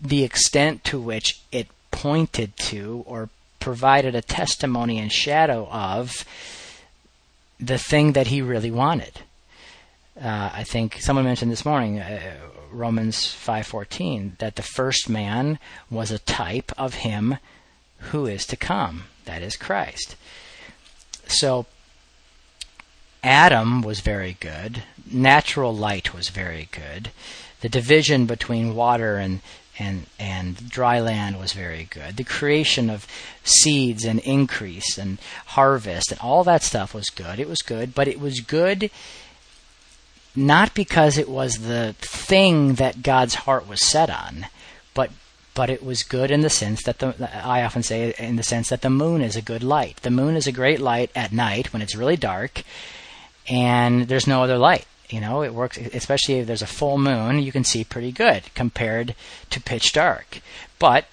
the 0.00 0.24
extent 0.24 0.84
to 0.84 0.98
which 0.98 1.40
it 1.52 1.68
pointed 1.90 2.56
to 2.56 3.04
or 3.06 3.28
provided 3.60 4.14
a 4.14 4.22
testimony 4.22 4.98
and 4.98 5.10
shadow 5.10 5.66
of 5.70 6.24
the 7.58 7.78
thing 7.78 8.12
that 8.12 8.28
he 8.28 8.40
really 8.42 8.70
wanted. 8.70 9.20
Uh, 10.20 10.50
I 10.52 10.64
think 10.64 10.96
someone 11.00 11.26
mentioned 11.26 11.52
this 11.52 11.66
morning, 11.66 11.98
uh, 11.98 12.36
Romans 12.70 13.26
5:14, 13.26 14.36
that 14.38 14.56
the 14.56 14.62
first 14.62 15.08
man 15.08 15.58
was 15.90 16.10
a 16.10 16.18
type 16.18 16.72
of 16.78 16.94
him 16.94 17.38
who 18.10 18.26
is 18.26 18.46
to 18.46 18.56
come, 18.56 19.04
that 19.26 19.42
is 19.42 19.56
Christ. 19.56 20.16
So 21.26 21.66
Adam 23.22 23.82
was 23.82 24.00
very 24.00 24.36
good. 24.40 24.84
Natural 25.10 25.74
light 25.74 26.14
was 26.14 26.28
very 26.28 26.68
good. 26.70 27.10
The 27.60 27.68
division 27.68 28.24
between 28.26 28.74
water 28.74 29.18
and 29.18 29.40
and 29.78 30.06
and 30.18 30.70
dry 30.70 30.98
land 31.00 31.38
was 31.38 31.52
very 31.52 31.88
good. 31.90 32.16
The 32.16 32.24
creation 32.24 32.88
of 32.88 33.06
seeds 33.44 34.04
and 34.04 34.20
increase 34.20 34.96
and 34.96 35.18
harvest 35.46 36.10
and 36.10 36.20
all 36.20 36.42
that 36.44 36.62
stuff 36.62 36.94
was 36.94 37.10
good. 37.10 37.38
It 37.38 37.48
was 37.48 37.60
good, 37.60 37.94
but 37.94 38.08
it 38.08 38.18
was 38.18 38.40
good 38.40 38.90
not 40.36 40.74
because 40.74 41.18
it 41.18 41.28
was 41.28 41.54
the 41.54 41.94
thing 41.98 42.74
that 42.74 43.02
God's 43.02 43.34
heart 43.34 43.68
was 43.68 43.82
set 43.82 44.10
on, 44.10 44.46
but 44.94 45.10
but 45.54 45.70
it 45.70 45.82
was 45.82 46.02
good 46.02 46.30
in 46.30 46.42
the 46.42 46.50
sense 46.50 46.82
that 46.82 46.98
the 46.98 47.30
I 47.44 47.62
often 47.62 47.82
say 47.82 48.14
in 48.18 48.36
the 48.36 48.42
sense 48.42 48.68
that 48.68 48.82
the 48.82 48.90
moon 48.90 49.22
is 49.22 49.36
a 49.36 49.42
good 49.42 49.62
light. 49.62 49.98
The 50.02 50.10
moon 50.10 50.36
is 50.36 50.46
a 50.46 50.52
great 50.52 50.80
light 50.80 51.10
at 51.16 51.32
night 51.32 51.72
when 51.72 51.80
it's 51.82 51.96
really 51.96 52.16
dark 52.16 52.62
and 53.48 54.08
there's 54.08 54.26
no 54.26 54.42
other 54.42 54.58
light. 54.58 54.86
You 55.08 55.20
know, 55.20 55.42
it 55.42 55.54
works 55.54 55.78
especially 55.78 56.40
if 56.40 56.46
there's 56.46 56.62
a 56.62 56.66
full 56.66 56.98
moon, 56.98 57.40
you 57.40 57.52
can 57.52 57.64
see 57.64 57.84
pretty 57.84 58.12
good 58.12 58.42
compared 58.54 59.14
to 59.50 59.60
pitch 59.60 59.92
dark. 59.92 60.40
But 60.78 61.06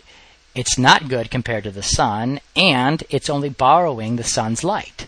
it's 0.53 0.77
not 0.77 1.07
good 1.07 1.31
compared 1.31 1.63
to 1.63 1.71
the 1.71 1.83
sun 1.83 2.41
and 2.55 3.03
it's 3.09 3.29
only 3.29 3.49
borrowing 3.49 4.17
the 4.17 4.23
sun's 4.23 4.63
light. 4.63 5.07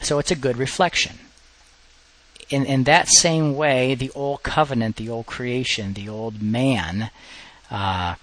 So 0.00 0.18
it's 0.18 0.30
a 0.30 0.36
good 0.36 0.56
reflection 0.56 1.18
in, 2.50 2.66
in 2.66 2.84
that 2.84 3.08
same 3.08 3.56
way, 3.56 3.94
the 3.94 4.10
old 4.14 4.42
covenant, 4.42 4.96
the 4.96 5.08
old 5.08 5.26
creation, 5.26 5.94
the 5.94 6.08
old 6.08 6.42
man, 6.42 7.10
uh, 7.70 8.16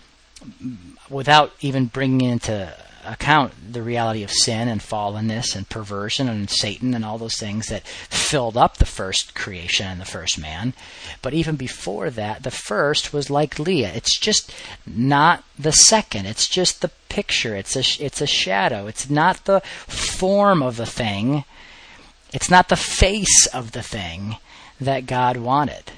without 1.09 1.53
even 1.61 1.86
bringing 1.86 2.21
into 2.30 2.73
account 3.07 3.53
the 3.71 3.82
reality 3.82 4.21
of 4.21 4.32
sin 4.32 4.67
and 4.67 4.82
fallenness 4.82 5.55
and 5.55 5.69
perversion 5.69 6.28
and 6.28 6.49
Satan 6.49 6.93
and 6.93 7.05
all 7.05 7.17
those 7.17 7.38
things 7.38 7.67
that 7.67 7.88
filled 7.88 8.57
up 8.57 8.78
the 8.78 8.86
first 8.86 9.34
creation 9.34 9.88
and 9.88 10.01
the 10.01 10.05
first 10.05 10.38
man. 10.38 10.73
But 11.21 11.34
even 11.34 11.55
before 11.55 12.09
that, 12.09 12.43
the 12.43 12.51
first 12.51 13.13
was 13.13 13.30
like 13.30 13.59
Leah. 13.59 13.93
It's 13.95 14.19
just 14.19 14.53
not 14.86 15.43
the 15.57 15.71
second. 15.71 16.25
It's 16.25 16.47
just 16.47 16.82
the 16.82 16.91
picture. 17.07 17.55
It's 17.55 17.75
a 17.75 18.03
it's 18.03 18.21
a 18.21 18.28
shadow. 18.28 18.88
It's 18.88 19.09
not 19.09 19.45
the 19.45 19.61
form 19.88 20.61
of 20.61 20.75
the 20.75 20.86
thing. 20.86 21.45
It's 22.34 22.49
not 22.49 22.69
the 22.69 22.75
face 22.75 23.47
of 23.53 23.71
the 23.71 23.84
thing 23.84 24.38
that 24.80 25.05
God 25.05 25.38
wanted. 25.38 25.91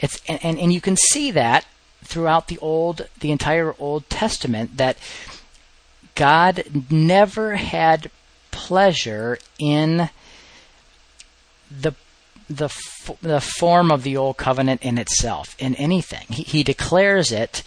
It's 0.00 0.20
and, 0.28 0.38
and, 0.44 0.58
and 0.58 0.72
you 0.72 0.80
can 0.80 0.96
see 0.96 1.30
that 1.30 1.64
throughout 2.02 2.48
the 2.48 2.58
old 2.58 3.08
the 3.20 3.30
entire 3.30 3.74
Old 3.78 4.08
Testament 4.10 4.76
that 4.76 4.96
God 6.14 6.64
never 6.90 7.56
had 7.56 8.10
pleasure 8.50 9.38
in 9.58 10.10
the 11.70 11.94
the 12.48 12.68
the 13.22 13.40
form 13.40 13.90
of 13.90 14.02
the 14.02 14.16
old 14.16 14.36
covenant 14.36 14.82
in 14.82 14.98
itself 14.98 15.56
in 15.58 15.74
anything. 15.76 16.26
He, 16.28 16.42
he 16.42 16.62
declares 16.62 17.32
it 17.32 17.62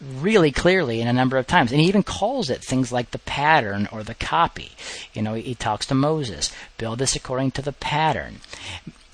really 0.00 0.52
clearly 0.52 1.00
in 1.00 1.08
a 1.08 1.12
number 1.12 1.36
of 1.36 1.46
times. 1.46 1.72
And 1.72 1.80
he 1.80 1.88
even 1.88 2.02
calls 2.02 2.50
it 2.50 2.62
things 2.62 2.92
like 2.92 3.10
the 3.10 3.18
pattern 3.18 3.88
or 3.90 4.02
the 4.02 4.14
copy. 4.14 4.72
You 5.12 5.22
know, 5.22 5.34
he 5.34 5.54
talks 5.54 5.86
to 5.86 5.94
Moses, 5.94 6.52
build 6.76 6.98
this 6.98 7.16
according 7.16 7.52
to 7.52 7.62
the 7.62 7.72
pattern. 7.72 8.36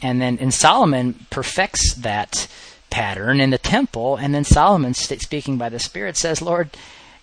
And 0.02 0.20
then 0.20 0.36
in 0.38 0.50
Solomon 0.50 1.26
perfects 1.30 1.94
that 1.94 2.48
pattern 2.90 3.40
in 3.40 3.50
the 3.50 3.58
temple. 3.58 4.16
And 4.16 4.34
then 4.34 4.44
Solomon, 4.44 4.94
speaking 4.94 5.58
by 5.58 5.68
the 5.68 5.78
Spirit, 5.78 6.16
says, 6.16 6.42
Lord, 6.42 6.70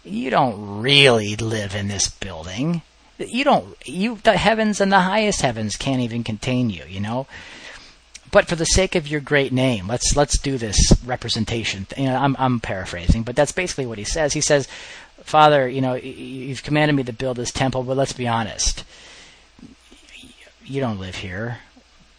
you 0.03 0.29
don't 0.29 0.81
really 0.81 1.35
live 1.35 1.75
in 1.75 1.87
this 1.87 2.09
building. 2.09 2.81
You 3.19 3.43
don't, 3.43 3.75
you, 3.85 4.17
the 4.23 4.35
heavens 4.35 4.81
and 4.81 4.91
the 4.91 5.01
highest 5.01 5.41
heavens 5.41 5.75
can't 5.75 6.01
even 6.01 6.23
contain 6.23 6.71
you, 6.71 6.83
you 6.89 6.99
know? 6.99 7.27
But 8.31 8.47
for 8.47 8.55
the 8.55 8.65
sake 8.65 8.95
of 8.95 9.07
your 9.07 9.21
great 9.21 9.51
name, 9.51 9.87
let's 9.87 10.15
let's 10.15 10.37
do 10.37 10.57
this 10.57 10.93
representation. 11.05 11.87
You 11.97 12.05
know, 12.05 12.15
I'm 12.15 12.35
I'm 12.39 12.59
paraphrasing, 12.59 13.23
but 13.23 13.35
that's 13.35 13.51
basically 13.51 13.85
what 13.85 13.97
he 13.97 14.03
says. 14.03 14.33
He 14.33 14.41
says, 14.41 14.67
"Father, 15.23 15.67
you 15.67 15.81
know, 15.81 15.95
you've 15.95 16.63
commanded 16.63 16.95
me 16.95 17.03
to 17.03 17.13
build 17.13 17.37
this 17.37 17.51
temple, 17.51 17.83
but 17.83 17.97
let's 17.97 18.13
be 18.13 18.27
honest. 18.27 18.83
You 20.63 20.79
don't 20.79 20.99
live 20.99 21.15
here 21.15 21.59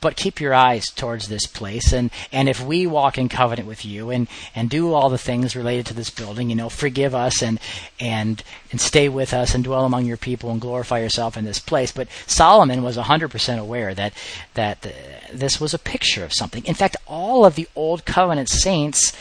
but 0.03 0.17
keep 0.17 0.41
your 0.41 0.53
eyes 0.53 0.91
towards 0.91 1.29
this 1.29 1.47
place. 1.47 1.93
And 1.95 2.11
and 2.31 2.49
if 2.49 2.63
we 2.63 2.87
walk 2.87 3.17
in 3.17 3.31
covenant 3.31 3.67
with 3.67 3.87
you 3.87 4.11
and 4.11 4.29
and 4.55 4.69
do 4.69 4.93
all 4.93 5.09
the 5.09 5.17
things 5.17 5.57
related 5.57 5.87
to 5.87 5.95
this 5.95 6.11
building 6.11 6.51
you 6.51 6.57
know 6.57 6.69
forgive 6.69 7.15
us 7.15 7.43
and 7.43 7.59
and 7.99 8.43
and 8.71 8.81
stay 8.81 9.09
with 9.09 9.33
us 9.33 9.55
and 9.55 9.65
dwell 9.65 9.87
among 9.87 10.05
your 10.05 10.19
people 10.19 10.51
and 10.51 10.61
glorify 10.61 10.99
yourself 10.99 11.39
in 11.39 11.47
this 11.47 11.59
place. 11.59 11.93
But 11.93 12.09
Solomon 12.27 12.83
was 12.83 12.99
100% 12.99 13.59
aware 13.59 13.95
that 13.95 14.13
that 14.53 14.85
uh, 14.85 14.91
this 15.33 15.59
was 15.59 15.73
a 15.73 15.79
picture 15.79 16.25
of 16.25 16.35
something. 16.35 16.65
In 16.67 16.75
fact 16.75 16.97
all 17.07 17.47
of 17.47 17.55
the 17.55 17.69
old 17.75 18.05
covenant 18.05 18.51
saints 18.51 19.15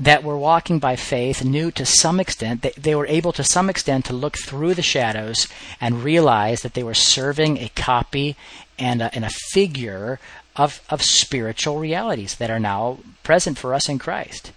that 0.00 0.24
were 0.24 0.38
walking 0.38 0.78
by 0.78 0.96
faith 0.96 1.44
knew 1.44 1.70
to 1.70 1.84
some 1.84 2.18
extent 2.18 2.62
they, 2.62 2.72
they 2.76 2.94
were 2.94 3.06
able 3.06 3.32
to 3.32 3.44
some 3.44 3.68
extent 3.68 4.06
to 4.06 4.14
look 4.14 4.36
through 4.38 4.72
the 4.74 4.82
shadows 4.82 5.46
and 5.80 6.02
realize 6.02 6.62
that 6.62 6.72
they 6.72 6.82
were 6.82 6.94
serving 6.94 7.58
a 7.58 7.68
copy 7.76 8.34
and 8.78 9.02
a, 9.02 9.14
and 9.14 9.26
a 9.26 9.30
figure 9.30 10.18
of, 10.56 10.80
of 10.88 11.02
spiritual 11.02 11.78
realities 11.78 12.36
that 12.36 12.50
are 12.50 12.58
now 12.58 12.98
present 13.22 13.58
for 13.58 13.74
us 13.74 13.88
in 13.88 13.98
Christ. 13.98 14.52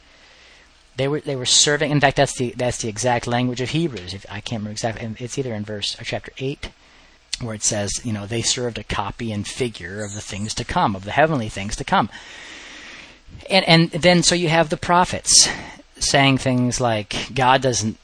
They 0.96 1.08
were 1.08 1.22
they 1.22 1.36
were 1.36 1.46
serving. 1.46 1.92
In 1.92 2.00
fact, 2.00 2.18
that's 2.18 2.38
the 2.38 2.54
that's 2.56 2.78
the 2.78 2.88
exact 2.88 3.26
language 3.26 3.62
of 3.62 3.72
Hebrews. 3.72 4.14
If 4.14 4.28
I 4.30 4.42
can't 4.42 4.62
remember 4.62 4.72
exactly, 4.72 5.16
it's 5.18 5.40
either 5.40 5.54
in 5.54 5.66
verse 5.66 6.00
or 6.00 6.04
chapter 6.04 6.32
eight, 6.38 6.70
where 7.42 7.56
it 7.56 7.64
says, 7.64 7.92
you 8.04 8.14
know, 8.14 8.28
they 8.28 8.44
served 8.44 8.78
a 8.78 8.84
copy 8.84 9.32
and 9.32 9.48
figure 9.48 10.04
of 10.04 10.14
the 10.14 10.22
things 10.22 10.54
to 10.54 10.64
come, 10.64 10.96
of 10.96 11.04
the 11.04 11.12
heavenly 11.12 11.50
things 11.50 11.76
to 11.78 11.84
come. 11.84 12.10
And 13.50 13.66
and 13.68 13.92
then 13.92 14.24
so 14.24 14.36
you 14.36 14.50
have 14.50 14.70
the 14.70 14.78
prophets 14.78 15.50
saying 16.00 16.38
things 16.40 16.82
like 16.82 17.16
God 17.34 17.62
doesn't 17.62 17.98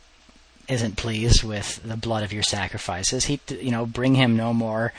isn't 0.69 0.95
pleased 0.95 1.43
with 1.43 1.81
the 1.83 1.97
blood 1.97 2.23
of 2.23 2.31
your 2.31 2.43
sacrifices. 2.43 3.25
He, 3.25 3.39
you 3.49 3.71
know, 3.71 3.87
bring 3.87 4.13
him 4.13 4.37
no 4.37 4.53
more 4.53 4.93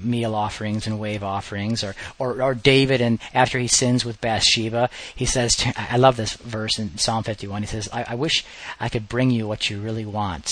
meal 0.00 0.34
offerings 0.34 0.86
and 0.86 1.00
wave 1.00 1.24
offerings, 1.24 1.82
or, 1.82 1.94
or, 2.18 2.40
or 2.40 2.54
David, 2.54 3.00
and 3.00 3.18
after 3.34 3.58
he 3.58 3.66
sins 3.66 4.04
with 4.04 4.20
Bathsheba, 4.20 4.88
he 5.14 5.26
says, 5.26 5.56
to, 5.56 5.72
I 5.76 5.96
love 5.96 6.16
this 6.16 6.34
verse 6.34 6.78
in 6.78 6.96
Psalm 6.98 7.24
51. 7.24 7.62
He 7.62 7.66
says, 7.66 7.88
I, 7.92 8.04
I 8.10 8.14
wish 8.14 8.44
I 8.78 8.88
could 8.88 9.08
bring 9.08 9.30
you 9.30 9.48
what 9.48 9.68
you 9.68 9.80
really 9.80 10.06
want. 10.06 10.48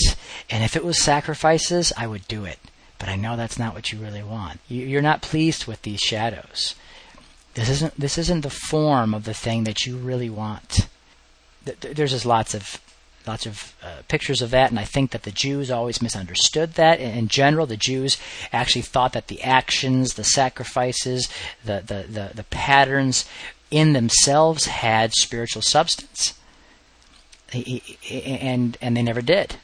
And 0.49 0.63
if 0.63 0.75
it 0.75 0.83
was 0.83 1.01
sacrifices, 1.01 1.93
I 1.95 2.07
would 2.07 2.27
do 2.27 2.43
it. 2.43 2.59
But 2.99 3.09
I 3.09 3.15
know 3.15 3.37
that's 3.37 3.59
not 3.59 3.73
what 3.73 3.91
you 3.91 3.99
really 3.99 4.23
want. 4.23 4.59
You, 4.67 4.97
are 4.97 5.01
not 5.01 5.21
pleased 5.21 5.67
with 5.67 5.81
these 5.83 5.99
shadows. 5.99 6.75
This 7.55 7.69
isn't, 7.69 7.99
this 7.99 8.17
isn't 8.17 8.41
the 8.41 8.49
form 8.49 9.13
of 9.13 9.23
the 9.23 9.33
thing 9.33 9.63
that 9.63 9.85
you 9.85 9.97
really 9.97 10.29
want. 10.29 10.87
There's 11.63 12.11
just 12.11 12.25
lots 12.25 12.53
of 12.53 12.79
lots 13.27 13.45
of 13.47 13.73
uh, 13.83 14.01
pictures 14.07 14.41
of 14.41 14.51
that, 14.51 14.69
and 14.69 14.79
I 14.79 14.83
think 14.83 15.11
that 15.11 15.23
the 15.23 15.31
Jews 15.31 15.71
always 15.71 16.01
misunderstood 16.01 16.73
that. 16.73 16.99
In 16.99 17.27
general, 17.27 17.65
the 17.65 17.77
Jews 17.77 18.17
actually 18.53 18.83
thought 18.83 19.13
that 19.13 19.27
the 19.27 19.41
actions, 19.41 20.13
the 20.13 20.23
sacrifices, 20.23 21.27
the, 21.63 21.81
the, 21.85 22.05
the, 22.07 22.31
the 22.35 22.43
patterns 22.43 23.25
in 23.71 23.93
themselves 23.93 24.65
had 24.65 25.13
spiritual 25.13 25.63
substance. 25.63 26.33
And, 27.51 28.77
and 28.79 28.97
they 28.97 29.01
never 29.01 29.21
did. 29.21 29.55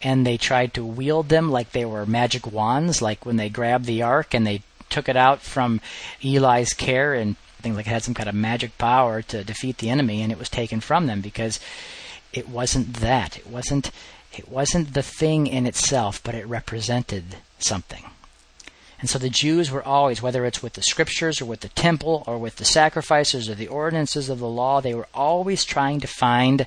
And 0.00 0.24
they 0.24 0.36
tried 0.36 0.74
to 0.74 0.84
wield 0.84 1.28
them 1.30 1.50
like 1.50 1.72
they 1.72 1.84
were 1.84 2.06
magic 2.06 2.46
wands, 2.46 3.02
like 3.02 3.26
when 3.26 3.36
they 3.36 3.48
grabbed 3.48 3.86
the 3.86 4.02
ark 4.02 4.34
and 4.34 4.46
they 4.46 4.62
took 4.90 5.08
it 5.08 5.16
out 5.16 5.40
from 5.40 5.80
Eli's 6.22 6.72
care 6.72 7.14
and 7.14 7.36
things 7.60 7.76
like 7.76 7.86
it 7.86 7.90
had 7.90 8.02
some 8.02 8.14
kind 8.14 8.28
of 8.28 8.34
magic 8.34 8.78
power 8.78 9.22
to 9.22 9.44
defeat 9.44 9.78
the 9.78 9.90
enemy, 9.90 10.22
and 10.22 10.30
it 10.30 10.38
was 10.38 10.48
taken 10.48 10.80
from 10.80 11.06
them 11.06 11.20
because 11.20 11.60
it 12.32 12.48
wasn't 12.48 12.94
that. 12.94 13.36
It 13.36 13.46
wasn't 13.46 13.90
it 14.36 14.48
wasn't 14.48 14.94
the 14.94 15.02
thing 15.02 15.46
in 15.46 15.66
itself, 15.66 16.22
but 16.22 16.34
it 16.34 16.46
represented 16.46 17.36
something. 17.58 18.04
And 19.00 19.08
so 19.08 19.18
the 19.18 19.30
Jews 19.30 19.70
were 19.70 19.82
always, 19.82 20.20
whether 20.20 20.44
it's 20.44 20.62
with 20.62 20.74
the 20.74 20.82
scriptures 20.82 21.40
or 21.40 21.44
with 21.44 21.60
the 21.60 21.68
temple 21.68 22.24
or 22.26 22.36
with 22.36 22.56
the 22.56 22.64
sacrifices 22.64 23.48
or 23.48 23.54
the 23.54 23.68
ordinances 23.68 24.28
of 24.28 24.38
the 24.40 24.48
law, 24.48 24.80
they 24.80 24.94
were 24.94 25.08
always 25.14 25.64
trying 25.64 26.00
to 26.00 26.06
find 26.08 26.66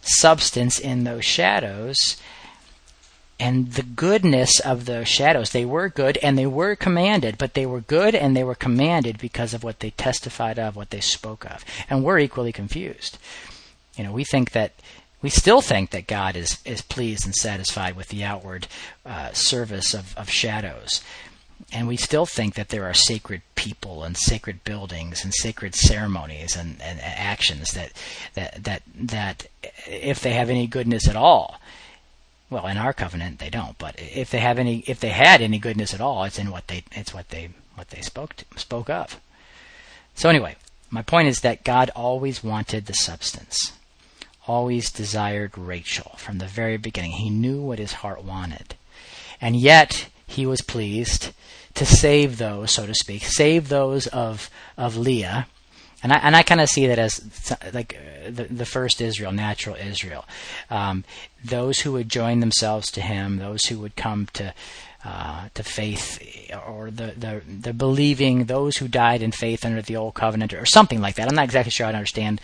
substance 0.00 0.78
in 0.78 1.04
those 1.04 1.24
shadows. 1.24 2.16
And 3.40 3.72
the 3.72 3.82
goodness 3.82 4.58
of 4.60 4.86
the 4.86 5.04
shadows. 5.04 5.50
They 5.50 5.64
were 5.64 5.88
good 5.88 6.18
and 6.18 6.36
they 6.36 6.46
were 6.46 6.74
commanded, 6.74 7.38
but 7.38 7.54
they 7.54 7.66
were 7.66 7.80
good 7.80 8.14
and 8.14 8.36
they 8.36 8.44
were 8.44 8.54
commanded 8.54 9.18
because 9.18 9.54
of 9.54 9.62
what 9.62 9.80
they 9.80 9.90
testified 9.90 10.58
of, 10.58 10.76
what 10.76 10.90
they 10.90 11.00
spoke 11.00 11.44
of. 11.44 11.64
And 11.88 12.02
we're 12.02 12.18
equally 12.18 12.52
confused. 12.52 13.18
You 13.96 14.04
know, 14.04 14.12
we 14.12 14.24
think 14.24 14.52
that 14.52 14.72
we 15.22 15.30
still 15.30 15.60
think 15.60 15.90
that 15.90 16.06
God 16.06 16.36
is, 16.36 16.58
is 16.64 16.80
pleased 16.80 17.24
and 17.26 17.34
satisfied 17.34 17.96
with 17.96 18.08
the 18.08 18.24
outward 18.24 18.68
uh, 19.04 19.32
service 19.32 19.94
of, 19.94 20.16
of 20.16 20.30
shadows. 20.30 21.02
And 21.72 21.88
we 21.88 21.96
still 21.96 22.24
think 22.24 22.54
that 22.54 22.68
there 22.68 22.84
are 22.84 22.94
sacred 22.94 23.42
people 23.56 24.04
and 24.04 24.16
sacred 24.16 24.62
buildings 24.62 25.24
and 25.24 25.34
sacred 25.34 25.74
ceremonies 25.74 26.56
and, 26.56 26.80
and 26.80 27.00
actions 27.02 27.72
that, 27.72 27.92
that 28.34 28.62
that 28.62 28.82
that 28.94 29.46
if 29.86 30.20
they 30.20 30.34
have 30.34 30.50
any 30.50 30.68
goodness 30.68 31.08
at 31.08 31.16
all, 31.16 31.60
well, 32.50 32.66
in 32.66 32.76
our 32.76 32.92
covenant 32.92 33.38
they 33.38 33.50
don't. 33.50 33.76
But 33.78 33.96
if 33.98 34.30
they 34.30 34.38
have 34.38 34.58
any, 34.58 34.80
if 34.86 35.00
they 35.00 35.10
had 35.10 35.40
any 35.40 35.58
goodness 35.58 35.94
at 35.94 36.00
all, 36.00 36.24
it's 36.24 36.38
in 36.38 36.50
what 36.50 36.68
they, 36.68 36.84
it's 36.92 37.14
what 37.14 37.28
they, 37.28 37.50
what 37.74 37.90
they 37.90 38.00
spoke 38.00 38.36
to, 38.36 38.44
spoke 38.56 38.90
of. 38.90 39.20
So 40.14 40.28
anyway, 40.28 40.56
my 40.90 41.02
point 41.02 41.28
is 41.28 41.40
that 41.40 41.64
God 41.64 41.90
always 41.94 42.42
wanted 42.42 42.86
the 42.86 42.94
substance, 42.94 43.72
always 44.46 44.90
desired 44.90 45.56
Rachel 45.56 46.12
from 46.16 46.38
the 46.38 46.46
very 46.46 46.76
beginning. 46.76 47.12
He 47.12 47.30
knew 47.30 47.60
what 47.60 47.78
his 47.78 47.94
heart 47.94 48.24
wanted, 48.24 48.74
and 49.40 49.56
yet 49.56 50.08
he 50.26 50.46
was 50.46 50.60
pleased 50.60 51.32
to 51.74 51.86
save 51.86 52.38
those, 52.38 52.72
so 52.72 52.86
to 52.86 52.94
speak, 52.94 53.24
save 53.24 53.68
those 53.68 54.06
of 54.08 54.50
of 54.76 54.96
Leah 54.96 55.46
and 56.02 56.12
I 56.12 56.16
and 56.18 56.36
I 56.36 56.42
kind 56.42 56.60
of 56.60 56.68
see 56.68 56.86
that 56.86 56.98
as 56.98 57.52
like 57.72 57.96
uh, 57.96 58.30
the 58.30 58.44
the 58.44 58.66
first 58.66 59.00
Israel, 59.00 59.32
natural 59.32 59.76
Israel, 59.76 60.24
um, 60.70 61.04
those 61.44 61.80
who 61.80 61.92
would 61.92 62.08
join 62.08 62.40
themselves 62.40 62.90
to 62.92 63.00
Him, 63.00 63.38
those 63.38 63.64
who 63.64 63.78
would 63.80 63.96
come 63.96 64.26
to 64.34 64.54
uh, 65.04 65.48
to 65.54 65.62
faith, 65.62 66.50
or 66.66 66.90
the, 66.90 67.14
the 67.16 67.42
the 67.46 67.72
believing, 67.72 68.44
those 68.44 68.76
who 68.76 68.88
died 68.88 69.22
in 69.22 69.32
faith 69.32 69.64
under 69.64 69.82
the 69.82 69.96
old 69.96 70.14
covenant, 70.14 70.52
or 70.52 70.66
something 70.66 71.00
like 71.00 71.16
that. 71.16 71.28
I'm 71.28 71.34
not 71.34 71.44
exactly 71.44 71.70
sure 71.70 71.86
I 71.86 71.92
understand 71.92 72.40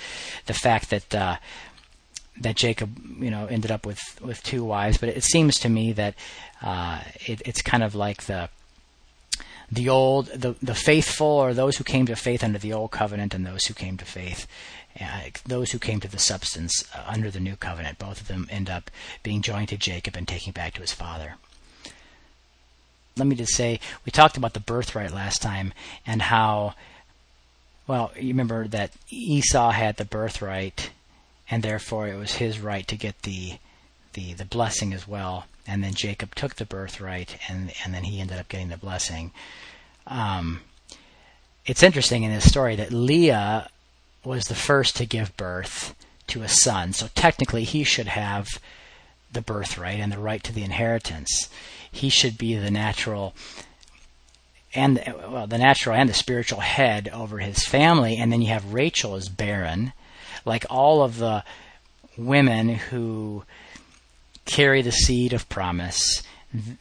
the 0.46 0.54
fact 0.54 0.90
that. 0.90 1.14
Uh, 1.14 1.36
that 2.40 2.56
Jacob, 2.56 2.98
you 3.20 3.30
know, 3.30 3.46
ended 3.46 3.70
up 3.70 3.86
with, 3.86 4.20
with 4.20 4.42
two 4.42 4.64
wives, 4.64 4.98
but 4.98 5.08
it 5.08 5.22
seems 5.22 5.56
to 5.60 5.68
me 5.68 5.92
that 5.92 6.16
uh, 6.62 7.00
it, 7.26 7.40
it's 7.44 7.62
kind 7.62 7.84
of 7.84 7.94
like 7.94 8.24
the 8.24 8.48
the 9.74 9.88
old, 9.88 10.26
the, 10.26 10.54
the 10.62 10.74
faithful, 10.74 11.26
or 11.26 11.52
those 11.52 11.76
who 11.76 11.84
came 11.84 12.06
to 12.06 12.16
faith 12.16 12.44
under 12.44 12.58
the 12.58 12.72
old 12.72 12.90
covenant, 12.90 13.34
and 13.34 13.44
those 13.44 13.64
who 13.66 13.74
came 13.74 13.96
to 13.96 14.04
faith, 14.04 14.46
uh, 15.00 15.22
those 15.46 15.72
who 15.72 15.78
came 15.78 16.00
to 16.00 16.08
the 16.08 16.18
substance 16.18 16.84
uh, 16.94 17.02
under 17.06 17.30
the 17.30 17.40
new 17.40 17.56
covenant. 17.56 17.98
Both 17.98 18.20
of 18.20 18.28
them 18.28 18.46
end 18.50 18.70
up 18.70 18.90
being 19.22 19.42
joined 19.42 19.68
to 19.70 19.76
Jacob 19.76 20.16
and 20.16 20.28
taking 20.28 20.52
back 20.52 20.74
to 20.74 20.80
his 20.80 20.92
father. 20.92 21.34
Let 23.16 23.26
me 23.26 23.36
just 23.36 23.54
say, 23.54 23.80
we 24.04 24.10
talked 24.10 24.36
about 24.36 24.54
the 24.54 24.60
birthright 24.60 25.12
last 25.12 25.40
time 25.40 25.72
and 26.06 26.22
how, 26.22 26.74
well, 27.86 28.12
you 28.16 28.28
remember 28.28 28.66
that 28.68 28.92
Esau 29.10 29.70
had 29.70 29.96
the 29.96 30.04
birthright, 30.04 30.90
and 31.50 31.62
therefore 31.62 32.08
it 32.08 32.16
was 32.16 32.36
his 32.36 32.60
right 32.60 32.86
to 32.88 32.96
get 32.96 33.22
the 33.22 33.58
the, 34.14 34.32
the 34.32 34.44
blessing 34.44 34.94
as 34.94 35.08
well 35.08 35.46
and 35.66 35.82
then 35.82 35.94
Jacob 35.94 36.34
took 36.34 36.56
the 36.56 36.66
birthright, 36.66 37.38
and 37.48 37.72
and 37.84 37.94
then 37.94 38.04
he 38.04 38.20
ended 38.20 38.38
up 38.38 38.48
getting 38.48 38.68
the 38.68 38.76
blessing. 38.76 39.32
Um, 40.06 40.60
it's 41.66 41.82
interesting 41.82 42.22
in 42.22 42.32
this 42.32 42.48
story 42.48 42.76
that 42.76 42.92
Leah 42.92 43.68
was 44.24 44.46
the 44.46 44.54
first 44.54 44.96
to 44.96 45.06
give 45.06 45.36
birth 45.36 45.94
to 46.28 46.42
a 46.42 46.48
son, 46.48 46.92
so 46.92 47.08
technically 47.14 47.64
he 47.64 47.84
should 47.84 48.08
have 48.08 48.60
the 49.32 49.42
birthright 49.42 50.00
and 50.00 50.12
the 50.12 50.18
right 50.18 50.42
to 50.44 50.52
the 50.52 50.62
inheritance. 50.62 51.48
He 51.90 52.08
should 52.08 52.38
be 52.38 52.56
the 52.56 52.70
natural 52.70 53.34
and 54.74 55.02
well 55.28 55.46
the 55.46 55.58
natural 55.58 55.94
and 55.94 56.08
the 56.08 56.14
spiritual 56.14 56.60
head 56.60 57.08
over 57.10 57.38
his 57.38 57.64
family 57.64 58.16
and 58.16 58.32
then 58.32 58.42
you 58.42 58.48
have 58.48 58.74
Rachel 58.74 59.14
as 59.14 59.28
barren 59.28 59.92
like 60.44 60.66
all 60.68 61.02
of 61.02 61.18
the 61.18 61.44
women 62.16 62.68
who 62.68 63.44
carry 64.44 64.82
the 64.82 64.92
seed 64.92 65.32
of 65.32 65.48
promise. 65.48 66.22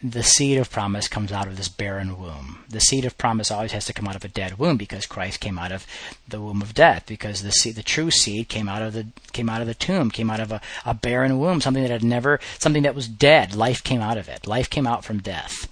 The 0.04 0.22
seed 0.22 0.60
of 0.60 0.70
promise 0.70 1.08
comes 1.08 1.32
out 1.32 1.48
of 1.48 1.58
this 1.58 1.68
barren 1.68 2.20
womb. 2.20 2.60
The 2.70 2.80
seed 2.80 3.06
of 3.06 3.18
promise 3.18 3.50
always 3.50 3.72
has 3.72 3.86
to 3.86 3.94
come 3.94 4.08
out 4.08 4.16
of 4.16 4.24
a 4.24 4.28
dead 4.28 4.60
womb 4.60 4.78
because 4.78 5.08
Christ 5.08 5.40
came 5.40 5.58
out 5.58 5.72
of 5.72 5.88
the 6.28 6.40
womb 6.40 6.62
of 6.62 6.76
death. 6.76 7.06
Because 7.08 7.42
the 7.42 7.52
seed, 7.52 7.74
the 7.74 7.82
true 7.82 8.12
seed 8.12 8.50
came 8.50 8.70
out 8.70 8.84
of 8.84 8.94
the 8.94 9.08
came 9.32 9.50
out 9.50 9.62
of 9.62 9.68
the 9.68 9.74
tomb, 9.74 10.12
came 10.12 10.30
out 10.30 10.40
of 10.40 10.52
a, 10.52 10.62
a 10.86 10.94
barren 10.94 11.40
womb, 11.40 11.60
something 11.60 11.82
that 11.82 11.92
had 11.92 12.04
never, 12.04 12.40
something 12.60 12.84
that 12.84 12.94
was 12.94 13.08
dead. 13.08 13.56
Life 13.56 13.84
came 13.84 14.00
out 14.00 14.18
of 14.18 14.30
it. 14.30 14.46
Life 14.46 14.70
came 14.70 14.86
out 14.86 15.04
from 15.04 15.18
death, 15.18 15.68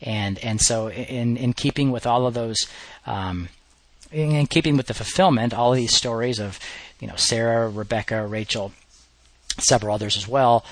and 0.00 0.38
and 0.38 0.60
so 0.60 0.88
in 0.88 1.36
in 1.36 1.52
keeping 1.52 1.90
with 1.90 2.06
all 2.06 2.26
of 2.28 2.34
those. 2.34 2.68
Um, 3.06 3.48
in 4.12 4.46
keeping 4.46 4.76
with 4.76 4.86
the 4.86 4.94
fulfillment, 4.94 5.54
all 5.54 5.72
of 5.72 5.78
these 5.78 5.96
stories 5.96 6.38
of, 6.38 6.60
you 7.00 7.08
know, 7.08 7.16
Sarah, 7.16 7.70
Rebecca, 7.70 8.26
Rachel, 8.26 8.72
several 9.56 9.94
others 9.94 10.18
as 10.18 10.28
well, 10.28 10.66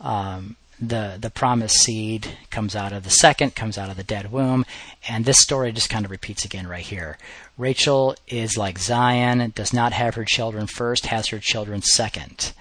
um, 0.00 0.54
the 0.80 1.16
the 1.18 1.30
promised 1.30 1.76
seed 1.76 2.36
comes 2.50 2.76
out 2.76 2.92
of 2.92 3.04
the 3.04 3.10
second, 3.10 3.54
comes 3.54 3.78
out 3.78 3.90
of 3.90 3.96
the 3.96 4.02
dead 4.02 4.30
womb, 4.30 4.64
and 5.08 5.24
this 5.24 5.40
story 5.40 5.72
just 5.72 5.90
kind 5.90 6.04
of 6.04 6.10
repeats 6.10 6.44
again 6.44 6.66
right 6.66 6.84
here. 6.84 7.16
Rachel 7.56 8.14
is 8.28 8.58
like 8.58 8.78
Zion, 8.78 9.52
does 9.54 9.72
not 9.72 9.92
have 9.92 10.14
her 10.14 10.24
children 10.24 10.66
first, 10.66 11.06
has 11.06 11.28
her 11.28 11.38
children 11.38 11.82
second. 11.82 12.52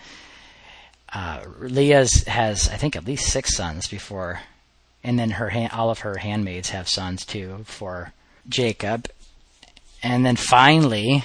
Uh, 1.13 1.41
Leah 1.59 2.07
has, 2.27 2.69
I 2.69 2.77
think, 2.77 2.95
at 2.95 3.05
least 3.05 3.31
six 3.31 3.55
sons 3.55 3.87
before, 3.87 4.41
and 5.03 5.19
then 5.19 5.31
her 5.31 5.69
all 5.71 5.89
of 5.89 5.99
her 5.99 6.17
handmaids 6.17 6.69
have 6.69 6.87
sons 6.87 7.25
too 7.25 7.63
for 7.65 8.13
Jacob, 8.47 9.07
and 10.01 10.25
then 10.25 10.35
finally, 10.35 11.23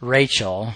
Rachel 0.00 0.74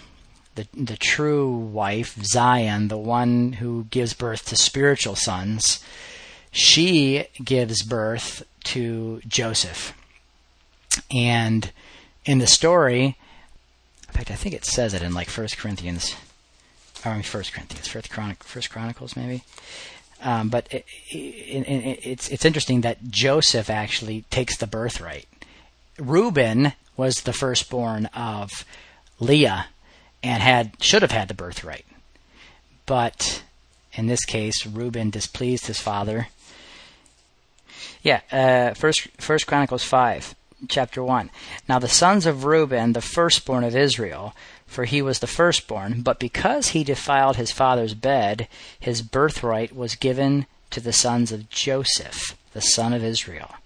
the 0.55 0.67
the 0.75 0.97
true 0.97 1.51
wife, 1.51 2.17
Zion, 2.23 2.89
the 2.89 2.99
one 2.99 3.55
who 3.55 3.85
gives 3.91 4.13
birth 4.15 4.47
to 4.49 4.57
spiritual 4.57 5.17
sons, 5.17 5.83
she 6.51 7.27
gives 7.43 7.83
birth 7.83 8.45
to 8.65 9.21
Joseph. 9.27 9.95
And 11.11 11.73
in 12.25 12.39
the 12.39 12.47
story, 12.47 13.17
in 14.09 14.15
fact, 14.15 14.31
I 14.31 14.35
think 14.35 14.55
it 14.55 14.65
says 14.65 14.95
it 14.95 15.03
in 15.03 15.15
like 15.15 15.31
First 15.31 15.57
Corinthians, 15.57 16.15
or 17.05 17.23
First 17.23 17.53
Corinthians, 17.53 17.89
First, 17.89 18.11
Chronic, 18.11 18.45
First 18.45 18.71
Chronicles, 18.71 19.17
maybe. 19.17 19.43
Um, 20.23 20.51
but 20.51 20.69
it, 20.71 20.85
it, 21.11 21.67
it, 21.67 22.01
it's 22.05 22.29
it's 22.29 22.45
interesting 22.45 22.83
that 22.83 23.11
Joseph 23.11 23.69
actually 23.71 24.25
takes 24.31 24.57
the 24.57 24.67
birthright. 24.67 25.27
Reuben 25.99 26.75
was 26.97 27.23
the 27.23 27.33
firstborn 27.33 28.07
of 28.07 28.65
Leah, 29.19 29.67
and 30.23 30.43
had 30.43 30.73
should 30.81 31.03
have 31.03 31.11
had 31.11 31.29
the 31.29 31.35
birthright. 31.35 31.87
But 32.87 33.43
in 33.95 34.07
this 34.07 34.25
case, 34.25 34.67
Reuben 34.67 35.11
displeased 35.11 35.67
his 35.67 35.81
father. 35.81 36.29
Yeah, 38.03 38.21
uh, 38.31 38.75
first 38.75 39.09
First 39.19 39.47
Chronicles 39.47 39.85
five, 39.85 40.35
chapter 40.69 41.03
one. 41.03 41.31
Now 41.69 41.79
the 41.79 41.89
sons 41.89 42.27
of 42.27 42.45
Reuben, 42.45 42.93
the 42.93 43.01
firstborn 43.01 43.65
of 43.65 43.77
Israel, 43.77 44.35
for 44.67 44.85
he 44.85 45.03
was 45.03 45.19
the 45.19 45.27
firstborn, 45.27 46.03
but 46.03 46.19
because 46.19 46.69
he 46.69 46.85
defiled 46.85 47.37
his 47.37 47.53
father's 47.53 47.95
bed, 47.95 48.49
his 48.79 49.03
birthright 49.03 49.75
was 49.75 49.95
given 49.95 50.47
to 50.71 50.81
the 50.81 50.93
sons 50.93 51.31
of 51.31 51.51
Joseph, 51.51 52.37
the 52.55 52.61
son 52.61 52.93
of 52.93 53.05
Israel, 53.05 53.57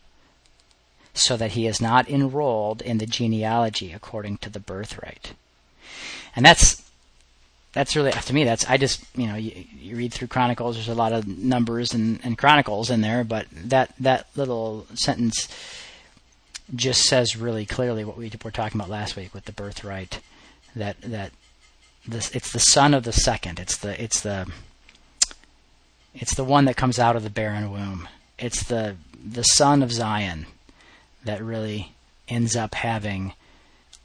so 1.15 1.37
that 1.37 1.53
he 1.53 1.67
is 1.67 1.81
not 1.81 2.11
enrolled 2.11 2.83
in 2.83 2.99
the 2.99 3.07
genealogy 3.07 3.93
according 3.93 4.39
to 4.39 4.51
the 4.51 4.61
birthright 4.61 5.35
and 6.37 6.45
that's 6.45 6.83
that's 7.73 7.97
really 7.97 8.13
to 8.13 8.35
me 8.35 8.45
that's 8.45 8.65
i 8.69 8.77
just 8.77 9.05
you 9.17 9.27
know 9.27 9.35
you, 9.35 9.65
you, 9.79 9.97
read 9.97 10.13
through 10.13 10.29
chronicles 10.29 10.77
there's 10.77 10.89
a 10.89 10.95
lot 10.95 11.13
of 11.13 11.27
numbers 11.27 11.93
and, 11.93 12.21
and 12.23 12.39
chronicles 12.39 12.91
in 12.91 13.01
there 13.01 13.25
but 13.25 13.47
that 13.51 13.93
that 13.99 14.27
little 14.37 14.87
sentence 14.95 15.49
just 16.75 17.03
says 17.03 17.37
really 17.37 17.67
clearly 17.67 18.05
what 18.05 18.17
we 18.17 18.31
were 18.45 18.51
talking 18.51 18.81
about 18.81 18.91
last 18.91 19.17
week 19.17 19.35
with 19.35 19.45
the 19.45 19.53
birthright 19.53 20.21
that 20.75 21.01
that 21.01 21.33
this 22.07 22.31
it's 22.33 22.53
the 22.53 22.59
son 22.59 22.95
of 22.95 23.03
the 23.05 23.13
second. 23.13 23.59
It's 23.59 23.77
the 23.77 24.01
it's 24.03 24.21
the 24.21 24.47
it's 26.15 26.35
the 26.35 26.45
one 26.45 26.65
that 26.67 26.77
comes 26.77 26.99
out 26.99 27.17
of 27.17 27.23
the 27.23 27.31
barren 27.31 27.71
womb. 27.73 28.09
It's 28.39 28.63
the 28.65 28.97
the 29.25 29.43
son 29.43 29.83
of 29.83 29.93
zion 29.93 30.47
that 31.25 31.43
really 31.43 31.93
ends 32.29 32.55
up 32.55 32.75
having 32.75 33.33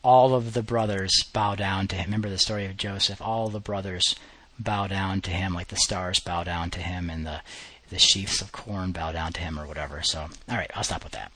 all 0.03 0.33
of 0.33 0.53
the 0.53 0.63
brothers 0.63 1.11
bow 1.33 1.55
down 1.55 1.87
to 1.87 1.95
him. 1.95 2.05
Remember 2.05 2.29
the 2.29 2.37
story 2.37 2.65
of 2.65 2.77
Joseph? 2.77 3.21
All 3.21 3.49
the 3.49 3.59
brothers 3.59 4.15
bow 4.59 4.87
down 4.87 5.21
to 5.21 5.31
him, 5.31 5.53
like 5.53 5.67
the 5.67 5.77
stars 5.77 6.19
bow 6.19 6.43
down 6.43 6.69
to 6.71 6.79
him, 6.79 7.09
and 7.09 7.25
the 7.25 7.41
the 7.89 7.99
sheaves 7.99 8.41
of 8.41 8.53
corn 8.53 8.93
bow 8.93 9.11
down 9.11 9.33
to 9.33 9.41
him, 9.41 9.59
or 9.59 9.67
whatever. 9.67 10.01
So, 10.01 10.21
all 10.21 10.57
right, 10.57 10.71
I'll 10.73 10.83
stop 10.83 11.03
with 11.03 11.11
that. 11.11 11.31